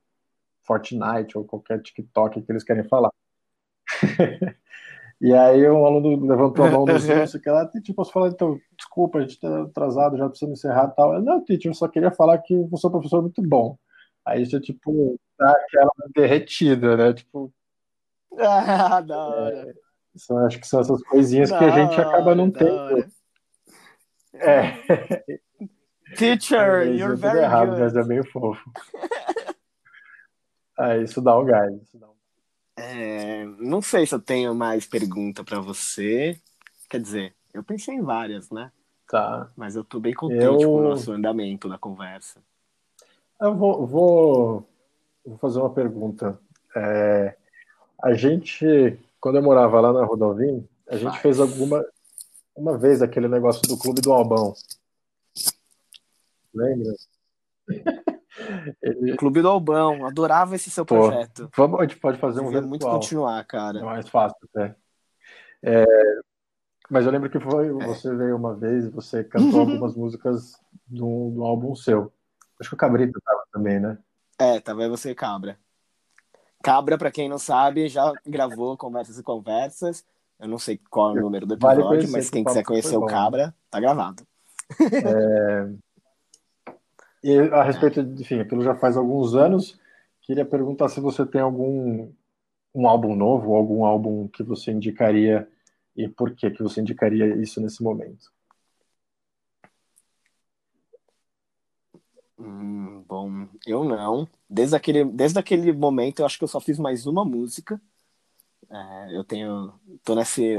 Fortnite 0.64 1.38
ou 1.38 1.46
qualquer 1.46 1.82
TikTok 1.82 2.42
que 2.42 2.52
eles 2.52 2.64
querem 2.64 2.84
falar. 2.84 3.12
e 5.22 5.34
aí 5.34 5.70
um 5.70 5.86
aluno 5.86 6.26
levantou 6.26 6.66
a 6.66 6.72
mão 6.72 6.86
no 6.86 7.00
Zoom, 7.00 7.26
sei 7.28 7.42
lá, 7.52 7.68
tipo, 7.68 7.96
posso 7.96 8.12
falar, 8.12 8.30
então, 8.30 8.60
desculpa, 8.78 9.20
a 9.20 9.22
gente 9.22 9.32
está 9.32 9.64
atrasado, 9.64 10.18
já 10.18 10.28
precisa 10.28 10.52
encerrar 10.52 10.90
e 10.92 10.96
tal. 10.96 11.14
Eu, 11.14 11.22
Não, 11.22 11.44
teacher, 11.44 11.72
eu 11.72 11.76
só 11.76 11.88
queria 11.88 12.12
falar 12.12 12.38
que 12.40 12.54
o 12.56 12.78
seu 12.78 12.92
professor 12.92 13.20
é 13.20 13.22
muito 13.22 13.42
bom. 13.42 13.78
Aí 14.26 14.46
você, 14.46 14.60
tipo, 14.60 15.20
dá 15.38 15.52
aquela 15.52 15.92
derretida, 16.16 16.98
né? 16.98 17.14
Tipo, 17.14 17.54
Ah, 18.40 19.02
da 19.02 19.18
hora. 19.18 19.76
isso, 20.16 20.34
eu 20.34 20.38
acho 20.46 20.60
que 20.60 20.68
são 20.68 20.80
essas 20.80 21.04
coisinhas 21.04 21.50
que 21.50 21.56
a 21.56 21.60
Da 21.60 21.70
gente 21.70 22.00
acaba 22.00 22.36
não 22.36 22.46
hora, 22.46 22.52
da 22.52 22.60
tendo. 22.60 22.76
hora. 22.76 23.08
É. 24.34 25.40
Teacher, 26.18 26.88
you're 26.96 27.16
very 27.16 27.40
errado, 27.40 27.70
good. 27.70 27.82
Mas 27.82 27.96
é 27.96 28.04
meio 28.04 28.24
fofo. 28.30 28.72
ah, 30.78 30.98
isso 30.98 31.22
dá 31.22 31.38
um 31.38 31.46
gás. 31.46 31.74
Dá 31.94 32.08
um... 32.08 32.14
É, 32.78 33.46
não 33.60 33.82
sei 33.82 34.06
se 34.06 34.14
eu 34.16 34.20
tenho 34.20 34.54
mais 34.54 34.86
pergunta 34.86 35.44
para 35.44 35.60
você. 35.60 36.40
Quer 36.90 37.00
dizer, 37.00 37.36
eu 37.54 37.64
pensei 37.64 37.96
em 37.96 38.02
várias, 38.02 38.50
né? 38.52 38.72
Tá. 39.08 39.52
Mas 39.56 39.76
eu 39.76 39.84
tô 39.84 40.00
bem 40.00 40.14
contente 40.14 40.44
eu... 40.64 40.70
com 40.70 40.78
o 40.78 40.84
nosso 40.84 41.12
andamento 41.12 41.70
da 41.70 41.78
conversa. 41.78 42.42
Eu 43.40 43.56
vou, 43.56 43.86
vou, 43.86 44.70
vou 45.26 45.38
fazer 45.38 45.60
uma 45.60 45.74
pergunta. 45.74 46.40
É, 46.76 47.36
a 48.02 48.14
gente, 48.14 49.00
quando 49.20 49.36
eu 49.36 49.44
morava 49.44 49.80
lá 49.80 49.94
na 49.94 50.06
Rodovim, 50.06 50.68
a 50.88 50.96
gente 50.96 51.12
Vai. 51.12 51.20
fez 51.20 51.40
alguma 51.40 51.86
uma 52.56 52.78
vez 52.78 53.02
aquele 53.02 53.28
negócio 53.28 53.62
do 53.64 53.78
Clube 53.78 54.02
do 54.02 54.12
Albão. 54.12 54.54
Lembra? 56.54 56.94
Ele... 58.82 59.16
Clube 59.18 59.42
do 59.42 59.48
Albão, 59.48 60.06
adorava 60.06 60.56
esse 60.56 60.70
seu 60.70 60.86
Pô, 60.86 60.96
projeto. 60.96 61.50
Vamos, 61.56 61.80
a 61.80 61.84
gente 61.84 61.98
pode 61.98 62.20
fazer 62.20 62.42
um 62.42 62.50
virtual. 62.50 62.68
muito 62.68 62.86
continuar, 62.86 63.44
cara. 63.46 63.80
É 63.80 63.84
mais 63.84 64.08
fácil, 64.08 64.38
até. 64.54 64.76
É, 65.64 65.86
mas 66.90 67.06
eu 67.06 67.12
lembro 67.12 67.30
que 67.30 67.40
foi, 67.40 67.70
é. 67.70 67.88
você 67.88 68.14
veio 68.14 68.36
uma 68.36 68.56
vez, 68.56 68.88
você 68.90 69.24
cantou 69.24 69.62
algumas 69.62 69.96
músicas 69.96 70.54
do, 70.86 71.32
do 71.32 71.44
álbum 71.44 71.76
seu. 71.76 72.14
Acho 72.60 72.70
que 72.70 72.76
o 72.76 72.78
Cabrito 72.78 73.20
tava 73.24 73.44
também, 73.52 73.80
né? 73.80 73.98
É, 74.44 74.60
tava 74.60 74.90
você 74.90 75.12
e 75.12 75.16
Cabra. 75.16 75.58
Cabra, 76.62 76.98
para 76.98 77.12
quem 77.12 77.30
não 77.30 77.38
sabe, 77.38 77.88
já 77.88 78.12
gravou 78.28 78.76
Conversas 78.76 79.18
e 79.18 79.24
Conversas. 79.24 80.06
Eu 80.38 80.50
não 80.50 80.60
sei 80.60 80.78
qual 80.90 81.16
é 81.16 81.20
o 81.20 81.24
número 81.24 81.46
do 81.46 81.54
episódio, 81.54 81.84
vale 81.86 82.08
mas 82.08 82.30
quem 82.30 82.44
quiser 82.44 82.64
conhecer 82.64 82.98
o 82.98 83.06
Cabra, 83.06 83.56
tá 83.72 83.80
gravado. 83.80 84.28
É... 84.82 85.70
E 87.24 87.38
a 87.38 87.64
respeito, 87.64 88.02
enfim, 88.02 88.42
aquilo 88.42 88.62
já 88.62 88.76
faz 88.76 88.98
alguns 88.98 89.34
anos. 89.34 89.80
Queria 90.22 90.44
perguntar 90.44 90.90
se 90.90 91.00
você 91.00 91.26
tem 91.26 91.40
algum 91.40 92.12
um 92.76 92.86
álbum 92.86 93.16
novo, 93.16 93.56
algum 93.56 93.86
álbum 93.86 94.28
que 94.28 94.44
você 94.44 94.72
indicaria 94.72 95.48
e 95.96 96.10
por 96.10 96.36
que 96.36 96.52
que 96.52 96.62
você 96.62 96.82
indicaria 96.82 97.28
isso 97.38 97.62
nesse 97.62 97.82
momento? 97.82 98.33
Hum, 102.44 103.04
bom, 103.08 103.48
eu 103.66 103.84
não. 103.84 104.28
Desde 104.50 104.76
aquele, 104.76 105.06
desde 105.06 105.40
aquele 105.40 105.72
momento, 105.72 106.20
eu 106.20 106.26
acho 106.26 106.38
que 106.38 106.44
eu 106.44 106.48
só 106.48 106.60
fiz 106.60 106.78
mais 106.78 107.06
uma 107.06 107.24
música. 107.24 107.82
É, 108.70 109.18
eu 109.18 109.24
tenho. 109.24 109.74
tô 110.04 110.16
nesse. 110.16 110.58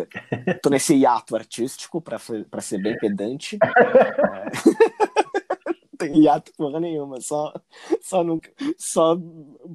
tô 0.63 0.71
nesse 0.71 0.95
hiato 0.95 1.37
artístico, 1.37 2.01
para 2.01 2.19
ser 2.19 2.83
bem 2.83 2.97
pedante. 2.97 3.59
É, 3.61 3.61
tem 5.99 6.23
hiato 6.23 6.53
porra 6.57 6.81
nenhuma, 6.81 7.21
só, 7.21 7.53
só, 8.01 8.25
nunca, 8.25 8.51
só 8.79 9.17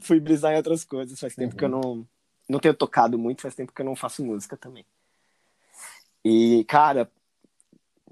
fui 0.01 0.19
brisar 0.19 0.53
em 0.53 0.57
outras 0.57 0.83
coisas. 0.83 1.19
Faz 1.19 1.35
tempo 1.35 1.53
uhum. 1.53 1.57
que 1.57 1.65
eu 1.65 1.69
não, 1.69 2.07
não 2.49 2.59
tenho 2.59 2.73
tocado 2.73 3.19
muito, 3.19 3.41
faz 3.41 3.53
tempo 3.53 3.73
que 3.73 3.81
eu 3.81 3.85
não 3.85 3.95
faço 3.95 4.25
música 4.25 4.57
também. 4.57 4.85
E, 6.23 6.63
cara, 6.65 7.09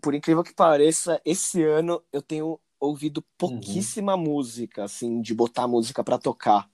por 0.01 0.13
incrível 0.13 0.43
que 0.43 0.53
pareça, 0.53 1.21
esse 1.25 1.63
ano 1.63 2.03
eu 2.11 2.21
tenho 2.21 2.59
ouvido 2.79 3.23
pouquíssima 3.37 4.15
uhum. 4.15 4.23
música, 4.23 4.83
assim, 4.83 5.21
de 5.21 5.33
botar 5.33 5.67
música 5.67 6.03
para 6.03 6.17
tocar. 6.17 6.69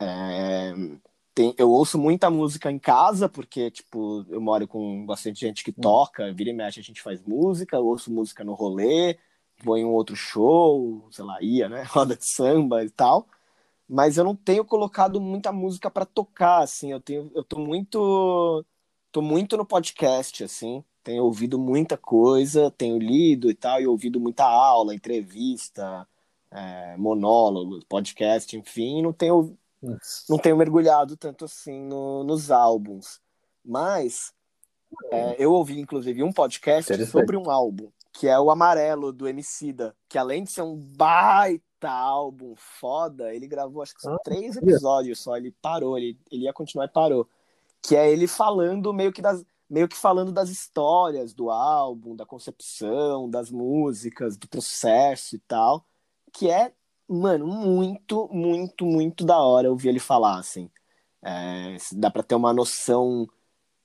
É, 0.00 0.72
tem, 1.34 1.54
eu 1.58 1.70
ouço 1.70 1.98
muita 1.98 2.30
música 2.30 2.70
em 2.70 2.78
casa, 2.78 3.28
porque, 3.28 3.70
tipo, 3.70 4.24
eu 4.28 4.40
moro 4.40 4.66
com 4.66 5.04
bastante 5.06 5.40
gente 5.40 5.64
que 5.64 5.70
uhum. 5.70 5.80
toca, 5.80 6.32
vira 6.32 6.50
e 6.50 6.52
mexe 6.52 6.80
a 6.80 6.82
gente 6.82 7.02
faz 7.02 7.20
música, 7.22 7.76
eu 7.76 7.86
ouço 7.86 8.12
música 8.12 8.44
no 8.44 8.54
rolê, 8.54 9.18
vou 9.62 9.76
em 9.76 9.84
um 9.84 9.92
outro 9.92 10.16
show, 10.16 11.06
sei 11.10 11.24
lá, 11.24 11.38
ia, 11.42 11.68
né, 11.68 11.82
roda 11.88 12.16
de 12.16 12.26
samba 12.26 12.84
e 12.84 12.90
tal, 12.90 13.26
mas 13.88 14.18
eu 14.18 14.24
não 14.24 14.34
tenho 14.34 14.64
colocado 14.64 15.20
muita 15.20 15.52
música 15.52 15.90
para 15.90 16.06
tocar, 16.06 16.62
assim, 16.62 16.92
eu 16.92 17.00
tenho, 17.00 17.30
eu 17.34 17.44
tô 17.44 17.58
muito, 17.58 18.64
tô 19.12 19.22
muito 19.22 19.56
no 19.56 19.64
podcast, 19.64 20.44
assim, 20.44 20.84
tenho 21.02 21.24
ouvido 21.24 21.58
muita 21.58 21.96
coisa, 21.96 22.70
tenho 22.70 22.98
lido 22.98 23.50
e 23.50 23.54
tal, 23.54 23.80
e 23.80 23.86
ouvido 23.86 24.20
muita 24.20 24.44
aula, 24.44 24.94
entrevista, 24.94 26.06
é, 26.50 26.96
monólogo, 26.96 27.84
podcast, 27.88 28.56
enfim, 28.56 29.02
não 29.02 29.12
tenho, 29.12 29.56
não 30.28 30.38
tenho 30.38 30.56
mergulhado 30.56 31.16
tanto 31.16 31.44
assim 31.44 31.82
no, 31.82 32.24
nos 32.24 32.50
álbuns. 32.50 33.20
Mas 33.64 34.32
é, 35.10 35.36
eu 35.38 35.52
ouvi, 35.52 35.80
inclusive, 35.80 36.22
um 36.22 36.32
podcast 36.32 37.06
sobre 37.06 37.36
um 37.36 37.50
álbum, 37.50 37.90
que 38.12 38.28
é 38.28 38.38
o 38.38 38.50
Amarelo, 38.50 39.12
do 39.12 39.28
Emicida, 39.28 39.94
que 40.08 40.18
além 40.18 40.44
de 40.44 40.50
ser 40.50 40.62
um 40.62 40.76
baita 40.76 41.88
álbum 41.88 42.54
foda, 42.56 43.34
ele 43.34 43.46
gravou 43.46 43.82
acho 43.82 43.94
que 43.94 44.02
são 44.02 44.14
ah, 44.14 44.20
três 44.22 44.56
episódios 44.56 45.20
só, 45.20 45.36
ele 45.36 45.54
parou, 45.62 45.96
ele, 45.96 46.18
ele 46.30 46.44
ia 46.44 46.52
continuar 46.52 46.86
e 46.86 46.88
parou. 46.88 47.28
Que 47.82 47.96
é 47.96 48.10
ele 48.10 48.26
falando 48.26 48.92
meio 48.92 49.12
que 49.12 49.22
das 49.22 49.42
meio 49.70 49.88
que 49.88 49.96
falando 49.96 50.32
das 50.32 50.50
histórias 50.50 51.32
do 51.32 51.48
álbum, 51.48 52.16
da 52.16 52.26
concepção, 52.26 53.30
das 53.30 53.52
músicas, 53.52 54.36
do 54.36 54.48
processo 54.48 55.36
e 55.36 55.38
tal, 55.38 55.86
que 56.32 56.50
é, 56.50 56.72
mano, 57.08 57.46
muito, 57.46 58.28
muito, 58.32 58.84
muito 58.84 59.24
da 59.24 59.38
hora 59.38 59.70
ouvir 59.70 59.90
ele 59.90 60.00
falar, 60.00 60.38
assim. 60.38 60.68
É, 61.22 61.76
dá 61.92 62.10
para 62.10 62.24
ter 62.24 62.34
uma 62.34 62.52
noção 62.52 63.28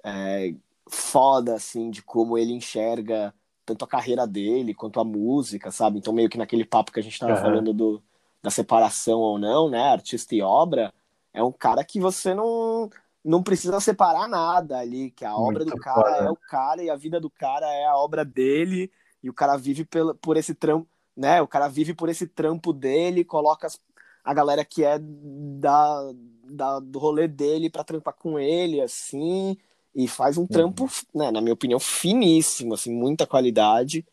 é, 0.03 0.55
foda, 0.89 1.53
assim, 1.53 1.91
de 1.91 2.01
como 2.01 2.37
ele 2.37 2.53
enxerga 2.53 3.33
tanto 3.63 3.85
a 3.85 3.87
carreira 3.87 4.25
dele 4.25 4.73
quanto 4.73 4.99
a 4.99 5.03
música, 5.03 5.71
sabe? 5.71 5.99
Então, 5.99 6.13
meio 6.13 6.29
que 6.29 6.37
naquele 6.37 6.65
papo 6.65 6.91
que 6.91 6.99
a 6.99 7.03
gente 7.03 7.19
tava 7.19 7.33
uhum. 7.33 7.41
falando 7.41 7.73
do, 7.73 8.03
da 8.41 8.49
separação 8.49 9.19
ou 9.19 9.37
não, 9.37 9.69
né? 9.69 9.81
Artista 9.91 10.33
e 10.33 10.41
obra, 10.41 10.93
é 11.33 11.43
um 11.43 11.51
cara 11.51 11.83
que 11.83 11.99
você 11.99 12.33
não 12.33 12.89
não 13.25 13.41
precisa 13.41 13.79
separar 13.79 14.27
nada 14.27 14.77
ali, 14.77 15.09
que 15.09 15.25
a 15.25 15.31
Muito 15.31 15.47
obra 15.47 15.65
do 15.65 15.75
cara 15.77 16.13
foda. 16.13 16.27
é 16.27 16.29
o 16.29 16.35
cara 16.35 16.83
e 16.83 16.89
a 16.91 16.95
vida 16.95 17.19
do 17.19 17.29
cara 17.29 17.65
é 17.65 17.85
a 17.85 17.97
obra 17.97 18.23
dele, 18.23 18.91
e 19.23 19.29
o 19.29 19.33
cara 19.33 19.57
vive 19.57 19.83
pelo, 19.83 20.13
por 20.13 20.37
esse 20.37 20.53
trampo, 20.53 20.87
né? 21.17 21.41
O 21.41 21.47
cara 21.47 21.67
vive 21.67 21.95
por 21.95 22.07
esse 22.07 22.27
trampo 22.27 22.71
dele, 22.71 23.25
coloca 23.25 23.65
as, 23.65 23.81
a 24.23 24.31
galera 24.31 24.63
que 24.63 24.83
é 24.83 24.99
da, 24.99 26.13
da, 26.43 26.79
do 26.79 26.99
rolê 26.99 27.27
dele 27.27 27.67
para 27.67 27.83
trampar 27.83 28.13
com 28.13 28.37
ele, 28.37 28.79
assim, 28.79 29.57
e 29.95 30.07
faz 30.07 30.37
um 30.37 30.45
trampo, 30.45 30.83
uhum. 30.83 31.19
né, 31.19 31.31
na 31.31 31.41
minha 31.41 31.53
opinião, 31.53 31.79
finíssimo, 31.79 32.75
assim, 32.75 32.93
muita 32.93 33.25
qualidade. 33.25 34.05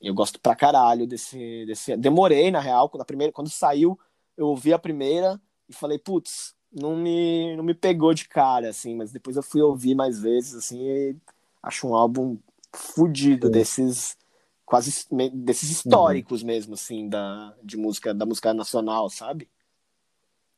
Eu 0.00 0.14
gosto 0.14 0.40
pra 0.40 0.56
caralho 0.56 1.06
desse. 1.06 1.66
desse... 1.66 1.96
Demorei, 1.98 2.50
na 2.50 2.60
real, 2.60 2.88
quando, 2.88 3.02
a 3.02 3.06
primeira, 3.06 3.32
quando 3.32 3.50
saiu, 3.50 3.98
eu 4.36 4.48
ouvi 4.48 4.72
a 4.72 4.78
primeira 4.78 5.40
e 5.68 5.74
falei, 5.74 5.98
putz, 5.98 6.54
não 6.74 6.96
me, 6.96 7.56
não 7.56 7.62
me 7.64 7.74
pegou 7.74 8.12
de 8.12 8.28
cara, 8.28 8.70
assim, 8.70 8.94
mas 8.94 9.12
depois 9.12 9.36
eu 9.36 9.42
fui 9.42 9.62
ouvir 9.62 9.94
mais 9.94 10.20
vezes, 10.20 10.54
assim, 10.54 10.82
e 10.82 11.16
acho 11.62 11.86
um 11.86 11.94
álbum 11.94 12.36
fudido 12.72 13.48
desses 13.48 14.16
quase 14.64 15.06
desses 15.32 15.70
históricos 15.70 16.40
uhum. 16.40 16.46
mesmo, 16.46 16.74
assim, 16.74 17.08
da, 17.08 17.54
de 17.62 17.76
música, 17.76 18.12
da 18.12 18.26
música 18.26 18.52
nacional, 18.52 19.08
sabe? 19.08 19.48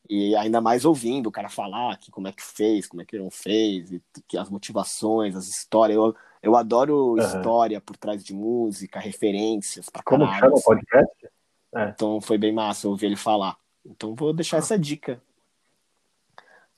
E 0.09 0.37
ainda 0.37 0.61
mais 0.61 0.85
ouvindo 0.85 1.27
o 1.27 1.33
cara 1.33 1.49
falar 1.49 1.99
que 1.99 2.11
como 2.11 2.29
é 2.29 2.33
que 2.33 2.43
fez, 2.43 2.87
como 2.87 3.03
é 3.03 3.05
que 3.05 3.19
não 3.19 3.31
fez, 3.31 3.93
e 3.93 4.03
que 4.27 4.39
as 4.39 4.49
motivações, 4.49 5.35
as 5.35 5.49
histórias. 5.49 5.97
Eu, 5.97 6.15
eu 6.43 6.57
adoro 6.57 7.13
uhum. 7.13 7.19
história 7.19 7.81
por 7.81 7.97
trás 7.97 8.25
de 8.25 8.33
música, 8.33 9.01
referências 9.01 9.91
pra 9.91 10.03
Como 10.03 10.25
chama 10.27 10.53
o 10.53 10.55
assim. 10.55 10.65
podcast? 10.65 11.29
É. 11.75 11.89
Então 11.89 12.21
foi 12.21 12.39
bem 12.39 12.53
massa 12.53 12.89
ouvir 12.89 13.07
ele 13.07 13.17
falar. 13.17 13.57
Então 13.85 14.15
vou 14.15 14.33
deixar 14.33 14.59
essa 14.59 14.79
dica. 14.79 15.21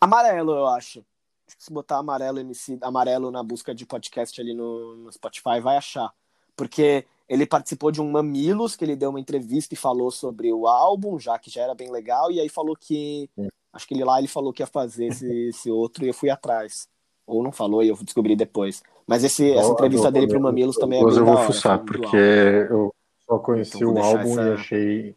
Amarelo, 0.01 0.53
eu 0.53 0.67
acho. 0.67 1.05
Se 1.47 1.73
botar 1.73 1.99
amarelo 1.99 2.39
MC, 2.39 2.79
amarelo 2.83 3.31
na 3.31 3.43
busca 3.43 3.75
de 3.75 3.87
podcast 3.87 4.41
ali 4.41 4.55
no, 4.55 4.97
no 4.97 5.13
Spotify, 5.13 5.61
vai 5.61 5.77
achar. 5.77 6.13
Porque 6.55 7.07
ele 7.29 7.47
participou 7.47 7.91
de 7.91 8.01
um 8.01 8.11
Mamilos, 8.11 8.77
que 8.77 8.85
ele 8.85 8.97
deu 8.97 9.11
uma 9.11 9.21
entrevista 9.21 9.75
e 9.75 9.77
falou 9.77 10.11
sobre 10.11 10.53
o 10.53 10.67
álbum, 10.67 11.19
já 11.19 11.39
que 11.39 11.51
já 11.51 11.63
era 11.63 11.75
bem 11.75 11.91
legal, 11.91 12.31
e 12.31 12.41
aí 12.41 12.49
falou 12.49 12.77
que. 12.77 13.29
Acho 13.73 13.87
que 13.87 13.95
ele 13.95 14.05
lá 14.05 14.19
ele 14.19 14.29
falou 14.29 14.53
que 14.53 14.63
ia 14.63 14.67
fazer 14.67 15.07
esse, 15.07 15.27
esse 15.49 15.71
outro 15.71 16.05
e 16.05 16.09
eu 16.09 16.15
fui 16.15 16.31
atrás. 16.31 16.89
Ou 17.27 17.43
não 17.43 17.53
falou 17.53 17.83
e 17.83 17.89
eu 17.89 17.97
descobri 17.97 18.35
depois. 18.35 18.83
Mas 19.07 19.25
esse, 19.25 19.53
essa 19.53 19.71
entrevista 19.71 20.11
dele 20.11 20.27
pro 20.27 20.41
Mamilos 20.41 20.77
também 20.77 21.01
é 21.01 21.05
bem 21.05 21.17
eu 21.17 21.25
vou 21.25 21.39
fuçar, 21.39 21.79
porque 21.85 22.17
eu 22.17 22.95
só 23.27 23.39
conheci 23.39 23.77
então, 23.77 23.95
o 23.95 23.99
álbum 23.99 24.33
essa... 24.33 24.43
e 24.43 24.53
achei 24.53 25.17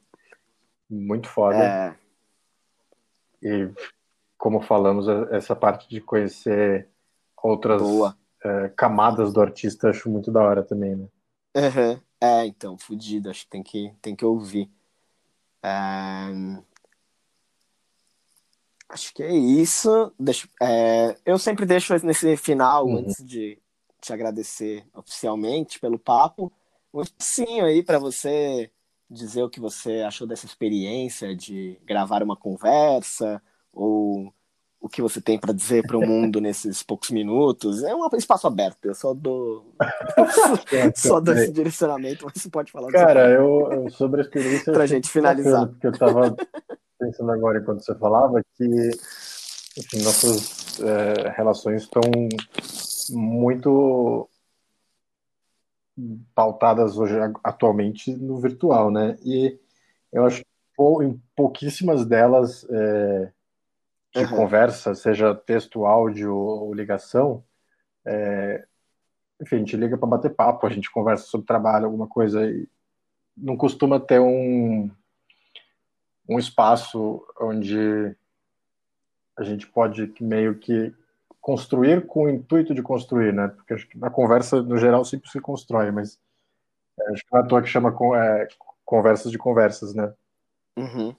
muito 0.89 1.27
foda. 1.27 1.57
É... 1.57 1.95
E 3.43 3.69
como 4.41 4.59
falamos, 4.59 5.07
é, 5.07 5.37
essa 5.37 5.55
parte 5.55 5.87
de 5.87 6.01
conhecer 6.01 6.89
outras 7.37 7.79
é, 8.43 8.69
camadas 8.69 9.31
do 9.31 9.39
artista, 9.39 9.89
acho 9.89 10.09
muito 10.09 10.31
da 10.31 10.41
hora 10.41 10.63
também, 10.63 10.95
né? 10.95 11.07
Uhum. 11.55 12.01
É, 12.19 12.47
então, 12.47 12.75
fudido, 12.75 13.29
acho 13.29 13.43
que 13.43 13.51
tem 13.51 13.61
que, 13.61 13.93
tem 14.01 14.15
que 14.15 14.25
ouvir. 14.25 14.67
É... 15.61 15.69
Acho 18.89 19.13
que 19.13 19.21
é 19.21 19.31
isso. 19.31 20.11
Deixa, 20.19 20.49
é... 20.59 21.15
Eu 21.23 21.37
sempre 21.37 21.63
deixo 21.63 21.93
nesse 22.03 22.35
final, 22.35 22.87
uhum. 22.87 22.97
antes 22.97 23.23
de 23.23 23.59
te 24.01 24.11
agradecer 24.11 24.83
oficialmente 24.95 25.79
pelo 25.79 25.99
papo, 25.99 26.51
um 26.91 27.01
espacinho 27.01 27.63
aí 27.63 27.83
para 27.83 27.99
você 27.99 28.71
dizer 29.07 29.43
o 29.43 29.49
que 29.51 29.59
você 29.59 30.01
achou 30.01 30.25
dessa 30.25 30.47
experiência 30.47 31.35
de 31.35 31.79
gravar 31.85 32.23
uma 32.23 32.35
conversa 32.35 33.39
ou 33.73 34.33
o 34.79 34.89
que 34.89 35.01
você 35.01 35.21
tem 35.21 35.39
para 35.39 35.53
dizer 35.53 35.85
para 35.85 35.97
o 35.97 36.05
mundo 36.05 36.41
nesses 36.41 36.81
poucos 36.81 37.11
minutos. 37.11 37.83
É 37.83 37.93
um 37.95 38.07
espaço 38.15 38.47
aberto, 38.47 38.85
eu 38.85 38.95
só 38.95 39.13
dou, 39.13 39.73
só 40.95 41.19
dou 41.19 41.35
esse 41.35 41.51
direcionamento, 41.51 42.25
mas 42.25 42.41
você 42.41 42.49
pode 42.49 42.71
falar. 42.71 42.91
Cara, 42.91 43.29
eu, 43.29 43.71
eu, 43.71 43.89
sobre 43.91 44.21
a 44.21 44.23
experiência. 44.23 44.73
para 44.73 44.83
a 44.83 44.87
gente 44.87 45.09
finalizar. 45.09 45.67
Porque 45.67 45.87
eu 45.87 45.91
estava 45.91 46.35
pensando 46.99 47.31
agora 47.31 47.59
enquanto 47.59 47.83
você 47.83 47.95
falava 47.95 48.41
que 48.55 48.91
enfim, 49.77 50.03
nossas 50.03 50.79
é, 50.79 51.29
relações 51.29 51.83
estão 51.83 52.01
muito 53.09 54.29
pautadas 56.33 56.97
hoje 56.97 57.15
atualmente 57.43 58.13
no 58.15 58.39
virtual, 58.39 58.91
né? 58.91 59.17
E 59.23 59.57
eu 60.11 60.25
acho 60.25 60.41
que 60.41 60.51
em 61.03 61.21
pouquíssimas 61.35 62.05
delas 62.05 62.65
é, 62.69 63.31
de 64.13 64.23
uhum. 64.23 64.29
conversa, 64.29 64.93
seja 64.93 65.33
texto, 65.33 65.85
áudio 65.85 66.35
ou 66.35 66.73
ligação, 66.73 67.43
é, 68.05 68.65
enfim, 69.41 69.55
a 69.55 69.59
gente 69.59 69.77
liga 69.77 69.97
para 69.97 70.07
bater 70.07 70.35
papo, 70.35 70.67
a 70.67 70.69
gente 70.69 70.91
conversa 70.91 71.25
sobre 71.25 71.47
trabalho, 71.47 71.85
alguma 71.85 72.07
coisa, 72.07 72.45
e 72.45 72.67
não 73.35 73.57
costuma 73.57 73.99
ter 73.99 74.19
um, 74.19 74.89
um 76.29 76.37
espaço 76.37 77.25
onde 77.39 78.15
a 79.37 79.43
gente 79.43 79.65
pode 79.67 80.13
meio 80.19 80.55
que 80.59 80.93
construir 81.39 82.05
com 82.05 82.25
o 82.25 82.29
intuito 82.29 82.75
de 82.75 82.83
construir, 82.83 83.33
né? 83.33 83.47
Porque 83.47 83.73
acho 83.73 83.87
que 83.87 83.97
na 83.97 84.11
conversa, 84.11 84.61
no 84.61 84.77
geral, 84.77 85.03
sempre 85.03 85.29
se 85.29 85.39
constrói, 85.39 85.89
mas 85.89 86.19
é, 86.99 87.11
acho 87.11 87.25
que 87.25 87.31
não 87.31 87.39
é 87.39 87.43
à 87.43 87.47
toa 87.47 87.61
que 87.61 87.67
chama 87.67 87.95
é, 88.15 88.47
conversas 88.85 89.31
de 89.31 89.39
conversas, 89.39 89.95
né? 89.95 90.13
Uhum. 90.77 91.15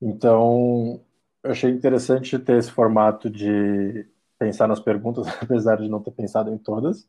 Então, 0.00 1.04
eu 1.42 1.50
achei 1.50 1.70
interessante 1.70 2.38
ter 2.38 2.58
esse 2.58 2.70
formato 2.70 3.28
de 3.28 4.06
pensar 4.38 4.68
nas 4.68 4.80
perguntas, 4.80 5.26
apesar 5.40 5.76
de 5.76 5.88
não 5.88 6.02
ter 6.02 6.12
pensado 6.12 6.52
em 6.52 6.58
todas. 6.58 7.08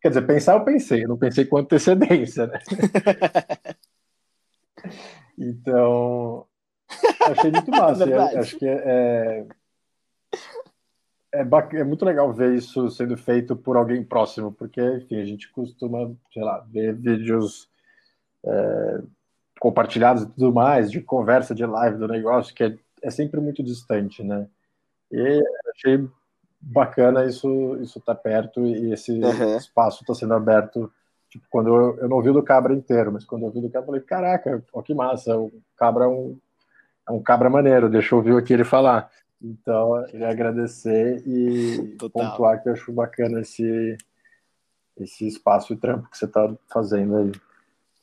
Quer 0.00 0.08
dizer, 0.08 0.26
pensar 0.26 0.54
eu 0.54 0.64
pensei, 0.64 1.04
eu 1.04 1.08
não 1.08 1.18
pensei 1.18 1.44
com 1.44 1.58
antecedência, 1.58 2.46
né? 2.46 2.58
então, 5.36 6.46
achei 7.30 7.50
muito 7.50 7.70
massa. 7.70 8.08
É 8.08 8.38
acho 8.38 8.58
que 8.58 8.66
é, 8.66 9.46
é, 11.32 11.40
é, 11.40 11.84
muito 11.84 12.04
legal 12.04 12.32
ver 12.32 12.54
isso 12.54 12.88
sendo 12.88 13.16
feito 13.16 13.54
por 13.54 13.76
alguém 13.76 14.02
próximo, 14.02 14.50
porque, 14.52 14.80
enfim, 14.80 15.20
a 15.20 15.24
gente 15.24 15.50
costuma, 15.52 16.10
sei 16.32 16.42
lá, 16.42 16.60
ver 16.60 16.94
vídeos 16.94 17.68
é, 18.42 19.02
compartilhados 19.60 20.22
e 20.22 20.30
tudo 20.30 20.50
mais, 20.50 20.90
de 20.90 21.02
conversa, 21.02 21.54
de 21.54 21.66
live 21.66 21.98
do 21.98 22.08
negócio, 22.08 22.54
que 22.54 22.64
é 22.64 22.78
é 23.02 23.10
sempre 23.10 23.40
muito 23.40 23.62
distante, 23.62 24.22
né? 24.22 24.46
E 25.10 25.42
achei 25.74 26.08
bacana 26.60 27.24
isso 27.24 27.76
isso 27.80 28.00
tá 28.00 28.14
perto 28.14 28.60
e 28.66 28.92
esse 28.92 29.12
uhum. 29.12 29.56
espaço 29.56 30.02
está 30.02 30.14
sendo 30.14 30.34
aberto. 30.34 30.92
Tipo, 31.28 31.46
quando 31.48 31.68
eu, 31.68 31.98
eu 31.98 32.08
não 32.08 32.16
ouvi 32.16 32.32
do 32.32 32.42
cabra 32.42 32.74
inteiro, 32.74 33.12
mas 33.12 33.24
quando 33.24 33.42
eu 33.42 33.48
ouvi 33.48 33.60
do 33.60 33.70
cabra, 33.70 33.82
eu 33.82 33.86
falei, 33.86 34.00
caraca, 34.00 34.64
ó, 34.72 34.82
que 34.82 34.92
massa, 34.92 35.38
o 35.38 35.52
cabra 35.76 36.04
é 36.04 36.08
um, 36.08 36.36
é 37.08 37.12
um 37.12 37.22
cabra 37.22 37.48
maneiro, 37.48 37.88
deixa 37.88 38.14
eu 38.14 38.18
ouvir 38.18 38.36
aqui 38.36 38.52
ele 38.52 38.64
falar. 38.64 39.08
Então, 39.40 40.04
queria 40.10 40.28
agradecer 40.28 41.22
e 41.26 41.96
Total. 41.98 42.30
pontuar 42.30 42.62
que 42.62 42.68
eu 42.68 42.72
acho 42.72 42.92
bacana 42.92 43.40
esse, 43.40 43.96
esse 44.98 45.26
espaço 45.26 45.72
e 45.72 45.76
trampo 45.76 46.10
que 46.10 46.18
você 46.18 46.26
está 46.26 46.52
fazendo 46.68 47.16
aí. 47.16 47.32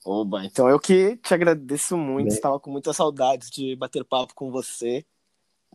Oba, 0.10 0.46
então 0.46 0.70
eu 0.70 0.80
que 0.80 1.18
te 1.18 1.34
agradeço 1.34 1.98
muito, 1.98 2.30
estava 2.30 2.58
com 2.62 2.72
muitas 2.72 2.96
saudades 2.96 3.50
de 3.50 3.76
bater 3.76 4.06
papo 4.06 4.34
com 4.34 4.50
você. 4.50 5.06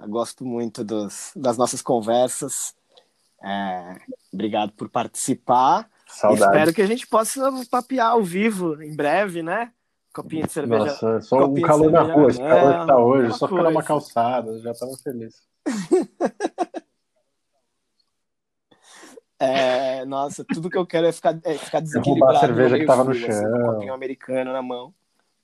Eu 0.00 0.08
gosto 0.08 0.42
muito 0.42 0.82
dos, 0.82 1.32
das 1.36 1.58
nossas 1.58 1.82
conversas. 1.82 2.74
É, 3.44 4.00
obrigado 4.32 4.72
por 4.72 4.88
participar. 4.88 5.86
Saudades. 6.06 6.46
Espero 6.46 6.72
que 6.72 6.80
a 6.80 6.86
gente 6.86 7.06
possa 7.06 7.52
papear 7.70 8.12
ao 8.12 8.22
vivo 8.22 8.82
em 8.82 8.96
breve, 8.96 9.42
né? 9.42 9.70
Copinha 10.14 10.46
de 10.46 10.52
cerveja. 10.52 10.86
Nossa, 10.86 11.20
só 11.20 11.44
um 11.44 11.60
calor 11.60 11.90
na 11.90 12.00
rua, 12.02 12.30
esse 12.30 12.38
calor 12.38 12.80
que 12.80 12.86
tá 12.86 12.98
hoje, 12.98 13.38
só 13.38 13.46
ficar 13.46 13.62
numa 13.64 13.82
calçada, 13.82 14.58
já 14.60 14.70
estava 14.70 14.92
feliz. 14.96 15.42
É, 19.42 20.04
nossa, 20.04 20.44
tudo 20.44 20.70
que 20.70 20.78
eu 20.78 20.86
quero 20.86 21.08
é 21.08 21.12
ficar, 21.12 21.36
é 21.42 21.58
ficar 21.58 21.80
desequilibrado. 21.80 22.36
a 22.36 22.40
cerveja 22.40 22.78
que 22.78 22.86
tava 22.86 23.02
no 23.02 23.12
chão. 23.12 23.28
Assim, 23.28 23.44
um 23.44 23.66
copinho 23.66 23.92
americano 23.92 24.52
na 24.52 24.62
mão. 24.62 24.94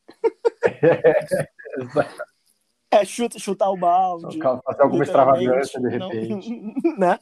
é, 2.92 3.05
chuta, 3.05 3.40
chutar 3.40 3.70
o 3.70 3.76
balde. 3.76 4.38
Fazer 4.38 4.82
alguma 4.82 5.03
extravagância 5.03 5.80
de 5.80 5.88
repente. 5.88 6.49
Não, 6.96 6.96
né? 7.11 7.18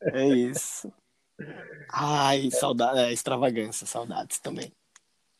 É 0.00 0.28
isso. 0.28 0.92
Ai, 1.92 2.48
saudade, 2.52 3.00
é, 3.00 3.12
extravagância, 3.12 3.88
saudades 3.88 4.38
também. 4.38 4.72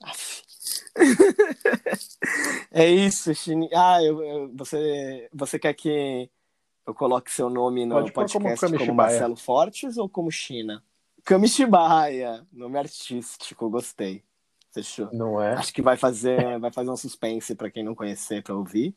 é 2.73 2.91
isso, 2.91 3.33
Chini. 3.37 3.71
Ah, 3.73 4.03
eu, 4.03 4.21
eu, 4.21 4.51
você, 4.53 5.29
você 5.33 5.61
quer 5.61 5.75
que 5.75 6.29
eu 6.87 6.95
coloque 6.95 7.31
seu 7.33 7.49
nome 7.49 7.87
no 7.87 7.97
Pode 7.97 8.13
podcast 8.13 8.67
como, 8.67 8.79
como 8.79 8.95
Marcelo 8.95 9.37
Fortes 9.37 9.97
ou 9.97 10.09
como 10.09 10.31
China? 10.31 10.83
Kamishibaia, 11.25 12.47
nome 12.53 12.79
artístico, 12.79 13.71
gostei. 13.71 14.23
Fechou. 14.73 15.09
Não 15.13 15.41
é? 15.41 15.55
Acho 15.55 15.73
que 15.73 15.81
vai 15.81 15.97
fazer, 15.97 16.37
vai 16.61 16.71
fazer 16.71 16.91
um 16.91 16.97
suspense 16.97 17.55
para 17.55 17.71
quem 17.71 17.83
não 17.83 17.95
conhecer 17.95 18.43
para 18.43 18.55
ouvir. 18.55 18.95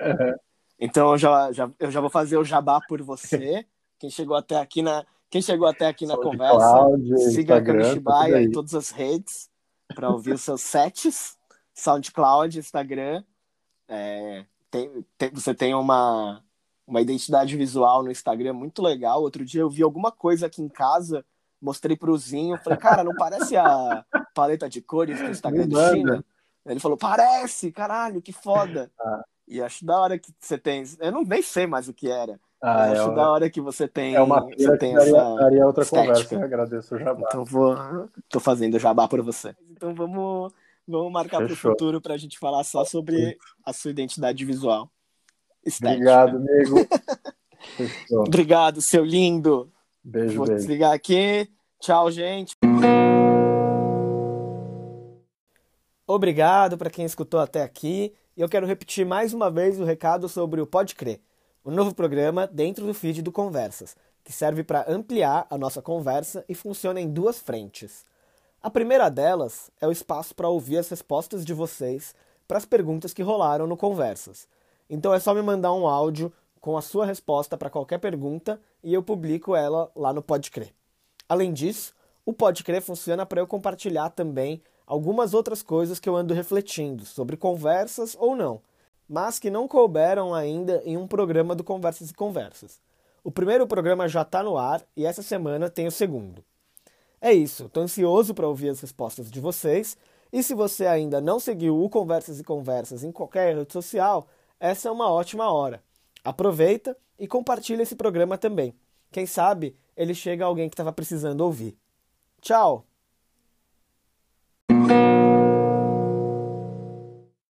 Uhum. 0.00 0.34
Então 0.78 1.12
eu 1.12 1.18
já, 1.18 1.50
já, 1.52 1.70
eu 1.78 1.90
já 1.90 2.00
vou 2.00 2.10
fazer 2.10 2.36
o 2.36 2.44
jabá 2.44 2.80
por 2.88 3.02
você. 3.02 3.66
Quem 3.98 4.10
chegou 4.10 4.36
até 4.36 4.58
aqui 4.58 4.82
na, 4.82 5.06
quem 5.30 5.40
chegou 5.40 5.66
até 5.66 5.86
aqui 5.86 6.04
na 6.04 6.16
conversa, 6.16 6.58
Cloud, 6.58 7.18
siga 7.32 7.56
a 7.56 7.64
Kamishibaia 7.64 8.42
em 8.42 8.50
todas 8.50 8.74
as 8.74 8.90
redes 8.90 9.48
para 9.94 10.10
ouvir 10.10 10.32
os 10.32 10.42
seus 10.42 10.60
sets. 10.60 11.38
SoundCloud, 11.72 12.58
Instagram. 12.58 13.24
É, 13.88 14.44
tem, 14.70 15.04
tem, 15.16 15.30
você 15.30 15.54
tem 15.54 15.74
uma 15.74 16.44
uma 16.86 17.00
identidade 17.00 17.56
visual 17.56 18.02
no 18.02 18.10
Instagram 18.10 18.52
muito 18.52 18.82
legal. 18.82 19.22
Outro 19.22 19.44
dia 19.44 19.62
eu 19.62 19.70
vi 19.70 19.82
alguma 19.82 20.12
coisa 20.12 20.46
aqui 20.46 20.62
em 20.62 20.68
casa, 20.68 21.24
mostrei 21.60 21.96
pro 21.96 22.16
Zinho, 22.16 22.58
falei, 22.58 22.78
cara, 22.78 23.04
não 23.04 23.14
parece 23.14 23.56
a 23.56 24.04
paleta 24.34 24.68
de 24.68 24.80
cores 24.80 25.18
do 25.18 25.30
Instagram 25.30 25.66
do 25.66 25.80
China? 25.90 26.24
Ele 26.66 26.80
falou, 26.80 26.96
parece, 26.96 27.70
caralho, 27.70 28.22
que 28.22 28.32
foda. 28.32 28.90
Ah. 28.98 29.22
E 29.46 29.60
acho 29.60 29.84
da 29.84 29.98
hora 29.98 30.18
que 30.18 30.32
você 30.40 30.56
tem. 30.56 30.84
Eu 30.98 31.12
não 31.12 31.22
nem 31.22 31.42
sei 31.42 31.66
mais 31.66 31.88
o 31.88 31.92
que 31.92 32.10
era. 32.10 32.40
Ah, 32.62 32.84
acho 32.90 33.10
é 33.10 33.14
da 33.14 33.30
hora 33.30 33.50
que 33.50 33.60
você 33.60 33.86
tem. 33.86 34.14
É 34.14 34.22
uma 34.22 34.40
você 34.40 34.78
tem 34.78 34.94
daria, 34.94 35.10
essa 35.10 35.34
daria 35.36 35.66
outra 35.66 35.84
estética. 35.84 36.12
conversa. 36.14 36.34
Eu 36.34 36.42
agradeço 36.42 36.94
o 36.94 36.98
jabá. 36.98 37.26
Então 37.26 37.44
vou. 37.44 37.76
Tô 38.30 38.40
fazendo 38.40 38.78
jabá 38.78 39.06
por 39.06 39.20
você. 39.20 39.54
Então 39.70 39.94
vamos, 39.94 40.50
vamos 40.88 41.12
marcar 41.12 41.44
para 41.44 41.52
o 41.52 41.56
futuro 41.56 42.00
para 42.00 42.14
a 42.14 42.16
gente 42.16 42.38
falar 42.38 42.64
só 42.64 42.82
sobre 42.82 43.36
a 43.62 43.72
sua 43.74 43.90
identidade 43.90 44.42
visual. 44.46 44.90
Obrigado, 45.82 46.36
amigo. 46.36 46.86
Obrigado, 48.26 48.80
seu 48.80 49.04
lindo. 49.04 49.70
Beijo, 50.02 50.36
Vou 50.36 50.46
beijo. 50.46 50.60
desligar 50.60 50.92
aqui. 50.92 51.48
Tchau, 51.80 52.10
gente. 52.10 52.54
Obrigado 56.06 56.76
para 56.76 56.90
quem 56.90 57.04
escutou 57.04 57.40
até 57.40 57.62
aqui. 57.62 58.12
E 58.36 58.40
eu 58.40 58.48
quero 58.48 58.66
repetir 58.66 59.06
mais 59.06 59.32
uma 59.32 59.50
vez 59.50 59.78
o 59.80 59.84
recado 59.84 60.28
sobre 60.28 60.60
o 60.60 60.66
Pode 60.66 60.94
Crer, 60.94 61.20
o 61.62 61.70
novo 61.70 61.94
programa 61.94 62.46
dentro 62.46 62.84
do 62.84 62.92
feed 62.92 63.22
do 63.22 63.30
Conversas, 63.32 63.96
que 64.24 64.32
serve 64.32 64.64
para 64.64 64.84
ampliar 64.90 65.46
a 65.48 65.56
nossa 65.56 65.80
conversa 65.80 66.44
e 66.48 66.54
funciona 66.54 67.00
em 67.00 67.08
duas 67.08 67.38
frentes. 67.38 68.04
A 68.60 68.68
primeira 68.70 69.08
delas 69.08 69.70
é 69.80 69.86
o 69.86 69.92
espaço 69.92 70.34
para 70.34 70.48
ouvir 70.48 70.78
as 70.78 70.88
respostas 70.88 71.44
de 71.44 71.54
vocês 71.54 72.14
para 72.48 72.58
as 72.58 72.64
perguntas 72.64 73.14
que 73.14 73.22
rolaram 73.22 73.66
no 73.66 73.76
Conversas. 73.76 74.48
Então 74.88 75.12
é 75.14 75.18
só 75.18 75.34
me 75.34 75.42
mandar 75.42 75.72
um 75.72 75.86
áudio 75.86 76.32
com 76.60 76.76
a 76.76 76.82
sua 76.82 77.04
resposta 77.04 77.56
para 77.56 77.70
qualquer 77.70 77.98
pergunta 77.98 78.60
e 78.82 78.94
eu 78.94 79.02
publico 79.02 79.54
ela 79.54 79.90
lá 79.94 80.12
no 80.12 80.22
Pode 80.22 80.50
Crer. 80.50 80.72
Além 81.28 81.52
disso, 81.52 81.94
o 82.24 82.32
Pode 82.32 82.64
Crer 82.64 82.80
funciona 82.80 83.26
para 83.26 83.40
eu 83.40 83.46
compartilhar 83.46 84.10
também 84.10 84.62
algumas 84.86 85.34
outras 85.34 85.62
coisas 85.62 85.98
que 85.98 86.08
eu 86.08 86.16
ando 86.16 86.34
refletindo, 86.34 87.04
sobre 87.04 87.36
conversas 87.36 88.16
ou 88.18 88.34
não, 88.34 88.60
mas 89.08 89.38
que 89.38 89.50
não 89.50 89.68
couberam 89.68 90.34
ainda 90.34 90.82
em 90.84 90.96
um 90.96 91.06
programa 91.06 91.54
do 91.54 91.64
Conversas 91.64 92.10
e 92.10 92.14
Conversas. 92.14 92.80
O 93.22 93.30
primeiro 93.30 93.66
programa 93.66 94.08
já 94.08 94.22
está 94.22 94.42
no 94.42 94.56
ar 94.56 94.82
e 94.96 95.06
essa 95.06 95.22
semana 95.22 95.70
tem 95.70 95.86
o 95.86 95.90
segundo. 95.90 96.44
É 97.20 97.32
isso, 97.32 97.66
estou 97.66 97.82
ansioso 97.82 98.34
para 98.34 98.48
ouvir 98.48 98.68
as 98.68 98.80
respostas 98.80 99.30
de 99.30 99.40
vocês. 99.40 99.96
E 100.30 100.42
se 100.42 100.52
você 100.52 100.86
ainda 100.86 101.20
não 101.20 101.40
seguiu 101.40 101.82
o 101.82 101.88
Conversas 101.88 102.38
e 102.38 102.44
Conversas 102.44 103.02
em 103.02 103.12
qualquer 103.12 103.56
rede 103.56 103.72
social, 103.72 104.26
essa 104.64 104.88
é 104.88 104.90
uma 104.90 105.12
ótima 105.12 105.52
hora. 105.52 105.84
Aproveita 106.24 106.96
e 107.18 107.28
compartilha 107.28 107.82
esse 107.82 107.94
programa 107.94 108.38
também. 108.38 108.74
Quem 109.12 109.26
sabe 109.26 109.76
ele 109.94 110.14
chega 110.14 110.42
a 110.42 110.46
alguém 110.46 110.70
que 110.70 110.72
estava 110.72 110.90
precisando 110.90 111.42
ouvir. 111.42 111.76
Tchau! 112.40 112.86